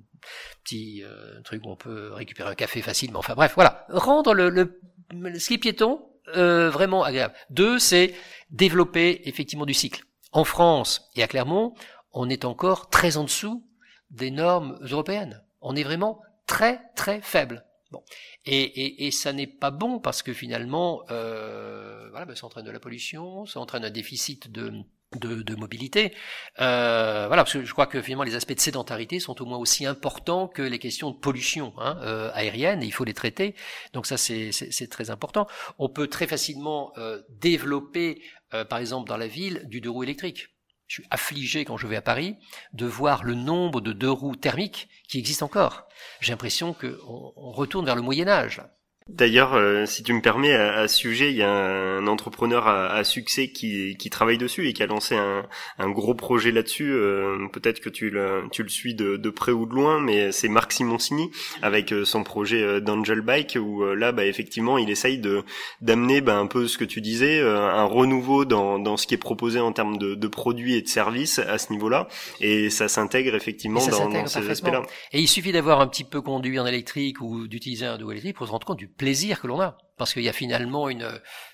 petit 0.64 1.04
euh, 1.04 1.42
truc 1.44 1.66
où 1.66 1.70
on 1.70 1.76
peut 1.76 2.12
récupérer 2.14 2.50
un 2.50 2.56
café 2.56 2.82
facilement, 2.82 3.20
enfin 3.20 3.34
bref, 3.34 3.54
voilà, 3.56 3.86
rendre 3.90 4.34
le, 4.34 4.50
le, 4.50 5.40
ski 5.40 5.58
piéton 5.58 6.06
euh, 6.36 6.70
vraiment 6.70 7.04
agréable. 7.04 7.34
Deux, 7.50 7.80
c'est 7.80 8.14
développer 8.50 9.22
effectivement 9.26 9.66
du 9.66 9.74
cycle. 9.74 10.04
En 10.34 10.44
France 10.44 11.10
et 11.16 11.24
à 11.24 11.28
Clermont, 11.28 11.74
on 12.14 12.30
est 12.30 12.46
encore 12.46 12.90
très 12.90 13.18
en 13.18 13.24
dessous 13.24 13.66
des 14.10 14.32
normes 14.32 14.78
européennes. 14.82 15.44
On 15.62 15.76
est 15.76 15.84
vraiment 15.84 16.22
très 16.46 16.82
très 16.96 17.22
faible. 17.22 17.66
Bon. 17.92 18.04
Et, 18.46 18.62
et, 18.62 19.08
et 19.08 19.12
ça 19.12 19.34
n'est 19.34 19.48
pas 19.48 19.72
bon 19.72 20.00
parce 20.00 20.22
que 20.22 20.34
finalement, 20.34 21.04
euh, 21.12 22.08
voilà, 22.12 22.26
ben, 22.26 22.36
ça 22.36 22.46
entraîne 22.46 22.66
de 22.66 22.72
la 22.72 22.80
pollution, 22.80 23.46
ça 23.46 23.60
entraîne 23.60 23.84
un 23.84 23.90
déficit 23.90 24.50
de, 24.50 24.72
de, 25.16 25.42
de 25.42 25.56
mobilité. 25.56 26.14
Euh, 26.60 27.26
voilà, 27.28 27.44
parce 27.44 27.54
que 27.54 27.66
je 27.66 27.72
crois 27.74 27.88
que 27.88 28.02
finalement 28.02 28.24
les 28.24 28.36
aspects 28.36 28.54
de 28.54 28.60
sédentarité 28.60 29.20
sont 29.20 29.42
au 29.42 29.46
moins 29.46 29.58
aussi 29.58 29.86
importants 29.86 30.48
que 30.48 30.62
les 30.62 30.80
questions 30.80 31.12
de 31.12 31.18
pollution 31.18 31.74
hein, 31.78 32.00
euh, 32.02 32.32
aérienne, 32.34 32.82
et 32.84 32.86
il 32.86 32.94
faut 32.94 33.04
les 33.04 33.14
traiter. 33.14 33.56
Donc 33.94 34.06
ça, 34.06 34.18
c'est 34.18 34.88
très 34.90 35.10
important. 35.10 35.48
On 35.80 35.90
peut 35.90 36.08
très 36.08 36.28
facilement 36.28 36.94
euh, 36.98 37.22
développer, 37.30 38.22
euh, 38.54 38.66
par 38.66 38.80
exemple 38.80 39.10
dans 39.10 39.18
la 39.18 39.28
ville, 39.28 39.64
du 39.66 39.82
deux 39.82 39.90
roues 39.90 40.04
électrique. 40.04 40.48
je 40.88 40.96
suis 41.02 41.08
affligé 41.10 41.66
quand 41.66 41.78
je 41.78 41.88
vais 41.88 41.96
à 41.98 42.02
Paris 42.02 42.38
de 42.74 42.86
voir 42.86 43.24
le 43.24 43.36
nombre 43.36 43.82
de 43.82 43.94
deux 43.94 44.12
roues 44.12 44.36
thermiques 44.36 44.90
qui 45.08 45.20
existent 45.20 45.46
encore. 45.46 45.88
J'ai 46.22 46.32
l'impression 46.32 46.74
qu'on 46.74 47.34
on 47.36 47.52
retourne 47.52 47.86
vers 47.86 47.96
le 47.96 48.02
Moyen 48.02 48.28
Âge. 48.28 48.62
D'ailleurs, 49.10 49.56
euh, 49.56 49.88
si 49.88 50.04
tu 50.04 50.14
me 50.14 50.22
permets, 50.22 50.54
à, 50.54 50.88
ce 50.88 50.96
sujet, 50.96 51.32
il 51.32 51.38
y 51.38 51.42
a 51.42 51.52
un 51.52 52.06
entrepreneur 52.06 52.68
à, 52.68 53.04
succès 53.04 53.50
qui, 53.50 53.98
qui, 53.98 54.10
travaille 54.12 54.38
dessus 54.38 54.68
et 54.68 54.74
qui 54.74 54.84
a 54.84 54.86
lancé 54.86 55.16
un, 55.16 55.44
un 55.80 55.90
gros 55.90 56.14
projet 56.14 56.52
là-dessus. 56.52 56.92
Euh, 56.92 57.48
peut-être 57.52 57.80
que 57.80 57.90
tu 57.90 58.12
le, 58.12 58.44
tu 58.52 58.62
le 58.62 58.70
suis 58.70 58.94
de, 58.94 59.18
de, 59.18 59.30
près 59.32 59.52
ou 59.52 59.66
de 59.66 59.74
loin, 59.74 60.00
mais 60.00 60.32
c'est 60.32 60.50
Marc 60.50 60.72
Simoncini 60.72 61.32
avec 61.64 61.92
euh, 61.92 62.06
son 62.06 62.24
projet 62.24 62.80
d'Angel 62.80 63.22
Bike 63.22 63.58
où 63.60 63.84
là, 63.84 64.12
bah, 64.12 64.26
effectivement, 64.26 64.78
il 64.78 64.90
essaye 64.90 65.18
de 65.18 65.44
d'amener 65.82 66.22
bah, 66.22 66.38
un 66.38 66.48
peu 66.48 66.68
ce 66.68 66.78
que 66.78 66.86
tu 66.86 67.02
disais, 67.02 67.42
un 67.42 67.86
renouveau 67.86 68.46
dans, 68.46 68.78
dans 68.78 68.98
ce 68.98 69.08
qui 69.08 69.16
est 69.16 69.18
proposé 69.18 69.60
en 69.60 69.72
termes 69.72 69.98
de, 69.98 70.14
de 70.14 70.28
produits 70.28 70.76
et 70.76 70.82
de 70.82 70.88
services 70.88 71.40
à 71.40 71.58
ce 71.58 71.74
niveau-là, 71.74 72.08
et 72.40 72.70
ça 72.70 72.88
s'intègre 72.88 73.36
effectivement 73.36 73.86
dans, 73.88 74.10
dans 74.10 74.28
ces 74.28 74.48
aspects-là. 74.48 74.84
Et 75.12 75.20
il 75.20 75.28
suffit 75.28 75.52
d'avoir 75.52 75.82
un 75.82 75.88
petit 75.88 76.04
peu 76.04 76.22
conduit 76.22 76.60
en 76.60 76.68
électrique 76.68 77.20
ou 77.22 77.48
d'utiliser 77.48 77.88
un 77.88 77.98
double 77.98 78.14
électrique 78.14 78.36
pour 78.36 78.46
se 78.46 78.52
rendre 78.52 78.66
compte 78.66 78.78
du 78.78 78.91
plaisir 78.98 79.42
que 79.42 79.48
l'on 79.48 79.62
a, 79.62 79.78
parce 79.98 80.14
qu'il 80.14 80.24
y 80.24 80.30
a 80.30 80.34
finalement 80.34 80.90
une, 80.90 81.08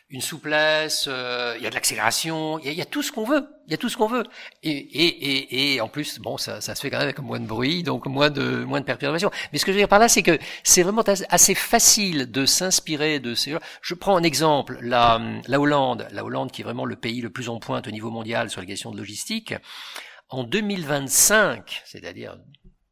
une 0.10 0.22
souplesse, 0.22 1.08
euh, 1.10 1.56
il 1.58 1.64
y 1.64 1.68
a 1.68 1.70
de 1.70 1.76
l'accélération, 1.76 2.60
il, 2.60 2.72
y 2.72 2.82
a, 2.82 2.86
tout 2.86 3.04
ce 3.04 3.12
qu'on 3.12 3.26
veut, 3.26 3.46
il 3.68 3.72
y 3.72 3.74
a 3.74 3.78
tout 3.78 3.90
ce 3.90 3.98
qu'on 3.98 4.08
veut, 4.08 4.24
et, 4.64 4.72
et, 4.72 5.06
et, 5.06 5.74
et, 5.74 5.82
en 5.82 5.90
plus, 5.90 6.20
bon, 6.20 6.38
ça, 6.38 6.62
ça 6.62 6.76
se 6.76 6.82
fait 6.82 6.90
quand 6.90 6.98
même 6.98 7.08
avec 7.08 7.20
moins 7.20 7.42
de 7.42 7.46
bruit, 7.46 7.84
donc 7.84 8.06
moins 8.06 8.30
de 8.30 8.64
moins 8.64 8.80
de 8.80 8.86
perturbation. 8.86 9.32
Mais 9.52 9.60
ce 9.60 9.66
que 9.66 9.72
je 9.72 9.78
veux 9.78 9.82
dire 9.82 9.90
par 9.90 10.00
là, 10.00 10.08
c'est 10.08 10.24
que 10.24 10.40
c'est 10.64 10.82
vraiment 10.82 11.04
assez 11.30 11.56
facile 11.56 12.32
de 12.32 12.46
s'inspirer 12.46 13.20
de 13.20 13.36
ces. 13.36 13.58
Je 13.82 13.94
prends 13.96 14.16
un 14.16 14.24
exemple, 14.24 14.78
la, 14.82 15.20
la 15.46 15.60
Hollande, 15.60 16.08
la 16.12 16.24
Hollande 16.24 16.52
qui 16.52 16.62
est 16.62 16.66
vraiment 16.66 16.86
le 16.86 16.96
pays 16.96 17.20
le 17.20 17.30
plus 17.30 17.50
en 17.50 17.60
pointe 17.60 17.88
au 17.88 17.92
niveau 17.92 18.10
mondial 18.10 18.50
sur 18.50 18.62
les 18.62 18.68
questions 18.68 18.92
de 18.92 18.98
logistique. 18.98 19.56
En 20.30 20.44
2025, 20.44 21.82
c'est-à-dire 21.86 22.38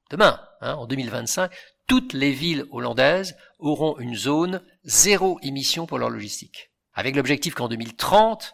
demain, 0.10 0.40
hein, 0.62 0.74
en 0.74 0.86
2025, 0.86 1.52
toutes 1.88 2.14
les 2.14 2.32
villes 2.32 2.66
hollandaises 2.72 3.36
auront 3.60 3.98
une 4.00 4.16
zone 4.16 4.62
zéro 4.84 5.40
émission 5.42 5.86
pour 5.86 6.00
leur 6.00 6.10
logistique. 6.10 6.72
Avec 6.94 7.16
l'objectif 7.16 7.54
qu'en 7.54 7.68
2030, 7.68 8.54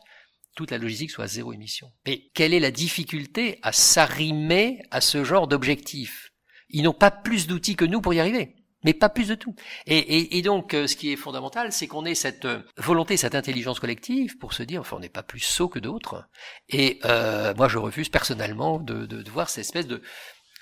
toute 0.56 0.72
la 0.72 0.78
logistique 0.78 1.12
soit 1.12 1.28
zéro 1.28 1.54
émission. 1.54 1.92
Mais 2.06 2.30
quelle 2.34 2.54
est 2.54 2.60
la 2.60 2.72
difficulté 2.72 3.60
à 3.62 3.72
s'arrimer 3.72 4.82
à 4.92 5.02
ce 5.02 5.24
genre 5.24 5.48
d'objectif? 5.48 6.32
Ils 6.70 6.84
n'ont 6.84 6.94
pas 6.94 7.12
plus 7.12 7.48
d'outils 7.48 7.76
que 7.76 7.86
nous 7.86 8.02
pour 8.02 8.14
y 8.14 8.20
arriver, 8.20 8.56
mais 8.84 8.94
pas 8.94 9.10
plus 9.10 9.28
de 9.28 9.36
tout. 9.36 9.56
Et, 9.86 10.42
donc, 10.42 10.74
euh, 10.74 10.88
ce 10.88 10.96
qui 10.96 11.12
est 11.12 11.18
fondamental, 11.18 11.72
c'est 11.72 11.88
qu'on 11.88 12.06
ait 12.06 12.16
cette 12.16 12.46
euh, 12.46 12.62
volonté, 12.78 13.18
cette 13.18 13.36
intelligence 13.36 13.80
collective 13.80 14.38
pour 14.38 14.54
se 14.54 14.64
dire, 14.64 14.82
enfin, 14.82 14.98
on 14.98 15.02
n'est 15.02 15.10
pas 15.10 15.24
plus 15.24 15.40
sot 15.40 15.68
que 15.68 15.80
d'autres. 15.80 16.26
Et 16.70 17.00
euh, 17.06 17.54
moi, 17.56 17.68
je 17.68 17.78
refuse 17.78 18.10
personnellement 18.10 18.80
de, 18.80 19.06
de 19.06 19.30
voir 19.30 19.50
cette 19.50 19.66
espèce 19.66 19.88
de, 19.88 20.02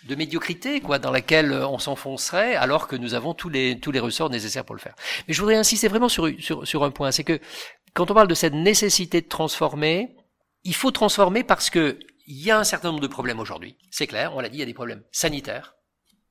de 0.07 0.15
médiocrité, 0.15 0.81
quoi, 0.81 0.99
dans 0.99 1.12
laquelle 1.12 1.51
euh, 1.51 1.67
on 1.67 1.79
s'enfoncerait, 1.79 2.55
alors 2.55 2.88
que 2.88 2.95
nous 2.95 3.13
avons 3.13 3.33
tous 3.33 3.49
les 3.49 3.79
tous 3.79 3.91
les 3.91 3.99
ressorts 3.99 4.29
nécessaires 4.29 4.65
pour 4.65 4.75
le 4.75 4.81
faire. 4.81 4.95
Mais 5.27 5.33
je 5.33 5.41
voudrais 5.41 5.55
insister 5.55 5.88
vraiment 5.88 6.09
sur 6.09 6.29
sur, 6.39 6.67
sur 6.67 6.83
un 6.83 6.91
point, 6.91 7.12
c'est 7.12 7.23
que 7.23 7.39
quand 7.93 8.09
on 8.12 8.13
parle 8.13 8.27
de 8.27 8.35
cette 8.35 8.53
nécessité 8.53 9.21
de 9.21 9.27
transformer, 9.27 10.15
il 10.63 10.75
faut 10.75 10.91
transformer 10.91 11.43
parce 11.43 11.69
que 11.69 11.99
il 12.27 12.41
y 12.43 12.51
a 12.51 12.59
un 12.59 12.63
certain 12.63 12.89
nombre 12.89 13.01
de 13.01 13.07
problèmes 13.07 13.39
aujourd'hui. 13.39 13.75
C'est 13.89 14.05
clair, 14.05 14.35
on 14.35 14.39
l'a 14.39 14.49
dit, 14.49 14.57
il 14.57 14.59
y 14.59 14.63
a 14.63 14.67
des 14.67 14.73
problèmes 14.73 15.03
sanitaires, 15.12 15.75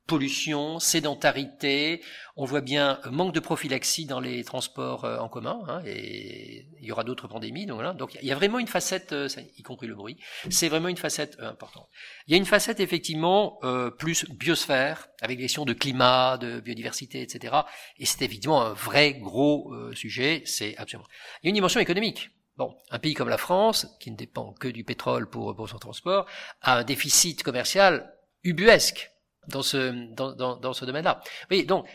pollution, 0.08 0.80
sédentarité, 0.80 2.02
on 2.34 2.46
voit 2.46 2.62
bien 2.62 2.98
manque 3.10 3.34
de 3.34 3.40
prophylaxie 3.40 4.06
dans 4.06 4.20
les 4.20 4.42
transports 4.42 5.04
euh, 5.04 5.18
en 5.18 5.28
commun, 5.28 5.60
hein, 5.68 5.82
et 5.84 6.66
il 6.80 6.86
y 6.86 6.90
aura 6.90 7.04
d'autres 7.04 7.28
pandémies. 7.28 7.66
Donc, 7.66 7.82
donc 7.96 8.16
il 8.20 8.26
y 8.26 8.32
a 8.32 8.34
vraiment 8.34 8.58
une 8.58 8.66
facette, 8.66 9.12
euh, 9.12 9.28
y 9.56 9.62
compris 9.62 9.86
le 9.86 9.94
bruit, 9.94 10.16
c'est 10.48 10.68
vraiment 10.68 10.88
une 10.88 10.96
facette 10.96 11.36
euh, 11.40 11.50
importante. 11.50 11.88
Il 12.26 12.32
y 12.32 12.34
a 12.34 12.38
une 12.38 12.46
facette 12.46 12.80
effectivement 12.80 13.60
plus 13.98 14.24
biosphère, 14.30 15.08
avec 15.20 15.36
des 15.36 15.44
questions 15.44 15.66
de 15.66 15.74
climat, 15.74 16.38
de 16.38 16.60
biodiversité, 16.60 17.20
etc. 17.20 17.54
Et 17.98 18.06
c'est 18.06 18.22
évidemment 18.24 18.62
un 18.62 18.72
vrai 18.72 19.14
gros 19.14 19.74
sujet, 19.94 20.42
c'est 20.46 20.76
absolument. 20.78 21.08
Il 21.42 21.46
y 21.46 21.48
a 21.48 21.50
une 21.50 21.54
dimension 21.54 21.80
économique. 21.80 22.30
Bon, 22.56 22.76
un 22.90 22.98
pays 22.98 23.14
comme 23.14 23.28
la 23.28 23.38
France, 23.38 23.86
qui 24.00 24.10
ne 24.10 24.16
dépend 24.16 24.52
que 24.54 24.68
du 24.68 24.84
pétrole 24.84 25.28
pour, 25.28 25.54
pour 25.54 25.68
son 25.68 25.78
transport, 25.78 26.26
a 26.62 26.78
un 26.78 26.84
déficit 26.84 27.42
commercial 27.42 28.12
ubuesque 28.42 29.10
dans 29.48 29.62
ce, 29.62 30.12
dans, 30.14 30.32
dans, 30.32 30.56
dans 30.56 30.72
ce 30.72 30.84
domaine-là. 30.84 31.20
Oui, 31.50 31.64
donc, 31.64 31.86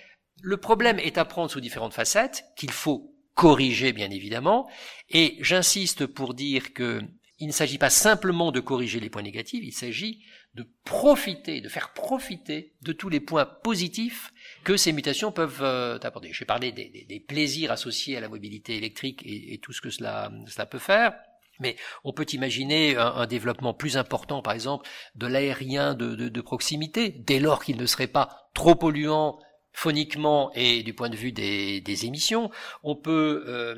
le 0.41 0.57
problème 0.57 0.99
est 0.99 1.17
à 1.17 1.25
prendre 1.25 1.49
sous 1.49 1.61
différentes 1.61 1.93
facettes, 1.93 2.45
qu'il 2.57 2.71
faut 2.71 3.15
corriger, 3.33 3.93
bien 3.93 4.11
évidemment, 4.11 4.69
et 5.09 5.37
j'insiste 5.41 6.05
pour 6.05 6.33
dire 6.33 6.73
que 6.73 7.01
il 7.39 7.47
ne 7.47 7.51
s'agit 7.51 7.79
pas 7.79 7.89
simplement 7.89 8.51
de 8.51 8.59
corriger 8.59 8.99
les 8.99 9.09
points 9.09 9.23
négatifs, 9.23 9.63
il 9.63 9.73
s'agit 9.73 10.23
de 10.53 10.65
profiter, 10.85 11.61
de 11.61 11.67
faire 11.67 11.91
profiter 11.93 12.73
de 12.83 12.93
tous 12.93 13.09
les 13.09 13.19
points 13.19 13.45
positifs 13.45 14.31
que 14.63 14.77
ces 14.77 14.91
mutations 14.91 15.31
peuvent 15.31 15.63
euh, 15.63 15.97
apporter. 16.03 16.31
J'ai 16.31 16.45
parlé 16.45 16.71
des, 16.71 16.89
des, 16.89 17.05
des, 17.05 17.19
plaisirs 17.19 17.71
associés 17.71 18.15
à 18.17 18.21
la 18.21 18.29
mobilité 18.29 18.77
électrique 18.77 19.23
et, 19.25 19.55
et 19.55 19.57
tout 19.57 19.73
ce 19.73 19.81
que 19.81 19.89
cela, 19.89 20.31
cela 20.47 20.67
peut 20.67 20.79
faire. 20.79 21.15
Mais 21.59 21.75
on 22.03 22.13
peut 22.13 22.25
imaginer 22.33 22.95
un, 22.97 23.25
développement 23.25 23.73
plus 23.73 23.97
important, 23.97 24.41
par 24.41 24.53
exemple, 24.53 24.89
de 25.15 25.27
l'aérien 25.27 25.93
de, 25.93 26.41
proximité, 26.41 27.09
dès 27.09 27.39
lors 27.39 27.63
qu'il 27.63 27.77
ne 27.77 27.85
serait 27.85 28.07
pas 28.07 28.49
trop 28.53 28.75
polluant 28.75 29.39
phoniquement 29.73 30.51
et 30.53 30.83
du 30.83 30.93
point 30.93 31.09
de 31.09 31.15
vue 31.15 31.31
des, 31.31 32.05
émissions. 32.05 32.49
On 32.83 32.95
peut 32.95 33.43
euh, 33.47 33.75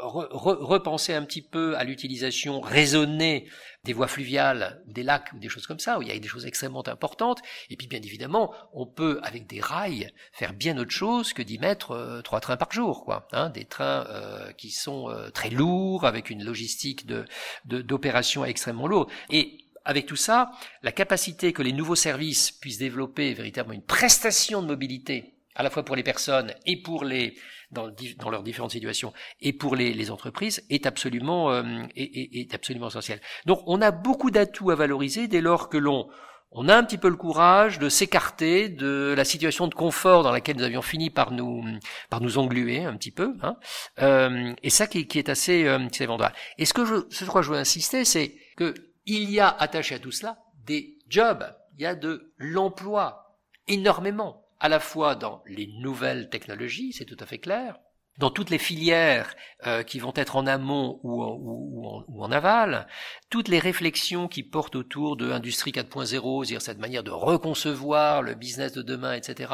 repenser 0.00 1.14
un 1.14 1.24
petit 1.24 1.42
peu 1.42 1.76
à 1.76 1.84
l'utilisation 1.84 2.60
raisonnée 2.60 3.48
des 3.84 3.92
voies 3.92 4.06
fluviales, 4.06 4.82
des 4.86 5.02
lacs 5.02 5.32
ou 5.32 5.38
des 5.38 5.48
choses 5.48 5.66
comme 5.66 5.78
ça, 5.78 5.98
où 5.98 6.02
il 6.02 6.08
y 6.08 6.10
a 6.10 6.18
des 6.18 6.28
choses 6.28 6.46
extrêmement 6.46 6.86
importantes. 6.88 7.40
Et 7.70 7.76
puis 7.76 7.86
bien 7.86 8.00
évidemment, 8.02 8.52
on 8.72 8.86
peut, 8.86 9.18
avec 9.22 9.46
des 9.46 9.60
rails, 9.60 10.12
faire 10.32 10.52
bien 10.52 10.76
autre 10.78 10.90
chose 10.90 11.32
que 11.32 11.42
d'y 11.42 11.58
mettre 11.58 11.92
euh, 11.92 12.20
trois 12.20 12.40
trains 12.40 12.56
par 12.56 12.70
jour, 12.70 13.04
quoi. 13.04 13.28
Hein, 13.32 13.50
des 13.50 13.64
trains 13.64 14.06
euh, 14.08 14.52
qui 14.52 14.70
sont 14.70 15.08
euh, 15.08 15.30
très 15.30 15.50
lourds, 15.50 16.04
avec 16.04 16.30
une 16.30 16.44
logistique 16.44 17.06
de 17.06 17.24
d'opération 17.64 18.44
extrêmement 18.44 18.86
lourde. 18.86 19.10
Et 19.30 19.67
avec 19.88 20.04
tout 20.04 20.16
ça, 20.16 20.52
la 20.82 20.92
capacité 20.92 21.54
que 21.54 21.62
les 21.62 21.72
nouveaux 21.72 21.94
services 21.94 22.52
puissent 22.52 22.76
développer 22.76 23.32
véritablement 23.32 23.74
une 23.74 23.82
prestation 23.82 24.60
de 24.60 24.66
mobilité 24.66 25.34
à 25.54 25.62
la 25.62 25.70
fois 25.70 25.82
pour 25.82 25.96
les 25.96 26.02
personnes 26.02 26.52
et 26.66 26.80
pour 26.82 27.04
les 27.04 27.34
dans, 27.70 27.90
leurs 28.30 28.42
différentes 28.42 28.72
situations 28.72 29.14
et 29.40 29.54
pour 29.54 29.76
les, 29.76 30.10
entreprises 30.10 30.62
est 30.68 30.84
absolument 30.86 31.50
euh, 31.50 31.62
est, 31.96 32.38
est, 32.38 32.54
absolument 32.54 32.88
essentiel. 32.88 33.20
Donc 33.46 33.62
on 33.66 33.80
a 33.80 33.90
beaucoup 33.90 34.30
d'atouts 34.30 34.70
à 34.70 34.74
valoriser 34.74 35.26
dès 35.26 35.40
lors 35.40 35.70
que 35.70 35.78
l'on 35.78 36.08
on 36.50 36.68
a 36.68 36.76
un 36.76 36.84
petit 36.84 36.98
peu 36.98 37.08
le 37.08 37.16
courage 37.16 37.78
de 37.78 37.88
s'écarter 37.88 38.68
de 38.68 39.14
la 39.16 39.24
situation 39.24 39.68
de 39.68 39.74
confort 39.74 40.22
dans 40.22 40.32
laquelle 40.32 40.56
nous 40.56 40.64
avions 40.64 40.82
fini 40.82 41.10
par 41.10 41.30
nous 41.30 41.62
par 42.10 42.20
nous 42.20 42.38
engluer 42.38 42.84
un 42.84 42.96
petit 42.96 43.10
peu, 43.10 43.34
hein, 43.42 43.56
euh, 44.00 44.54
et 44.62 44.70
ça 44.70 44.86
qui, 44.86 45.06
est 45.18 45.28
assez 45.28 45.64
euh, 45.64 45.78
Et 46.58 46.64
ce 46.64 46.74
que 46.74 46.84
je 46.84 46.94
ce 47.10 47.24
que 47.24 47.42
je 47.42 47.50
veux 47.50 47.58
insister, 47.58 48.04
c'est 48.04 48.34
que 48.56 48.74
il 49.08 49.30
y 49.30 49.40
a 49.40 49.48
attaché 49.48 49.96
à 49.96 49.98
tout 49.98 50.12
cela 50.12 50.38
des 50.66 50.98
jobs, 51.08 51.44
il 51.76 51.82
y 51.82 51.86
a 51.86 51.94
de 51.94 52.34
l'emploi 52.36 53.38
énormément 53.66 54.44
à 54.60 54.68
la 54.68 54.80
fois 54.80 55.14
dans 55.14 55.42
les 55.46 55.66
nouvelles 55.80 56.28
technologies, 56.28 56.92
c'est 56.92 57.04
tout 57.04 57.16
à 57.18 57.26
fait 57.26 57.38
clair, 57.38 57.78
dans 58.18 58.30
toutes 58.30 58.50
les 58.50 58.58
filières 58.58 59.34
euh, 59.66 59.82
qui 59.84 60.00
vont 60.00 60.12
être 60.16 60.36
en 60.36 60.46
amont 60.46 60.98
ou 61.04 61.22
en, 61.22 62.04
ou, 62.08 62.22
en, 62.22 62.32
aval, 62.32 62.88
toutes 63.30 63.48
les 63.48 63.60
réflexions 63.60 64.26
qui 64.26 64.42
portent 64.42 64.74
autour 64.74 65.16
de 65.16 65.26
l'industrie 65.26 65.70
4.0, 65.70 66.44
c'est-à-dire 66.44 66.60
cette 66.60 66.78
manière 66.78 67.04
de 67.04 67.12
reconcevoir 67.12 68.22
le 68.22 68.34
business 68.34 68.72
de 68.72 68.82
demain, 68.82 69.14
etc., 69.14 69.52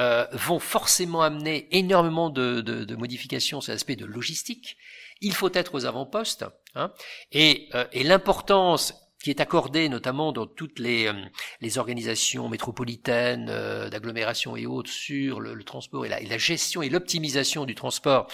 euh, 0.00 0.26
vont 0.32 0.58
forcément 0.58 1.20
amener 1.22 1.68
énormément 1.76 2.30
de, 2.30 2.62
de, 2.62 2.84
de 2.84 2.96
modifications 2.96 3.60
sur 3.60 3.72
l'aspect 3.72 3.96
de 3.96 4.06
logistique. 4.06 4.78
Il 5.20 5.34
faut 5.34 5.52
être 5.52 5.74
aux 5.74 5.84
avant-postes, 5.84 6.46
hein, 6.74 6.92
et, 7.32 7.68
euh, 7.74 7.84
et 7.92 8.04
l'importance 8.04 8.94
qui 9.22 9.30
est 9.30 9.40
accordé 9.40 9.88
notamment 9.88 10.32
dans 10.32 10.46
toutes 10.46 10.78
les, 10.78 11.06
euh, 11.06 11.12
les 11.60 11.78
organisations 11.78 12.48
métropolitaines, 12.48 13.48
euh, 13.50 13.90
d'agglomération 13.90 14.56
et 14.56 14.66
autres 14.66 14.90
sur 14.90 15.40
le, 15.40 15.62
transport 15.62 16.06
et 16.06 16.08
la, 16.08 16.20
et 16.20 16.26
la, 16.26 16.38
gestion 16.38 16.82
et 16.82 16.88
l'optimisation 16.88 17.66
du 17.66 17.74
transport, 17.74 18.28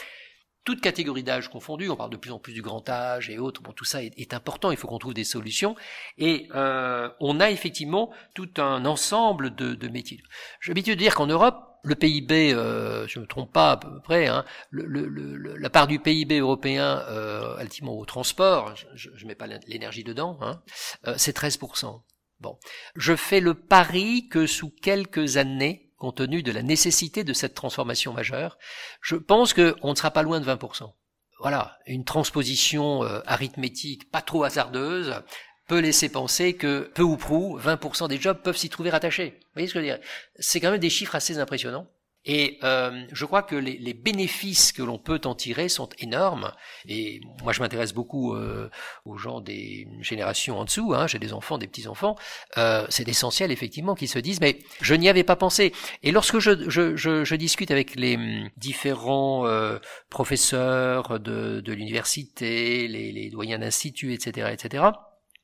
toutes 0.67 0.83
catégories 0.83 1.23
d'âge 1.23 1.49
confondues, 1.49 1.89
on 1.89 1.97
parle 1.97 2.11
de 2.11 2.17
plus 2.17 2.33
en 2.33 2.39
plus 2.39 2.53
du 2.53 2.61
grand 2.61 2.87
âge 2.91 3.31
et 3.31 3.39
autres, 3.39 3.63
bon 3.63 3.73
tout 3.73 3.85
ça 3.85 4.03
est, 4.03 4.13
est 4.19 4.35
important, 4.35 4.73
il 4.73 4.77
faut 4.77 4.89
qu'on 4.89 4.99
trouve 4.99 5.15
des 5.15 5.25
solutions, 5.25 5.77
et 6.19 6.49
euh, 6.55 7.09
on 7.21 7.41
a 7.41 7.51
effectivement 7.51 8.13
tout 8.35 8.51
un 8.59 8.85
ensemble 8.85 9.55
de, 9.55 9.75
de 9.75 9.89
métiers. 9.89 10.21
J'ai 10.61 10.73
l'habitude 10.73 10.95
de 10.95 10.99
dire 10.99 11.15
qu'en 11.15 11.29
Europe, 11.29 11.77
le 11.85 11.95
PIB, 11.95 12.53
euh, 12.53 13.07
je 13.07 13.21
ne 13.21 13.25
me 13.25 13.29
trompe 13.29 13.53
pas 13.53 13.73
à 13.73 13.77
peu 13.77 14.01
près, 14.01 14.27
hein, 14.27 14.45
la 14.73 15.71
part 15.71 15.87
du 15.87 16.01
PIB 16.01 16.41
européen 16.41 17.05
euh, 17.09 17.63
ultimement 17.63 17.97
au 17.97 18.05
transport, 18.05 18.75
je 18.95 19.11
ne 19.11 19.29
mets 19.29 19.37
pas 19.37 19.47
l'énergie 19.47 20.03
dedans, 20.03 20.37
hein, 20.41 20.61
euh, 21.07 21.15
c'est 21.17 21.37
13%. 21.37 22.03
Bon, 22.41 22.59
je 22.97 23.15
fais 23.15 23.41
le 23.41 23.55
pari 23.55 24.29
que 24.29 24.47
sous 24.47 24.71
quelques 24.71 25.37
années, 25.37 25.86
compte 25.97 26.17
tenu 26.17 26.43
de 26.43 26.53
la 26.53 26.63
nécessité 26.63 27.25
de 27.25 27.33
cette 27.33 27.55
transformation 27.55 28.13
majeure, 28.13 28.59
je 29.01 29.17
pense 29.17 29.55
qu'on 29.55 29.91
ne 29.91 29.95
sera 29.95 30.11
pas 30.11 30.23
loin 30.23 30.41
de 30.41 30.47
20%. 30.47 30.93
Voilà, 31.41 31.79
une 31.87 32.05
transposition 32.05 33.05
euh, 33.05 33.21
arithmétique 33.27 34.11
pas 34.11 34.23
trop 34.23 34.45
hasardeuse, 34.45 35.23
peut 35.67 35.81
laisser 35.81 36.09
penser 36.09 36.55
que 36.55 36.91
peu 36.95 37.03
ou 37.03 37.17
prou 37.17 37.59
20% 37.59 38.09
des 38.09 38.21
jobs 38.21 38.41
peuvent 38.41 38.57
s'y 38.57 38.69
trouver 38.69 38.91
rattachés. 38.91 39.39
Vous 39.41 39.49
voyez 39.55 39.69
ce 39.69 39.75
que 39.75 39.81
je 39.81 39.85
veux 39.85 39.91
dire? 39.91 40.07
C'est 40.39 40.61
quand 40.61 40.71
même 40.71 40.81
des 40.81 40.91
chiffres 40.91 41.15
assez 41.15 41.39
impressionnants. 41.39 41.89
Et 42.29 42.59
euh, 42.65 43.05
je 43.13 43.25
crois 43.25 43.43
que 43.45 43.55
les, 43.55 43.79
les 43.79 43.95
bénéfices 43.95 44.73
que 44.73 44.83
l'on 44.83 44.99
peut 44.99 45.21
en 45.25 45.37
tirer 45.37 45.69
sont 45.69 45.89
énormes. 45.99 46.53
Et 46.89 47.21
moi, 47.43 47.53
je 47.53 47.61
m'intéresse 47.61 47.95
beaucoup 47.95 48.35
euh, 48.35 48.69
aux 49.05 49.17
gens 49.17 49.41
des 49.41 49.87
générations 50.01 50.59
en 50.59 50.65
dessous. 50.65 50.93
Hein, 50.93 51.07
J'ai 51.07 51.21
des 51.21 51.33
enfants, 51.33 51.57
des 51.57 51.69
petits 51.69 51.87
enfants. 51.87 52.17
Euh, 52.59 52.85
C'est 52.91 53.09
essentiel, 53.09 53.53
effectivement, 53.53 53.95
qu'ils 53.95 54.09
se 54.09 54.19
disent 54.19 54.41
mais 54.41 54.59
je 54.81 54.95
n'y 54.95 55.09
avais 55.09 55.23
pas 55.23 55.37
pensé. 55.37 55.73
Et 56.03 56.11
lorsque 56.11 56.41
je, 56.41 56.69
je, 56.69 56.97
je, 56.97 57.25
je 57.25 57.35
discute 57.37 57.71
avec 57.71 57.95
les 57.95 58.17
hum, 58.17 58.51
différents 58.57 59.47
euh, 59.47 59.79
professeurs 60.11 61.21
de, 61.21 61.61
de 61.61 61.73
l'université, 61.73 62.89
les, 62.89 63.13
les 63.13 63.31
doyens 63.31 63.61
d'instituts, 63.61 64.13
etc., 64.13 64.51
etc. 64.53 64.85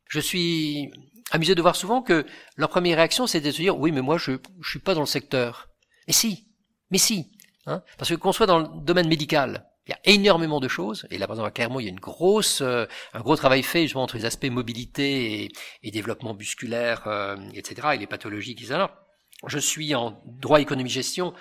Je 0.08 0.18
suis 0.18 0.90
amusé 1.30 1.54
de 1.54 1.62
voir 1.62 1.76
souvent 1.76 2.02
que 2.02 2.26
leur 2.56 2.70
première 2.70 2.96
réaction, 2.96 3.28
c'est 3.28 3.40
de 3.40 3.50
se 3.52 3.62
dire 3.62 3.78
oui, 3.78 3.92
mais 3.92 4.02
moi, 4.02 4.18
je 4.18 4.32
je 4.60 4.68
suis 4.70 4.80
pas 4.80 4.94
dans 4.94 5.00
le 5.00 5.06
secteur. 5.06 5.68
Mais 6.08 6.12
si, 6.12 6.51
mais 6.92 6.98
si, 6.98 7.32
hein, 7.66 7.82
parce 7.98 8.10
que 8.10 8.14
qu'on 8.14 8.32
soit 8.32 8.46
dans 8.46 8.60
le 8.60 8.68
domaine 8.82 9.08
médical, 9.08 9.66
il 9.86 9.90
y 9.90 9.94
a 9.94 9.98
énormément 10.04 10.60
de 10.60 10.68
choses, 10.68 11.08
et 11.10 11.18
là 11.18 11.26
par 11.26 11.34
exemple 11.34 11.48
à 11.48 11.50
Clermont, 11.50 11.80
il 11.80 11.84
y 11.84 11.88
a 11.88 11.90
une 11.90 11.98
grosse, 11.98 12.60
euh, 12.60 12.86
un 13.14 13.20
gros 13.20 13.34
travail 13.34 13.64
fait 13.64 13.82
justement 13.82 14.04
entre 14.04 14.16
les 14.16 14.24
aspects 14.24 14.46
mobilité 14.46 15.42
et, 15.42 15.52
et 15.82 15.90
développement 15.90 16.34
musculaire, 16.34 17.02
euh, 17.08 17.36
etc., 17.54 17.88
et 17.94 17.98
les 17.98 18.06
pathologies 18.06 18.54
qui 18.54 18.66
sont 18.66 18.78
là. 18.78 19.06
Je 19.48 19.58
suis 19.58 19.94
en 19.96 20.22
droit 20.24 20.60
économie 20.60 20.88
gestion. 20.88 21.34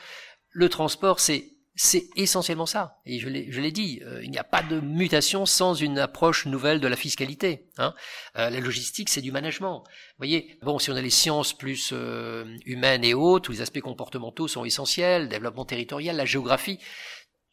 Le 0.50 0.70
transport, 0.70 1.20
c'est 1.20 1.52
c'est 1.76 2.10
essentiellement 2.18 2.66
ça. 2.66 3.00
Et 3.06 3.20
je 3.20 3.30
l'ai, 3.30 3.72
dit, 3.72 4.02
euh, 4.04 4.22
il 4.24 4.30
n'y 4.30 4.38
a 4.38 4.44
pas 4.44 4.62
de 4.62 4.82
mutation 4.82 5.46
sans 5.46 5.74
une 5.74 6.00
approche 6.00 6.46
nouvelle 6.46 6.82
de 6.82 6.88
la 6.88 6.98
fiscalité. 6.98 7.70
Hein. 7.78 7.94
Euh, 8.38 8.50
la 8.50 8.60
logistique, 8.60 9.10
c'est 9.10 9.22
du 9.22 9.32
management. 9.32 9.84
Vous 9.86 10.18
voyez, 10.18 10.58
bon, 10.64 10.80
si 10.80 10.92
on 10.92 10.96
a 10.96 11.02
les 11.02 11.10
sciences 11.10 11.54
plus 11.54 11.92
euh, 11.94 12.58
humaines 12.66 13.06
et 13.06 13.14
autres, 13.14 13.46
tous 13.46 13.52
les 13.54 13.62
aspects 13.62 13.80
comportementaux 13.80 14.50
sont 14.50 14.66
essentiels, 14.66 15.30
développement 15.30 15.66
territorial, 15.66 16.18
la 16.18 16.26
géographie. 16.26 16.78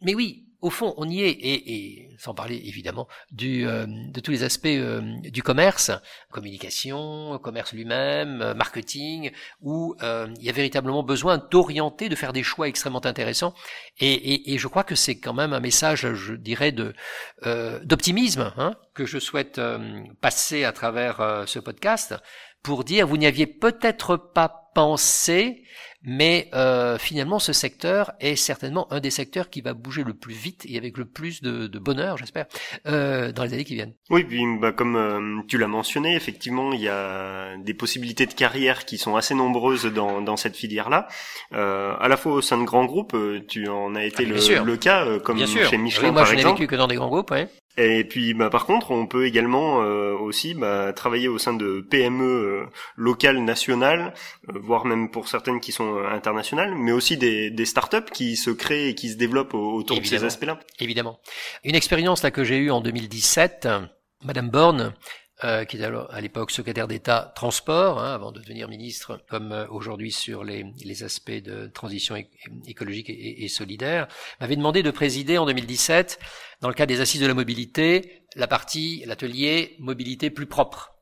Mais 0.03 0.15
oui, 0.15 0.48
au 0.61 0.71
fond, 0.71 0.95
on 0.97 1.09
y 1.09 1.23
est, 1.23 1.31
et, 1.31 1.73
et 1.73 2.09
sans 2.19 2.35
parler 2.35 2.61
évidemment 2.65 3.07
du, 3.31 3.67
euh, 3.67 3.87
de 3.87 4.21
tous 4.21 4.33
les 4.33 4.43
aspects 4.43 4.67
euh, 4.67 5.01
du 5.23 5.43
commerce, 5.43 5.93
communication, 6.33 7.39
commerce 7.39 7.73
lui-même, 7.73 8.43
euh, 8.43 8.55
marketing, 8.55 9.31
où 9.61 9.95
il 10.01 10.43
y 10.43 10.49
a 10.49 10.53
véritablement 10.53 11.03
besoin 11.03 11.39
d'orienter, 11.39 12.09
de 12.09 12.17
faire 12.17 12.33
des 12.33 12.43
choix 12.43 12.69
extrêmement 12.69 13.05
intéressants. 13.05 13.55
Et, 13.99 14.13
et, 14.13 14.55
et 14.55 14.59
je 14.59 14.67
crois 14.67 14.85
que 14.85 14.95
c'est 14.95 15.19
quand 15.19 15.35
même 15.35 15.53
un 15.53 15.61
message, 15.61 16.13
je 16.15 16.35
dirais, 16.35 16.73
de 16.73 16.95
d'optimisme 17.85 18.53
hein, 18.57 18.75
que 18.95 19.07
je 19.07 19.19
souhaite 19.19 19.61
passer 20.21 20.65
à 20.65 20.73
travers 20.73 21.45
ce 21.47 21.59
podcast 21.59 22.15
pour 22.63 22.85
dire 22.85 23.07
vous 23.07 23.17
n'y 23.17 23.27
aviez 23.27 23.47
peut-être 23.47 24.17
pas 24.17 24.68
pensé, 24.79 25.65
mais 26.05 26.49
euh, 26.55 26.99
finalement, 26.99 27.41
ce 27.41 27.53
secteur 27.53 28.13
est 28.21 28.37
certainement 28.37 28.87
un 28.93 29.01
des 29.01 29.11
secteurs 29.11 29.51
qui 29.51 29.61
va 29.61 29.75
bouger 29.75 30.05
le 30.05 30.15
plus 30.15 30.35
vite 30.35 30.65
et 30.69 30.79
avec 30.79 30.97
le 30.97 31.05
plus 31.05 31.43
de, 31.43 31.67
de 31.67 31.79
bonheur, 31.81 32.17
j'espère, 32.17 32.47
euh, 32.87 33.33
dans 33.33 33.43
les 33.43 33.55
années 33.55 33.65
qui 33.65 33.75
viennent. 33.75 33.95
Oui, 34.09 34.23
puis 34.23 34.41
bah, 34.61 34.71
comme 34.71 34.95
euh, 34.95 35.43
tu 35.49 35.59
l'as 35.59 35.67
mentionné, 35.67 36.15
effectivement, 36.15 36.73
il 36.73 36.81
y 36.81 36.89
a 36.89 37.57
des 37.57 37.75
possibilités 37.75 38.27
de 38.27 38.33
carrière 38.35 38.85
qui 38.85 38.99
sont 38.99 39.17
assez 39.17 39.35
nombreuses 39.35 39.87
dans, 39.87 40.21
dans 40.23 40.37
cette 40.37 40.57
filière-là. 40.57 41.09
Euh, 41.55 41.95
à 41.99 42.07
la 42.07 42.17
fois 42.17 42.35
au 42.35 42.41
sein 42.41 42.59
de 42.59 42.65
grands 42.65 42.85
groupes, 42.85 43.15
euh, 43.15 43.41
tu 43.49 43.69
en 43.69 43.97
as 43.97 44.05
été 44.05 44.25
Ah, 44.25 44.29
le, 44.61 44.65
le 44.65 44.77
cas, 44.77 45.05
euh, 45.07 45.19
comme 45.19 45.39
Bien 45.39 45.47
sûr. 45.47 45.69
chez 45.69 45.77
Michelin 45.77 46.09
Oui, 46.09 46.13
moi, 46.13 46.21
par 46.23 46.27
je 46.27 46.35
n'ai 46.35 46.41
exemple. 46.43 46.61
vécu 46.61 46.71
que 46.71 46.77
dans 46.77 46.87
des 46.87 46.95
grands 46.95 47.09
groupes. 47.09 47.33
Ouais. 47.33 47.49
Et 47.81 48.03
puis, 48.03 48.35
bah, 48.35 48.51
par 48.51 48.67
contre, 48.67 48.91
on 48.91 49.07
peut 49.07 49.25
également 49.27 49.83
euh, 49.83 50.13
aussi 50.15 50.55
bah, 50.55 50.93
travailler 50.93 51.29
au 51.29 51.39
sein 51.39 51.55
de 51.55 51.81
PME 51.89 52.25
euh, 52.25 52.67
locales, 52.97 53.39
nationales, 53.45 54.15
euh, 54.49 54.59
voire 54.61 54.85
même 54.85 55.11
pour 55.13 55.29
certaines 55.29 55.61
qui 55.61 55.71
sont 55.71 55.95
euh, 55.97 56.09
internationales, 56.09 56.75
mais 56.75 56.91
aussi 56.91 57.17
des, 57.17 57.51
des 57.51 57.65
startups 57.65 58.11
qui 58.13 58.37
se 58.37 58.51
créent 58.51 58.89
et 58.89 58.95
qui 58.97 59.11
se 59.11 59.17
développent 59.17 59.55
au- 59.55 59.75
autour 59.75 59.97
de 60.01 60.05
ces 60.05 60.25
aspects-là. 60.27 60.59
Évidemment. 60.81 61.21
Une 61.63 61.77
expérience 61.77 62.25
là 62.25 62.33
que 62.33 62.43
j'ai 62.43 62.57
eue 62.59 62.71
en 62.73 62.81
2017, 62.81 63.67
euh, 63.67 63.81
Madame 64.25 64.51
Borne, 64.51 64.93
euh, 65.45 65.65
qui 65.65 65.77
était 65.77 65.85
alors 65.85 66.13
à 66.13 66.21
l'époque 66.21 66.51
secrétaire 66.51 66.89
d'État 66.89 67.33
transport, 67.35 68.01
hein, 68.01 68.13
avant 68.13 68.33
de 68.33 68.41
devenir 68.41 68.69
ministre, 68.69 69.21
comme 69.29 69.53
euh, 69.53 69.67
aujourd'hui 69.69 70.11
sur 70.11 70.43
les, 70.45 70.67
les 70.85 71.05
aspects 71.05 71.31
de 71.31 71.69
transition 71.69 72.17
écologique 72.67 73.09
et, 73.09 73.45
et 73.45 73.49
solidaire, 73.49 74.09
m'avait 74.41 74.57
demandé 74.57 74.83
de 74.83 74.91
présider 74.91 75.39
en 75.39 75.47
2017, 75.47 76.19
dans 76.61 76.69
le 76.69 76.75
cadre 76.75 76.89
des 76.89 77.01
assises 77.01 77.21
de 77.21 77.27
la 77.27 77.35
mobilité, 77.35 78.23
la 78.35 78.49
partie, 78.49 79.05
l'atelier 79.07 79.77
mobilité 79.79 80.31
plus 80.31 80.47
propre. 80.47 80.98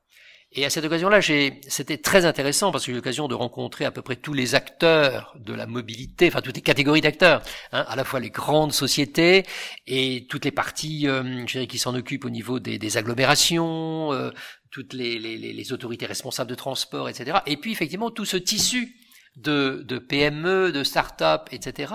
Et 0.59 0.65
à 0.65 0.71
cette 0.71 0.85
occasion-là, 0.87 1.21
c'était 1.69 1.99
très 1.99 2.25
intéressant 2.25 2.73
parce 2.73 2.85
que 2.85 2.87
j'ai 2.87 2.93
eu 2.93 2.97
l'occasion 2.97 3.29
de 3.29 3.35
rencontrer 3.35 3.85
à 3.85 3.91
peu 3.91 4.01
près 4.01 4.17
tous 4.17 4.33
les 4.33 4.55
acteurs 4.55 5.37
de 5.39 5.53
la 5.53 5.67
mobilité, 5.67 6.29
enfin 6.29 6.41
toutes 6.41 6.57
les 6.57 6.63
catégories 6.63 7.03
d'acteurs, 7.03 7.43
hein, 7.73 7.85
à 7.87 7.95
la 7.95 8.05
fois 8.05 8.21
les 8.21 8.31
grandes 8.31 8.73
sociétés 8.73 9.45
et 9.87 10.27
toutes 10.31 10.47
les 10.47 10.51
parties, 10.51 11.09
euh, 11.09 11.23
je 11.47 11.53
dirais, 11.53 11.67
qui 11.67 11.77
s'en 11.79 11.95
occupent 11.95 12.25
au 12.25 12.31
niveau 12.31 12.59
des, 12.59 12.79
des 12.79 12.97
agglomérations, 12.97 14.13
euh, 14.15 14.31
toutes 14.71 14.95
les, 14.95 15.19
les, 15.19 15.37
les- 15.37 15.53
les 15.53 15.73
autorités 15.75 16.07
responsables 16.07 16.49
de 16.49 16.55
transport, 16.55 17.11
etc. 17.11 17.39
Et 17.47 17.59
puis 17.59 17.73
effectivement 17.73 18.11
tout 18.11 18.25
ce 18.25 18.39
tissu 18.39 18.97
de, 19.37 19.85
de 19.87 19.99
PME, 19.99 20.73
de 20.73 20.83
start-up, 20.85 21.49
etc., 21.53 21.93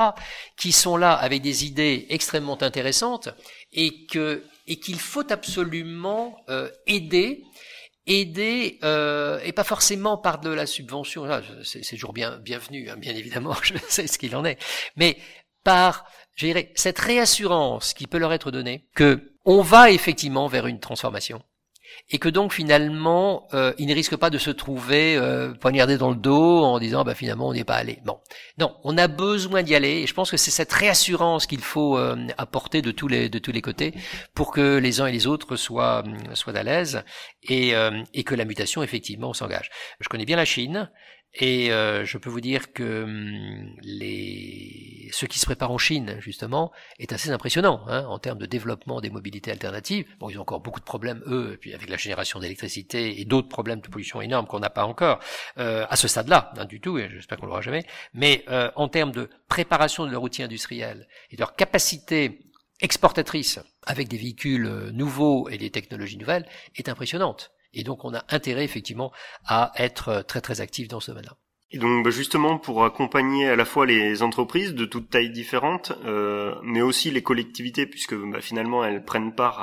qui 0.56 0.72
sont 0.72 0.98
là 0.98 1.14
avec 1.14 1.42
des 1.42 1.66
idées 1.66 2.06
extrêmement 2.10 2.62
intéressantes 2.62 3.30
et 3.74 4.06
que 4.06 4.44
et 4.68 4.76
qu'il 4.80 5.00
faut 5.00 5.30
absolument 5.34 6.38
euh, 6.50 6.70
aider 6.86 7.44
aider 8.08 8.80
euh, 8.84 9.40
et 9.44 9.52
pas 9.52 9.64
forcément 9.64 10.18
par 10.18 10.40
de 10.40 10.50
la 10.50 10.66
subvention. 10.66 11.26
Là, 11.26 11.42
c'est 11.64 11.82
toujours 11.82 12.14
bien 12.14 12.38
bienvenu 12.38 12.90
hein, 12.90 12.98
bien 12.98 13.16
évidemment 13.16 13.56
je 13.64 13.74
sais 13.88 14.08
ce 14.08 14.18
qu'il 14.18 14.36
en 14.36 14.46
est. 14.46 14.58
Mais 14.96 15.18
par 15.64 16.06
je 16.36 16.64
cette 16.76 17.00
réassurance 17.00 17.94
qui 17.94 18.08
peut 18.08 18.18
leur 18.18 18.34
être 18.34 18.52
donnée 18.52 18.88
que 18.96 19.34
on 19.46 19.62
va 19.62 19.92
effectivement 19.92 20.48
vers 20.48 20.68
une 20.68 20.80
transformation 20.80 21.42
et 22.10 22.20
que 22.20 22.30
donc 22.30 22.54
finalement 22.54 23.48
euh, 23.54 23.74
ils 23.78 23.88
ne 23.88 23.94
risquent 23.94 24.18
pas 24.18 24.30
de 24.30 24.38
se 24.38 24.50
trouver 24.50 25.16
euh, 25.16 25.54
poignardés 25.54 25.98
dans 25.98 26.10
le 26.10 26.16
dos 26.16 26.64
en 26.64 26.80
disant 26.80 27.04
bah 27.04 27.16
finalement 27.16 27.50
on 27.50 27.54
n'y 27.54 27.60
est 27.60 27.64
pas 27.64 27.76
allé. 27.76 28.00
Bon. 28.06 28.20
Non 28.58 28.76
on 28.84 28.98
a 28.98 29.08
besoin 29.08 29.64
d'y 29.64 29.76
aller 29.76 30.02
et 30.02 30.08
je 30.08 30.14
pense 30.14 30.32
que 30.32 30.38
c'est 30.38 30.52
cette 30.52 30.72
réassurance 30.74 31.46
qu'il 31.46 31.62
faut 31.62 31.98
euh, 31.98 32.16
apporter 32.38 32.82
de 32.82 32.92
tous 32.92 33.08
les 33.08 33.30
de 33.30 33.40
tous 33.40 33.52
les 33.52 33.62
côtés 33.62 33.94
pour 34.34 34.52
que 34.52 34.78
les 34.78 35.02
uns 35.02 35.08
et 35.08 35.12
les 35.12 35.28
autres 35.28 35.56
soient 35.56 36.04
soient 36.34 36.58
à 36.58 36.64
l'aise 36.64 37.04
et 37.44 37.76
euh, 37.76 38.04
et 38.14 38.24
que 38.24 38.36
la 38.36 38.46
mutation 38.46 38.84
effectivement 38.84 39.34
s'engage. 39.34 39.70
Je 40.00 40.10
connais 40.10 40.26
bien 40.26 40.38
la 40.38 40.46
Chine 40.46 40.90
et 41.34 41.72
euh, 41.72 42.06
je 42.06 42.18
peux 42.18 42.30
vous 42.30 42.42
dire 42.42 42.74
que 42.74 43.04
hum, 43.04 43.76
les 43.82 45.10
ce 45.12 45.26
qui 45.26 45.40
se 45.40 45.46
prépare 45.46 45.72
en 45.72 45.78
Chine 45.78 46.18
justement 46.20 46.72
est 47.00 47.14
assez 47.14 47.30
impressionnant 47.30 47.84
hein, 47.88 48.06
en 48.06 48.20
termes 48.20 48.38
de 48.38 48.46
développement 48.46 49.02
des 49.02 49.10
mobilités 49.10 49.52
alternatives. 49.52 50.06
Bon, 50.20 50.30
ils 50.30 50.38
ont 50.38 50.42
encore 50.42 50.62
beaucoup 50.62 50.80
de 50.80 50.86
problèmes 50.86 51.22
eux, 51.28 51.52
et 51.54 51.58
puis 51.58 51.74
avec 51.74 51.90
la 51.90 51.98
génération 51.98 52.40
d'électricité 52.40 53.20
et 53.20 53.26
d'autres 53.26 53.50
problèmes 53.50 53.82
de 53.82 53.88
pollution 53.88 54.22
énormes 54.22 54.48
qu'on 54.48 54.60
n'a 54.60 54.70
pas 54.70 54.86
encore 54.86 55.20
euh, 55.58 55.86
à 55.90 55.96
ce 55.96 56.08
stade-là, 56.08 56.54
hein, 56.58 56.66
du 56.66 56.80
tout. 56.80 56.98
Et 56.98 57.10
j'espère 57.10 57.38
qu'on 57.38 57.46
l'aura 57.46 57.62
jamais. 57.62 57.86
Mais 58.14 58.44
euh, 58.50 58.72
en 58.76 58.88
termes 58.88 59.12
de 59.12 59.30
préparation 59.48 60.06
de 60.06 60.12
leur 60.12 60.24
outil 60.24 60.44
industriel 60.44 61.08
et 61.30 61.36
de 61.36 61.42
leur 61.42 61.56
capacité 61.56 62.40
exportatrice 62.80 63.60
avec 63.86 64.08
des 64.08 64.18
véhicules 64.18 64.66
euh, 64.66 64.92
nouveaux 64.92 65.50
et 65.50 65.58
des 65.58 65.70
technologies 65.70 66.18
nouvelles 66.18 66.48
est 66.76 66.90
impressionnante. 66.90 67.52
Et 67.74 67.84
donc 67.84 68.06
on 68.06 68.14
a 68.14 68.24
intérêt 68.30 68.64
effectivement 68.64 69.12
à 69.46 69.72
être 69.76 70.10
euh, 70.10 70.24
très 70.24 70.42
très 70.42 70.62
actif 70.62 70.88
dans 70.88 71.00
ce 71.00 71.12
domaine-là. 71.12 71.38
Et 71.74 71.78
donc 71.78 72.04
bah, 72.04 72.12
justement 72.12 72.58
pour 72.58 72.84
accompagner 72.84 73.48
à 73.48 73.56
la 73.56 73.66
fois 73.66 73.86
les 73.86 74.24
entreprises 74.24 74.76
de 74.76 74.86
toutes 74.86 75.10
tailles 75.10 75.32
différentes, 75.32 75.94
euh, 76.06 76.54
mais 76.64 76.82
aussi 76.82 77.12
les 77.12 77.24
collectivités, 77.24 77.86
puisque 77.86 78.16
bah, 78.16 78.42
finalement 78.42 78.84
elles 78.84 79.04
prennent 79.04 79.34
part 79.34 79.60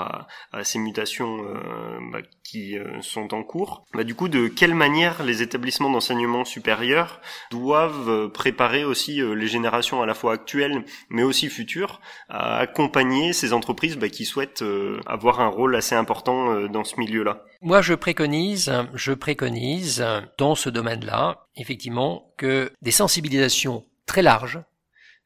à, 0.53 0.59
à 0.59 0.65
ces 0.65 0.79
mutations 0.79 1.45
euh, 1.45 1.99
bah, 2.13 2.21
qui 2.45 2.79
euh, 2.79 3.03
sont 3.03 3.35
en 3.35 3.43
cours. 3.43 3.85
Bah, 3.93 4.05
du 4.05 4.15
coup, 4.15 4.29
de 4.29 4.49
quelle 4.49 4.75
manière 4.75 5.23
les 5.23 5.43
établissements 5.43 5.91
d'enseignement 5.91 6.45
supérieur 6.45 7.21
doivent 7.51 8.09
euh, 8.09 8.29
préparer 8.29 8.85
aussi 8.85 9.21
euh, 9.21 9.35
les 9.35 9.47
générations 9.47 10.03
à 10.03 10.07
la 10.07 10.15
fois 10.15 10.33
actuelles, 10.33 10.85
mais 11.11 11.23
aussi 11.23 11.49
futures, 11.49 12.01
à 12.29 12.57
accompagner 12.59 13.33
ces 13.33 13.53
entreprises 13.53 13.99
bah, 13.99 14.09
qui 14.09 14.25
souhaitent 14.25 14.63
euh, 14.63 14.99
avoir 15.07 15.41
un 15.41 15.49
rôle 15.49 15.77
assez 15.77 15.95
important 15.95 16.69
dans 16.69 16.85
ce 16.85 16.99
milieu-là? 16.99 17.45
Moi, 17.61 17.83
je 17.83 17.95
préconise, 17.95 18.73
je 18.95 19.13
préconise 19.13 20.05
dans 20.39 20.55
ce 20.55 20.71
domaine-là, 20.71 21.48
effectivement, 21.59 22.33
que 22.37 22.73
des 22.83 22.91
sensibilisations 22.91 23.85
très 24.07 24.23
larges 24.23 24.63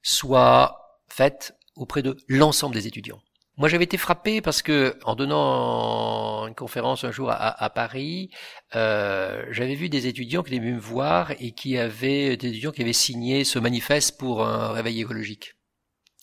soient 0.03 1.01
faites 1.09 1.55
auprès 1.77 2.03
de 2.03 2.17
l'ensemble 2.29 2.75
des 2.75 2.87
étudiants. 2.87 3.21
Moi, 3.59 3.69
j'avais 3.69 3.85
été 3.85 3.99
frappé 3.99 4.41
parce 4.41 4.63
que, 4.63 4.99
en 5.05 5.15
donnant 5.15 6.49
une 6.49 6.55
conférence 6.55 7.05
un 7.05 7.13
jour 7.13 7.31
à, 7.31 7.71
Paris, 7.71 8.31
euh, 8.75 9.45
j'avais 9.51 9.75
vu 9.75 9.91
des 9.91 10.07
étudiants 10.07 10.43
qui 10.43 10.55
étaient 10.55 10.61
venus 10.61 10.77
me 10.77 10.81
voir 10.81 11.33
et 11.39 11.53
qui 11.53 11.77
avaient 11.77 12.37
des 12.39 12.49
étudiants 12.49 12.73
qui 12.73 12.81
avaient 12.81 12.95
signé 12.95 13.45
ce 13.45 13.59
manifeste 13.59 14.19
pour 14.19 14.45
un 14.45 14.73
réveil 14.73 15.03
écologique. 15.03 15.55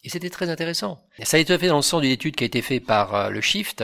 Et 0.03 0.09
c'était 0.09 0.29
très 0.29 0.49
intéressant. 0.49 1.05
Ça 1.23 1.37
a 1.37 1.39
été 1.39 1.55
fait 1.57 1.67
dans 1.67 1.75
le 1.75 1.81
sens 1.83 2.01
d'une 2.01 2.11
étude 2.11 2.35
qui 2.35 2.45
a 2.45 2.47
été 2.47 2.61
faite 2.61 2.85
par 2.85 3.13
euh, 3.13 3.29
le 3.29 3.41
Shift, 3.41 3.83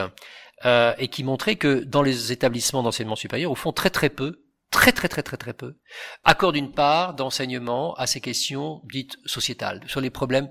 euh, 0.66 0.94
et 0.98 1.10
qui 1.10 1.24
montrait 1.24 1.58
que 1.58 1.84
dans 1.84 2.02
les 2.02 2.32
établissements 2.32 2.82
d'enseignement 2.82 3.16
supérieur, 3.16 3.52
au 3.52 3.56
fond, 3.56 3.72
très 3.72 3.90
très 3.90 4.10
peu, 4.10 4.45
très 4.76 4.92
très 4.92 5.08
très 5.08 5.24
très 5.24 5.38
très 5.38 5.54
peu, 5.54 5.78
accordent 6.26 6.58
une 6.58 6.74
part 6.74 7.14
d'enseignement 7.14 7.94
à 7.96 8.08
ces 8.08 8.20
questions 8.20 8.82
dites 8.92 9.18
sociétales, 9.26 9.82
sur 9.88 10.02
les 10.02 10.10
problèmes 10.10 10.50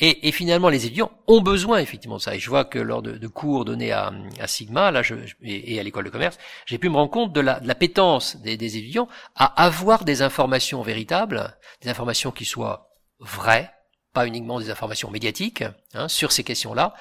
et, 0.00 0.28
et, 0.28 0.32
finalement, 0.32 0.68
les 0.68 0.86
étudiants 0.86 1.12
ont 1.28 1.40
besoin 1.40 1.78
effectivement 1.78 2.16
de 2.16 2.20
ça. 2.20 2.34
Et 2.34 2.40
je 2.40 2.50
vois 2.50 2.64
que 2.64 2.80
lors 2.80 3.00
de, 3.00 3.28
cours 3.28 3.64
donnés 3.64 3.92
à, 3.92 4.12
Sigma, 4.46 4.90
là, 4.90 5.02
je, 5.02 5.14
et, 5.40 5.78
à 5.78 5.84
l'école 5.84 6.04
de 6.04 6.10
commerce, 6.10 6.36
j'ai 6.66 6.78
pu 6.78 6.88
me 6.88 6.96
rendre 6.96 7.12
compte 7.12 7.32
de 7.32 7.40
la, 7.40 7.60
de 7.60 7.68
la 7.68 7.76
pétence 7.76 8.36
des, 8.38 8.56
des, 8.56 8.76
étudiants 8.76 9.06
à 9.36 9.64
avoir 9.64 10.04
des 10.04 10.22
informations 10.22 10.82
véritables, 10.82 11.56
des 11.80 11.88
informations 11.88 12.32
qui 12.32 12.44
soient 12.44 12.90
vraies, 13.20 13.70
pas 14.12 14.26
uniquement 14.26 14.58
des 14.58 14.70
informations 14.70 15.10
médiatiques 15.10 15.62
hein, 15.94 16.08
sur 16.08 16.32
ces 16.32 16.42
questions-là. 16.42 16.94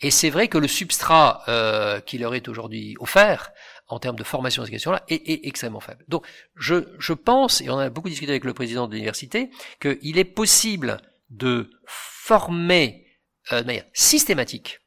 Et 0.00 0.10
c'est 0.10 0.30
vrai 0.30 0.48
que 0.48 0.58
le 0.58 0.68
substrat 0.68 1.42
euh, 1.48 2.00
qui 2.00 2.16
leur 2.16 2.34
est 2.34 2.48
aujourd'hui 2.48 2.96
offert 2.98 3.52
en 3.88 3.98
termes 3.98 4.16
de 4.16 4.24
formation 4.24 4.62
de 4.62 4.66
ces 4.66 4.72
questions-là 4.72 5.04
est, 5.08 5.28
est, 5.28 5.46
extrêmement 5.46 5.80
faible. 5.80 6.04
Donc 6.08 6.26
je, 6.54 6.94
je 6.98 7.12
pense, 7.12 7.60
et 7.60 7.68
on 7.68 7.78
a 7.78 7.90
beaucoup 7.90 8.08
discuté 8.08 8.30
avec 8.30 8.44
le 8.44 8.54
président 8.54 8.86
de 8.86 8.92
l'université, 8.92 9.50
qu'il 9.80 10.18
est 10.18 10.24
possible 10.24 11.00
de 11.30 11.70
former 11.86 13.06
euh, 13.52 13.60
de 13.60 13.66
manière 13.66 13.84
systématique 13.92 14.80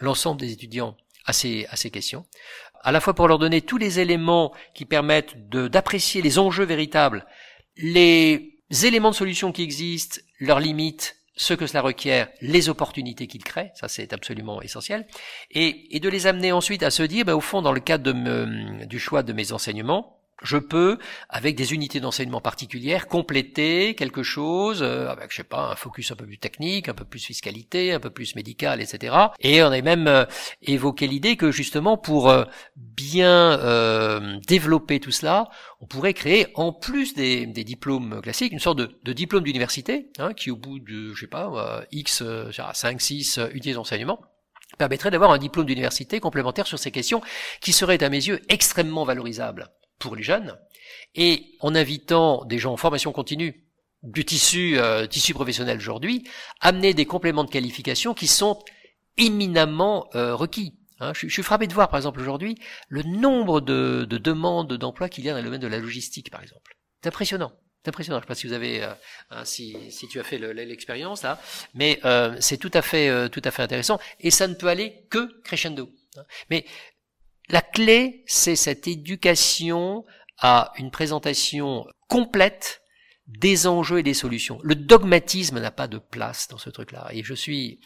l'ensemble 0.00 0.40
des 0.40 0.52
étudiants 0.52 0.96
à 1.26 1.32
ces, 1.32 1.66
à 1.70 1.76
ces 1.76 1.90
questions, 1.90 2.26
à 2.82 2.92
la 2.92 3.00
fois 3.00 3.14
pour 3.14 3.28
leur 3.28 3.38
donner 3.38 3.60
tous 3.60 3.78
les 3.78 4.00
éléments 4.00 4.52
qui 4.74 4.84
permettent 4.86 5.48
d'apprécier 5.50 6.22
les 6.22 6.38
enjeux 6.38 6.64
véritables, 6.64 7.26
les 7.76 8.58
éléments 8.82 9.10
de 9.10 9.16
solution 9.16 9.52
qui 9.52 9.62
existent, 9.62 10.20
leurs 10.40 10.60
limites, 10.60 11.19
ce 11.40 11.54
que 11.54 11.66
cela 11.66 11.80
requiert, 11.80 12.28
les 12.42 12.68
opportunités 12.68 13.26
qu'ils 13.26 13.44
créent, 13.44 13.72
ça 13.74 13.88
c'est 13.88 14.12
absolument 14.12 14.60
essentiel, 14.60 15.06
et, 15.50 15.98
de 15.98 16.08
les 16.10 16.26
amener 16.26 16.52
ensuite 16.52 16.82
à 16.82 16.90
se 16.90 17.02
dire, 17.02 17.24
ben, 17.24 17.32
au 17.32 17.40
fond, 17.40 17.62
dans 17.62 17.72
le 17.72 17.80
cadre 17.80 18.12
du 18.84 18.98
choix 18.98 19.22
de 19.22 19.32
mes 19.32 19.52
enseignements, 19.52 20.19
je 20.42 20.56
peux, 20.56 20.98
avec 21.28 21.56
des 21.56 21.74
unités 21.74 22.00
d'enseignement 22.00 22.40
particulières, 22.40 23.06
compléter 23.06 23.94
quelque 23.94 24.22
chose 24.22 24.82
euh, 24.82 25.08
avec, 25.08 25.30
je 25.30 25.36
sais 25.36 25.44
pas, 25.44 25.70
un 25.70 25.76
focus 25.76 26.12
un 26.12 26.16
peu 26.16 26.26
plus 26.26 26.38
technique, 26.38 26.88
un 26.88 26.94
peu 26.94 27.04
plus 27.04 27.24
fiscalité, 27.24 27.92
un 27.92 28.00
peu 28.00 28.10
plus 28.10 28.34
médical, 28.34 28.80
etc. 28.80 29.14
Et 29.40 29.62
on 29.62 29.66
a 29.66 29.80
même 29.82 30.06
euh, 30.08 30.24
évoqué 30.62 31.06
l'idée 31.06 31.36
que 31.36 31.50
justement, 31.50 31.96
pour 31.96 32.30
euh, 32.30 32.44
bien 32.76 33.30
développer 34.46 35.00
tout 35.00 35.10
cela, 35.10 35.48
on 35.80 35.86
pourrait 35.86 36.14
créer, 36.14 36.48
en 36.54 36.72
plus 36.72 37.14
des, 37.14 37.46
diplômes 37.46 38.20
classiques, 38.22 38.52
une 38.52 38.58
sorte 38.58 38.78
de, 38.78 39.12
diplôme 39.12 39.44
d'université, 39.44 40.10
hein, 40.18 40.32
qui 40.34 40.50
au 40.50 40.56
bout 40.56 40.78
de, 40.78 41.12
je 41.14 41.20
sais 41.20 41.26
pas, 41.26 41.84
X, 41.92 42.22
5, 42.72 43.00
6 43.00 43.40
unités 43.52 43.72
d'enseignement, 43.72 44.20
permettrait 44.78 45.10
d'avoir 45.10 45.30
un 45.30 45.38
diplôme 45.38 45.66
d'université 45.66 46.20
complémentaire 46.20 46.66
sur 46.66 46.78
ces 46.78 46.90
questions 46.90 47.20
qui 47.60 47.72
serait 47.72 48.02
à 48.02 48.08
mes 48.08 48.26
yeux 48.26 48.40
extrêmement 48.48 49.04
valorisable 49.04 49.70
pour 50.00 50.16
les 50.16 50.24
jeunes, 50.24 50.58
et 51.14 51.54
en 51.60 51.76
invitant 51.76 52.44
des 52.44 52.58
gens 52.58 52.72
en 52.72 52.76
formation 52.76 53.12
continue 53.12 53.64
du 54.02 54.24
tissu, 54.24 54.78
euh, 54.78 55.06
tissu 55.06 55.34
professionnel 55.34 55.76
aujourd'hui, 55.76 56.24
amener 56.60 56.94
des 56.94 57.06
compléments 57.06 57.44
de 57.44 57.50
qualification 57.50 58.14
qui 58.14 58.26
sont 58.26 58.58
éminemment 59.16 60.08
euh, 60.14 60.34
requis. 60.34 60.74
Hein. 60.98 61.12
je, 61.14 61.28
suis 61.28 61.42
frappé 61.42 61.66
de 61.66 61.74
voir, 61.74 61.88
par 61.88 61.98
exemple, 61.98 62.20
aujourd'hui, 62.20 62.56
le 62.88 63.02
nombre 63.02 63.60
de, 63.60 64.04
de 64.08 64.18
demandes 64.18 64.72
d'emploi 64.72 65.08
qu'il 65.08 65.24
y 65.24 65.30
a 65.30 65.32
dans 65.32 65.38
le 65.38 65.44
domaine 65.44 65.60
de 65.60 65.66
la 65.66 65.78
logistique, 65.78 66.30
par 66.30 66.42
exemple. 66.42 66.76
C'est 67.02 67.08
impressionnant. 67.08 67.52
C'est 67.82 67.88
impressionnant. 67.88 68.18
Je 68.18 68.24
ne 68.24 68.24
sais 68.24 68.28
pas 68.28 68.34
si 68.34 68.46
vous 68.46 68.52
avez, 68.52 68.82
euh, 68.82 68.92
hein, 69.30 69.44
si, 69.44 69.76
si 69.90 70.06
tu 70.06 70.20
as 70.20 70.24
fait 70.24 70.38
l'expérience 70.38 71.22
là, 71.22 71.40
mais 71.74 71.98
euh, 72.04 72.36
c'est 72.40 72.58
tout 72.58 72.70
à 72.74 72.82
fait, 72.82 73.08
euh, 73.08 73.28
tout 73.28 73.40
à 73.44 73.50
fait 73.50 73.62
intéressant. 73.62 73.98
Et 74.20 74.30
ça 74.30 74.46
ne 74.48 74.54
peut 74.54 74.68
aller 74.68 75.06
que 75.08 75.40
crescendo. 75.42 75.90
Hein. 76.16 76.24
Mais 76.50 76.66
la 77.50 77.62
clé, 77.62 78.24
c'est 78.26 78.56
cette 78.56 78.86
éducation 78.86 80.04
à 80.38 80.72
une 80.78 80.90
présentation 80.90 81.86
complète 82.08 82.82
des 83.26 83.66
enjeux 83.66 84.00
et 84.00 84.02
des 84.02 84.14
solutions. 84.14 84.58
Le 84.62 84.74
dogmatisme 84.74 85.60
n'a 85.60 85.70
pas 85.70 85.86
de 85.86 85.98
place 85.98 86.48
dans 86.48 86.58
ce 86.58 86.70
truc-là. 86.70 87.08
Et 87.12 87.22
je 87.22 87.34
suis 87.34 87.80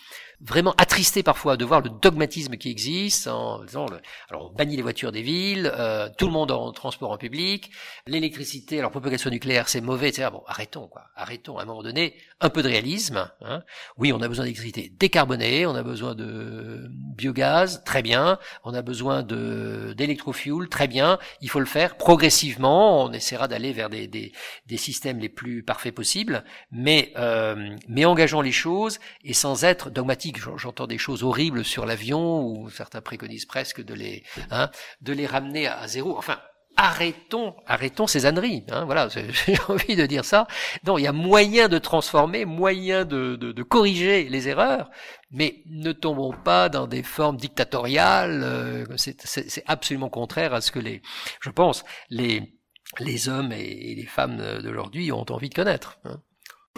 vraiment 0.45 0.75
attristé 0.77 1.23
parfois 1.23 1.57
de 1.57 1.65
voir 1.65 1.81
le 1.81 1.91
dogmatisme 1.91 2.57
qui 2.57 2.71
existe 2.71 3.27
en 3.29 3.65
disant, 3.65 3.87
alors 4.29 4.51
on 4.51 4.55
bannit 4.55 4.77
les 4.77 4.83
voitures 4.83 5.11
des 5.11 5.23
villes, 5.23 5.73
euh, 5.75 6.09
tout 6.19 6.27
le 6.27 6.33
monde 6.33 6.51
en 6.51 6.71
transport 6.73 7.11
en 7.11 7.17
public, 7.17 7.71
l'électricité, 8.07 8.79
alors 8.79 8.91
propagation 8.91 9.31
nucléaire 9.31 9.69
c'est 9.69 9.81
mauvais, 9.81 10.11
etc. 10.11 10.29
Bon, 10.31 10.43
arrêtons 10.47 10.87
quoi, 10.89 11.07
arrêtons 11.17 11.59
à 11.59 11.63
un 11.63 11.65
moment 11.65 11.83
donné, 11.83 12.15
un 12.41 12.51
peu 12.51 12.63
de 12.63 12.69
réalisme. 12.69 13.31
Hein. 13.41 13.63
Oui, 13.97 14.13
on 14.13 14.21
a 14.21 14.29
besoin 14.29 14.45
d'électricité 14.45 14.93
décarbonée, 14.99 15.67
on 15.67 15.75
a 15.75 15.83
besoin 15.83 16.15
de 16.15 16.89
biogaz, 16.91 17.83
très 17.85 18.03
bien, 18.03 18.39
on 18.65 18.75
a 18.75 18.83
besoin 18.83 19.23
de 19.23 19.95
d'électrofuel, 19.97 20.69
très 20.69 20.89
bien, 20.89 21.19
il 21.41 21.49
faut 21.49 21.61
le 21.61 21.67
faire 21.67 21.97
progressivement, 21.97 23.05
on 23.05 23.13
essaiera 23.13 23.49
d'aller 23.49 23.73
vers 23.73 23.89
des, 23.89 24.07
des, 24.07 24.33
des, 24.67 24.77
systèmes 24.77 25.19
les 25.19 25.29
plus 25.29 25.63
parfaits 25.63 25.95
possibles, 25.95 26.45
mais, 26.71 27.13
euh, 27.17 27.77
mais 27.89 28.05
engageons 28.05 28.43
les 28.43 28.53
choses 28.53 28.99
et 29.23 29.33
sans 29.33 29.65
être 29.65 29.91
dogmatique 29.91 30.34
J'entends 30.57 30.87
des 30.87 30.99
choses 30.99 31.23
horribles 31.23 31.65
sur 31.65 31.87
l'avion, 31.87 32.47
où 32.47 32.71
certains 32.71 33.01
préconisent 33.01 33.47
presque 33.47 33.83
de 33.83 33.95
les, 33.95 34.23
hein, 34.51 34.71
de 35.01 35.13
les 35.13 35.27
ramener 35.27 35.67
à 35.67 35.87
zéro. 35.89 36.17
Enfin, 36.17 36.39
arrêtons, 36.77 37.55
arrêtons 37.67 38.07
ces 38.07 38.27
âneries. 38.27 38.65
Hein, 38.71 38.85
voilà, 38.85 39.09
j'ai 39.47 39.57
envie 39.69 39.97
de 39.97 40.07
dire 40.07 40.25
ça. 40.25 40.47
Non, 40.87 40.99
il 40.99 41.03
y 41.03 41.07
a 41.07 41.13
moyen 41.13 41.69
de 41.69 41.79
transformer, 41.79 42.45
moyen 42.45 43.05
de, 43.05 43.37
de, 43.37 43.53
de 43.53 43.63
corriger 43.63 44.29
les 44.29 44.49
erreurs, 44.49 44.91
mais 45.31 45.63
ne 45.67 45.93
tombons 45.93 46.33
pas 46.33 46.69
dans 46.69 46.87
des 46.87 47.03
formes 47.03 47.37
dictatoriales. 47.37 48.43
Euh, 48.43 48.85
c'est 48.97 49.63
absolument 49.67 50.09
contraire 50.09 50.55
à 50.55 50.61
ce 50.61 50.71
que 50.71 50.79
les, 50.79 51.03
je 51.41 51.51
pense, 51.51 51.85
les 52.11 52.55
les 53.01 53.29
hommes 53.29 53.53
et 53.53 53.95
les 53.95 54.07
femmes 54.07 54.61
d'aujourd'hui 54.63 55.11
ont 55.13 55.27
envie 55.31 55.49
de 55.49 55.55
connaître. 55.55 55.99
Hein. 56.05 56.21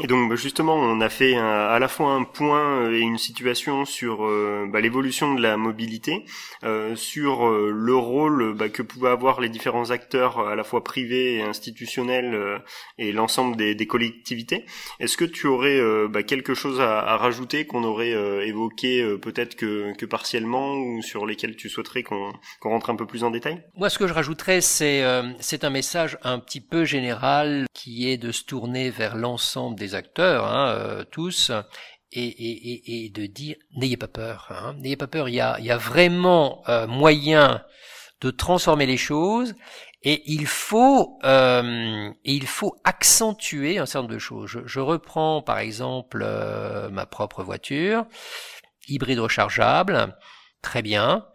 Et 0.02 0.08
donc 0.08 0.28
bah, 0.28 0.36
justement, 0.36 0.74
on 0.74 1.00
a 1.00 1.08
fait 1.08 1.36
à 1.38 1.78
la 1.78 1.88
fois 1.88 2.12
un 2.12 2.24
point 2.24 2.82
euh, 2.82 2.92
et 2.92 3.00
une 3.00 3.16
situation 3.16 3.86
sur 3.86 4.26
euh, 4.26 4.66
bah, 4.70 4.82
l'évolution 4.82 5.34
de 5.34 5.40
la 5.40 5.56
mobilité, 5.56 6.26
euh, 6.64 6.94
sur 6.96 7.48
le 7.48 7.96
rôle 7.96 8.54
bah, 8.54 8.68
que 8.68 8.82
pouvaient 8.82 9.08
avoir 9.08 9.40
les 9.40 9.48
différents 9.48 9.90
acteurs, 9.90 10.38
à 10.40 10.54
la 10.54 10.64
fois 10.64 10.84
privés 10.84 11.36
et 11.36 11.42
institutionnels, 11.42 12.60
et 12.98 13.12
l'ensemble 13.12 13.56
des, 13.56 13.86
collectivités. 13.86 14.66
Est-ce 15.00 15.16
que 15.16 15.24
tu 15.24 15.46
aurais 15.46 15.80
quelque 16.24 16.54
chose 16.54 16.80
à, 16.80 17.16
rajouter 17.16 17.66
qu'on 17.66 17.84
aurait 17.84 18.12
évoqué 18.46 19.16
peut-être 19.22 19.54
que, 19.54 19.96
que, 19.96 20.04
partiellement 20.04 20.74
ou 20.74 21.02
sur 21.02 21.24
lesquels 21.24 21.56
tu 21.56 21.68
souhaiterais 21.68 22.02
qu'on 22.02 22.32
rentre 22.62 22.90
un 22.90 22.96
peu 22.96 23.06
plus 23.06 23.24
en 23.24 23.30
détail? 23.30 23.62
Moi, 23.76 23.88
ce 23.88 23.98
que 23.98 24.06
je 24.06 24.12
rajouterais, 24.12 24.60
c'est 24.60 25.02
un 25.02 25.70
message 25.70 26.18
un 26.22 26.38
petit 26.38 26.60
peu 26.60 26.84
général 26.84 27.66
qui 27.72 28.10
est 28.10 28.16
de 28.16 28.32
se 28.32 28.44
tourner 28.44 28.90
vers 28.90 29.16
l'ensemble 29.16 29.78
des 29.78 29.85
acteurs, 29.94 30.46
hein, 30.46 30.70
euh, 30.70 31.04
tous, 31.04 31.50
et, 32.12 33.10
de 33.12 33.26
dire 33.26 33.56
n'ayez 33.76 33.96
pas 33.96 34.08
peur, 34.08 34.46
hein, 34.50 34.74
n'ayez 34.78 34.96
pas 34.96 35.06
peur. 35.06 35.28
Il 35.28 35.34
y 35.34 35.40
a, 35.40 35.58
y 35.60 35.70
a 35.70 35.76
vraiment 35.76 36.62
euh, 36.68 36.86
moyen 36.86 37.64
de 38.20 38.30
transformer 38.30 38.86
les 38.86 38.96
choses 38.96 39.54
et 40.02 40.22
il 40.26 40.46
faut 40.46 41.18
euh, 41.24 42.10
il 42.24 42.46
faut 42.46 42.76
accentuer 42.84 43.78
un 43.78 43.86
certain 43.86 44.02
nombre 44.02 44.14
de 44.14 44.18
choses. 44.18 44.48
Je, 44.48 44.60
je 44.64 44.80
reprends 44.80 45.42
par 45.42 45.58
exemple 45.58 46.24
ma 46.90 47.06
propre 47.06 47.42
voiture 47.42 48.06
hybride 48.88 49.18
rechargeable, 49.18 50.16
très 50.62 50.82
bien. 50.82 51.26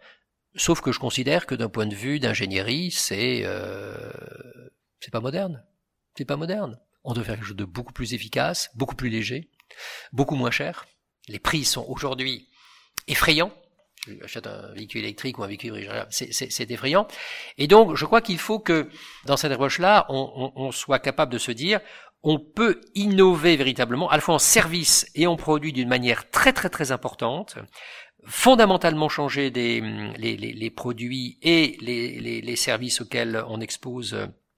Sauf 0.56 0.80
que 0.80 0.92
je 0.92 0.98
considère 0.98 1.46
que 1.46 1.54
d'un 1.54 1.68
point 1.68 1.86
de 1.86 1.94
vue 1.94 2.18
d'ingénierie, 2.18 2.90
c'est 2.90 3.46
c'est 5.00 5.10
pas 5.12 5.20
moderne. 5.20 5.64
C'est 6.16 6.24
pas 6.24 6.36
moderne 6.36 6.78
on 7.04 7.14
doit 7.14 7.24
faire 7.24 7.36
quelque 7.36 7.46
chose 7.46 7.56
de 7.56 7.64
beaucoup 7.64 7.92
plus 7.92 8.14
efficace, 8.14 8.70
beaucoup 8.74 8.94
plus 8.94 9.08
léger, 9.08 9.50
beaucoup 10.12 10.34
moins 10.34 10.50
cher. 10.50 10.86
Les 11.28 11.38
prix 11.38 11.64
sont 11.64 11.84
aujourd'hui 11.88 12.48
effrayants. 13.08 13.52
J'achète 14.20 14.48
un 14.48 14.72
véhicule 14.72 15.02
électrique 15.04 15.38
ou 15.38 15.44
un 15.44 15.46
véhicule 15.46 15.88
c'est 16.10 16.70
effrayant. 16.70 17.06
Et 17.56 17.68
donc, 17.68 17.94
je 17.94 18.04
crois 18.04 18.20
qu'il 18.20 18.38
faut 18.38 18.58
que, 18.58 18.88
dans 19.26 19.36
cette 19.36 19.52
approche-là, 19.52 20.06
on, 20.08 20.72
soit 20.72 20.98
capable 20.98 21.32
de 21.32 21.38
se 21.38 21.52
dire, 21.52 21.80
on 22.24 22.40
peut 22.40 22.80
innover 22.94 23.56
véritablement, 23.56 24.10
à 24.10 24.16
la 24.16 24.20
fois 24.20 24.34
en 24.34 24.40
service 24.40 25.08
et 25.14 25.26
en 25.26 25.36
produit 25.36 25.72
d'une 25.72 25.88
manière 25.88 26.30
très 26.30 26.52
très 26.52 26.68
très 26.68 26.90
importante, 26.90 27.56
fondamentalement 28.24 29.08
changer 29.08 29.50
les, 29.50 30.70
produits 30.70 31.38
et 31.42 31.76
les, 31.80 32.56
services 32.56 33.00
auxquels 33.00 33.44
on 33.48 33.60
expose 33.60 34.16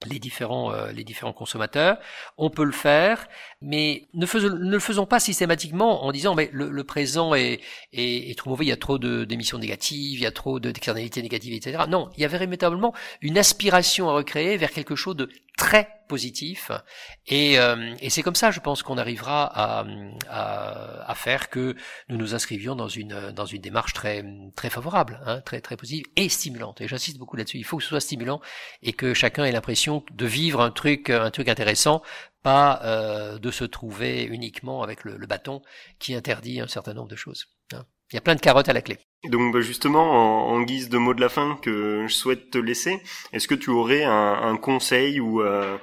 les 0.09 0.19
différents, 0.19 0.71
euh, 0.71 0.91
les 0.91 1.03
différents 1.03 1.33
consommateurs. 1.33 1.97
On 2.37 2.49
peut 2.49 2.63
le 2.63 2.71
faire, 2.71 3.27
mais 3.61 4.07
ne, 4.13 4.25
faisons, 4.25 4.49
ne 4.49 4.71
le 4.71 4.79
faisons 4.79 5.05
pas 5.05 5.19
systématiquement 5.19 6.05
en 6.05 6.11
disant 6.11 6.35
mais 6.35 6.49
le, 6.53 6.83
présent 6.83 7.33
est, 7.33 7.59
est, 7.93 8.31
est, 8.31 8.37
trop 8.37 8.51
mauvais, 8.51 8.65
il 8.65 8.69
y 8.69 8.71
a 8.71 8.77
trop 8.77 8.97
d'émissions 8.97 9.57
négatives, 9.57 10.19
il 10.19 10.23
y 10.23 10.25
a 10.25 10.31
trop 10.31 10.59
d'externalités 10.59 11.21
négatives, 11.21 11.53
etc. 11.53 11.83
Non, 11.89 12.09
il 12.17 12.21
y 12.21 12.25
avait 12.25 12.37
véritablement 12.37 12.93
une 13.21 13.37
aspiration 13.37 14.09
à 14.09 14.13
recréer 14.13 14.57
vers 14.57 14.71
quelque 14.71 14.95
chose 14.95 15.15
de 15.15 15.29
très 15.57 15.89
positif. 16.07 16.71
Et, 17.27 17.57
euh, 17.59 17.95
et 17.99 18.09
c'est 18.09 18.21
comme 18.21 18.35
ça 18.35 18.51
je 18.51 18.59
pense 18.59 18.83
qu'on 18.83 18.97
arrivera 18.97 19.45
à, 19.45 19.85
à, 20.29 21.11
à, 21.11 21.15
faire 21.15 21.49
que 21.49 21.75
nous 22.09 22.17
nous 22.17 22.35
inscrivions 22.35 22.75
dans 22.75 22.87
une 22.87 23.31
dans 23.31 23.45
une 23.45 23.61
démarche 23.61 23.93
très 23.93 24.23
très 24.55 24.69
favorable 24.69 25.19
hein, 25.25 25.41
très 25.41 25.61
très 25.61 25.77
positive 25.77 26.05
et 26.15 26.29
stimulante. 26.29 26.81
Et 26.81 26.87
j'insiste 26.87 27.17
beaucoup 27.17 27.37
là-dessus. 27.37 27.57
Il 27.57 27.63
faut 27.63 27.77
que 27.77 27.83
ce 27.83 27.89
soit 27.89 28.01
stimulant 28.01 28.41
et 28.83 28.93
que 28.93 29.13
chacun 29.13 29.45
ait 29.45 29.51
l'impression 29.51 30.03
de 30.13 30.25
vivre 30.25 30.61
un 30.61 30.71
truc 30.71 31.09
un 31.09 31.31
truc 31.31 31.49
intéressant 31.49 32.01
pas 32.43 32.81
euh, 32.83 33.39
de 33.39 33.49
se 33.49 33.63
trouver 33.63 34.23
uniquement 34.23 34.83
avec 34.83 35.03
le, 35.03 35.17
le, 35.17 35.25
bâton 35.25 35.63
qui 35.97 36.13
interdit 36.13 36.61
un 36.61 36.67
certain 36.67 36.93
nombre 36.93 37.09
de 37.09 37.15
choses 37.15 37.47
hein. 37.73 37.85
Il 38.11 38.15
y 38.15 38.17
a 38.17 38.21
plein 38.21 38.35
de 38.35 38.39
carottes 38.39 38.69
à 38.69 38.73
la 38.73 38.81
clé. 38.81 38.97
Donc 39.29 39.53
bah, 39.53 39.61
justement, 39.61 40.47
en, 40.49 40.61
guise 40.61 40.89
de 40.89 40.97
mot 40.97 41.13
de 41.13 41.21
la 41.21 41.29
fin 41.29 41.57
que 41.61 42.05
je 42.07 42.13
souhaite 42.13 42.51
te 42.51 42.57
laisser, 42.57 43.01
est-ce 43.33 43.47
que 43.47 43.55
tu 43.55 43.69
aurais 43.69 44.03
un, 44.03 44.57
conseil 44.57 45.19
ou 45.19 45.41
euh, 45.41 45.77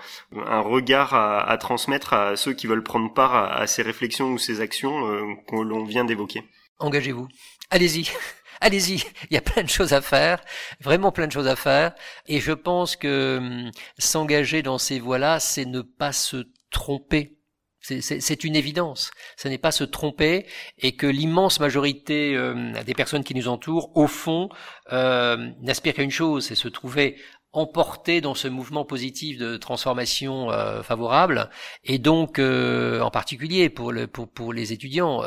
un 0.46 0.60
regard 0.60 1.14
à, 1.14 1.56
transmettre 1.58 2.12
à 2.12 2.36
ceux 2.36 2.52
qui 2.52 2.66
veulent 2.66 2.84
prendre 2.84 3.12
part 3.12 3.34
à, 3.34 3.66
ces 3.66 3.82
réflexions 3.82 4.30
ou 4.32 4.38
ces 4.38 4.60
actions 4.60 5.06
euh, 5.06 5.34
que 5.48 5.56
l'on 5.56 5.84
vient 5.84 6.04
d'évoquer? 6.04 6.44
Engagez-vous. 6.78 7.28
Allez-y. 7.70 8.10
Allez-y, 8.60 9.02
il 9.28 9.34
y 9.34 9.36
a 9.36 9.40
plein 9.40 9.64
de 9.64 9.68
choses 9.68 9.92
à 9.92 10.00
faire, 10.00 10.40
vraiment 10.78 11.10
plein 11.10 11.26
de 11.26 11.32
choses 11.32 11.48
à 11.48 11.56
faire, 11.56 11.96
et 12.28 12.38
je 12.38 12.52
pense 12.52 12.94
que 12.94 13.38
hum, 13.38 13.72
s'engager 13.98 14.62
dans 14.62 14.78
ces 14.78 15.00
voies-là, 15.00 15.40
c'est 15.40 15.64
ne 15.64 15.80
pas 15.80 16.12
se 16.12 16.44
tromper 16.70 17.41
c'est 17.82 18.44
une 18.44 18.56
évidence. 18.56 19.10
Ce 19.36 19.48
n'est 19.48 19.58
pas 19.58 19.72
se 19.72 19.84
tromper 19.84 20.46
et 20.78 20.92
que 20.92 21.06
l'immense 21.06 21.60
majorité 21.60 22.34
euh, 22.36 22.72
des 22.84 22.94
personnes 22.94 23.24
qui 23.24 23.34
nous 23.34 23.48
entourent, 23.48 23.90
au 23.96 24.06
fond, 24.06 24.48
euh, 24.92 25.50
n'aspirent 25.60 25.94
qu'à 25.94 26.02
une 26.02 26.10
chose, 26.10 26.46
c'est 26.46 26.54
se 26.54 26.68
trouver 26.68 27.16
emporté 27.54 28.22
dans 28.22 28.34
ce 28.34 28.48
mouvement 28.48 28.84
positif 28.84 29.36
de 29.36 29.56
transformation 29.56 30.50
euh, 30.50 30.82
favorable. 30.82 31.50
Et 31.84 31.98
donc, 31.98 32.38
euh, 32.38 33.00
en 33.00 33.10
particulier 33.10 33.68
pour, 33.68 33.92
le, 33.92 34.06
pour, 34.06 34.52
les 34.52 34.72
étudiants, 34.72 35.20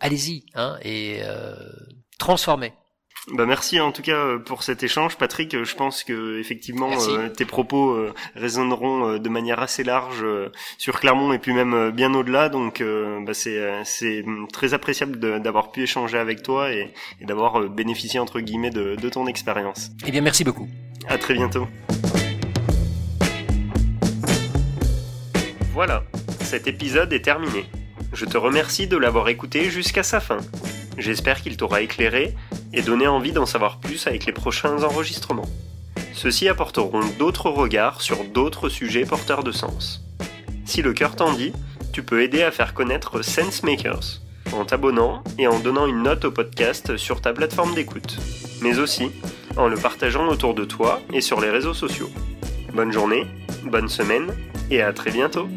allez-y 0.00 0.44
hein, 0.54 0.78
et 0.82 1.22
transformez. 2.18 2.74
Bah 3.30 3.46
merci 3.46 3.78
en 3.78 3.92
tout 3.92 4.02
cas 4.02 4.16
euh, 4.16 4.38
pour 4.38 4.64
cet 4.64 4.82
échange, 4.82 5.16
Patrick. 5.16 5.62
Je 5.62 5.74
pense 5.76 6.02
que 6.02 6.40
effectivement 6.40 6.90
euh, 7.08 7.28
tes 7.28 7.44
propos 7.44 7.92
euh, 7.92 8.12
résonneront 8.34 9.16
de 9.16 9.28
manière 9.28 9.60
assez 9.60 9.84
large 9.84 10.24
sur 10.76 10.98
Clermont 10.98 11.32
et 11.32 11.38
puis 11.38 11.52
même 11.52 11.92
bien 11.92 12.12
au-delà. 12.14 12.48
Donc 12.48 12.82
bah, 13.24 13.32
c'est 13.32 13.60
c'est 13.84 14.24
très 14.52 14.74
appréciable 14.74 15.18
d'avoir 15.40 15.70
pu 15.70 15.82
échanger 15.84 16.18
avec 16.18 16.42
toi 16.42 16.72
et, 16.72 16.92
et 17.20 17.24
d'avoir 17.24 17.60
bénéficié 17.68 18.18
entre 18.18 18.40
guillemets 18.40 18.70
de, 18.70 18.96
de 18.96 19.08
ton 19.08 19.28
expérience. 19.28 19.90
Eh 20.04 20.10
bien 20.10 20.20
merci 20.20 20.42
beaucoup. 20.42 20.68
À 21.08 21.16
très 21.16 21.34
bientôt. 21.34 21.68
Voilà, 25.72 26.02
cet 26.40 26.66
épisode 26.66 27.12
est 27.12 27.22
terminé. 27.22 27.66
Je 28.12 28.26
te 28.26 28.36
remercie 28.36 28.86
de 28.86 28.96
l'avoir 28.98 29.28
écouté 29.30 29.70
jusqu'à 29.70 30.02
sa 30.02 30.20
fin. 30.20 30.38
J'espère 30.98 31.40
qu'il 31.40 31.56
t'aura 31.56 31.80
éclairé 31.80 32.34
et 32.74 32.82
donné 32.82 33.06
envie 33.06 33.32
d'en 33.32 33.46
savoir 33.46 33.78
plus 33.78 34.06
avec 34.06 34.26
les 34.26 34.32
prochains 34.32 34.82
enregistrements. 34.82 35.48
Ceux-ci 36.12 36.46
apporteront 36.48 37.00
d'autres 37.18 37.48
regards 37.48 38.02
sur 38.02 38.24
d'autres 38.24 38.68
sujets 38.68 39.06
porteurs 39.06 39.42
de 39.42 39.50
sens. 39.50 40.04
Si 40.66 40.82
le 40.82 40.92
cœur 40.92 41.16
t'en 41.16 41.32
dit, 41.32 41.52
tu 41.92 42.02
peux 42.02 42.22
aider 42.22 42.42
à 42.42 42.50
faire 42.50 42.74
connaître 42.74 43.22
SenseMakers 43.22 44.20
en 44.52 44.66
t'abonnant 44.66 45.24
et 45.38 45.46
en 45.46 45.58
donnant 45.58 45.86
une 45.86 46.02
note 46.02 46.26
au 46.26 46.30
podcast 46.30 46.98
sur 46.98 47.22
ta 47.22 47.32
plateforme 47.32 47.74
d'écoute, 47.74 48.18
mais 48.60 48.78
aussi 48.78 49.10
en 49.56 49.68
le 49.68 49.76
partageant 49.76 50.28
autour 50.28 50.54
de 50.54 50.64
toi 50.66 51.00
et 51.14 51.22
sur 51.22 51.40
les 51.40 51.50
réseaux 51.50 51.74
sociaux. 51.74 52.10
Bonne 52.74 52.92
journée, 52.92 53.26
bonne 53.64 53.88
semaine 53.88 54.34
et 54.70 54.82
à 54.82 54.92
très 54.92 55.10
bientôt 55.10 55.48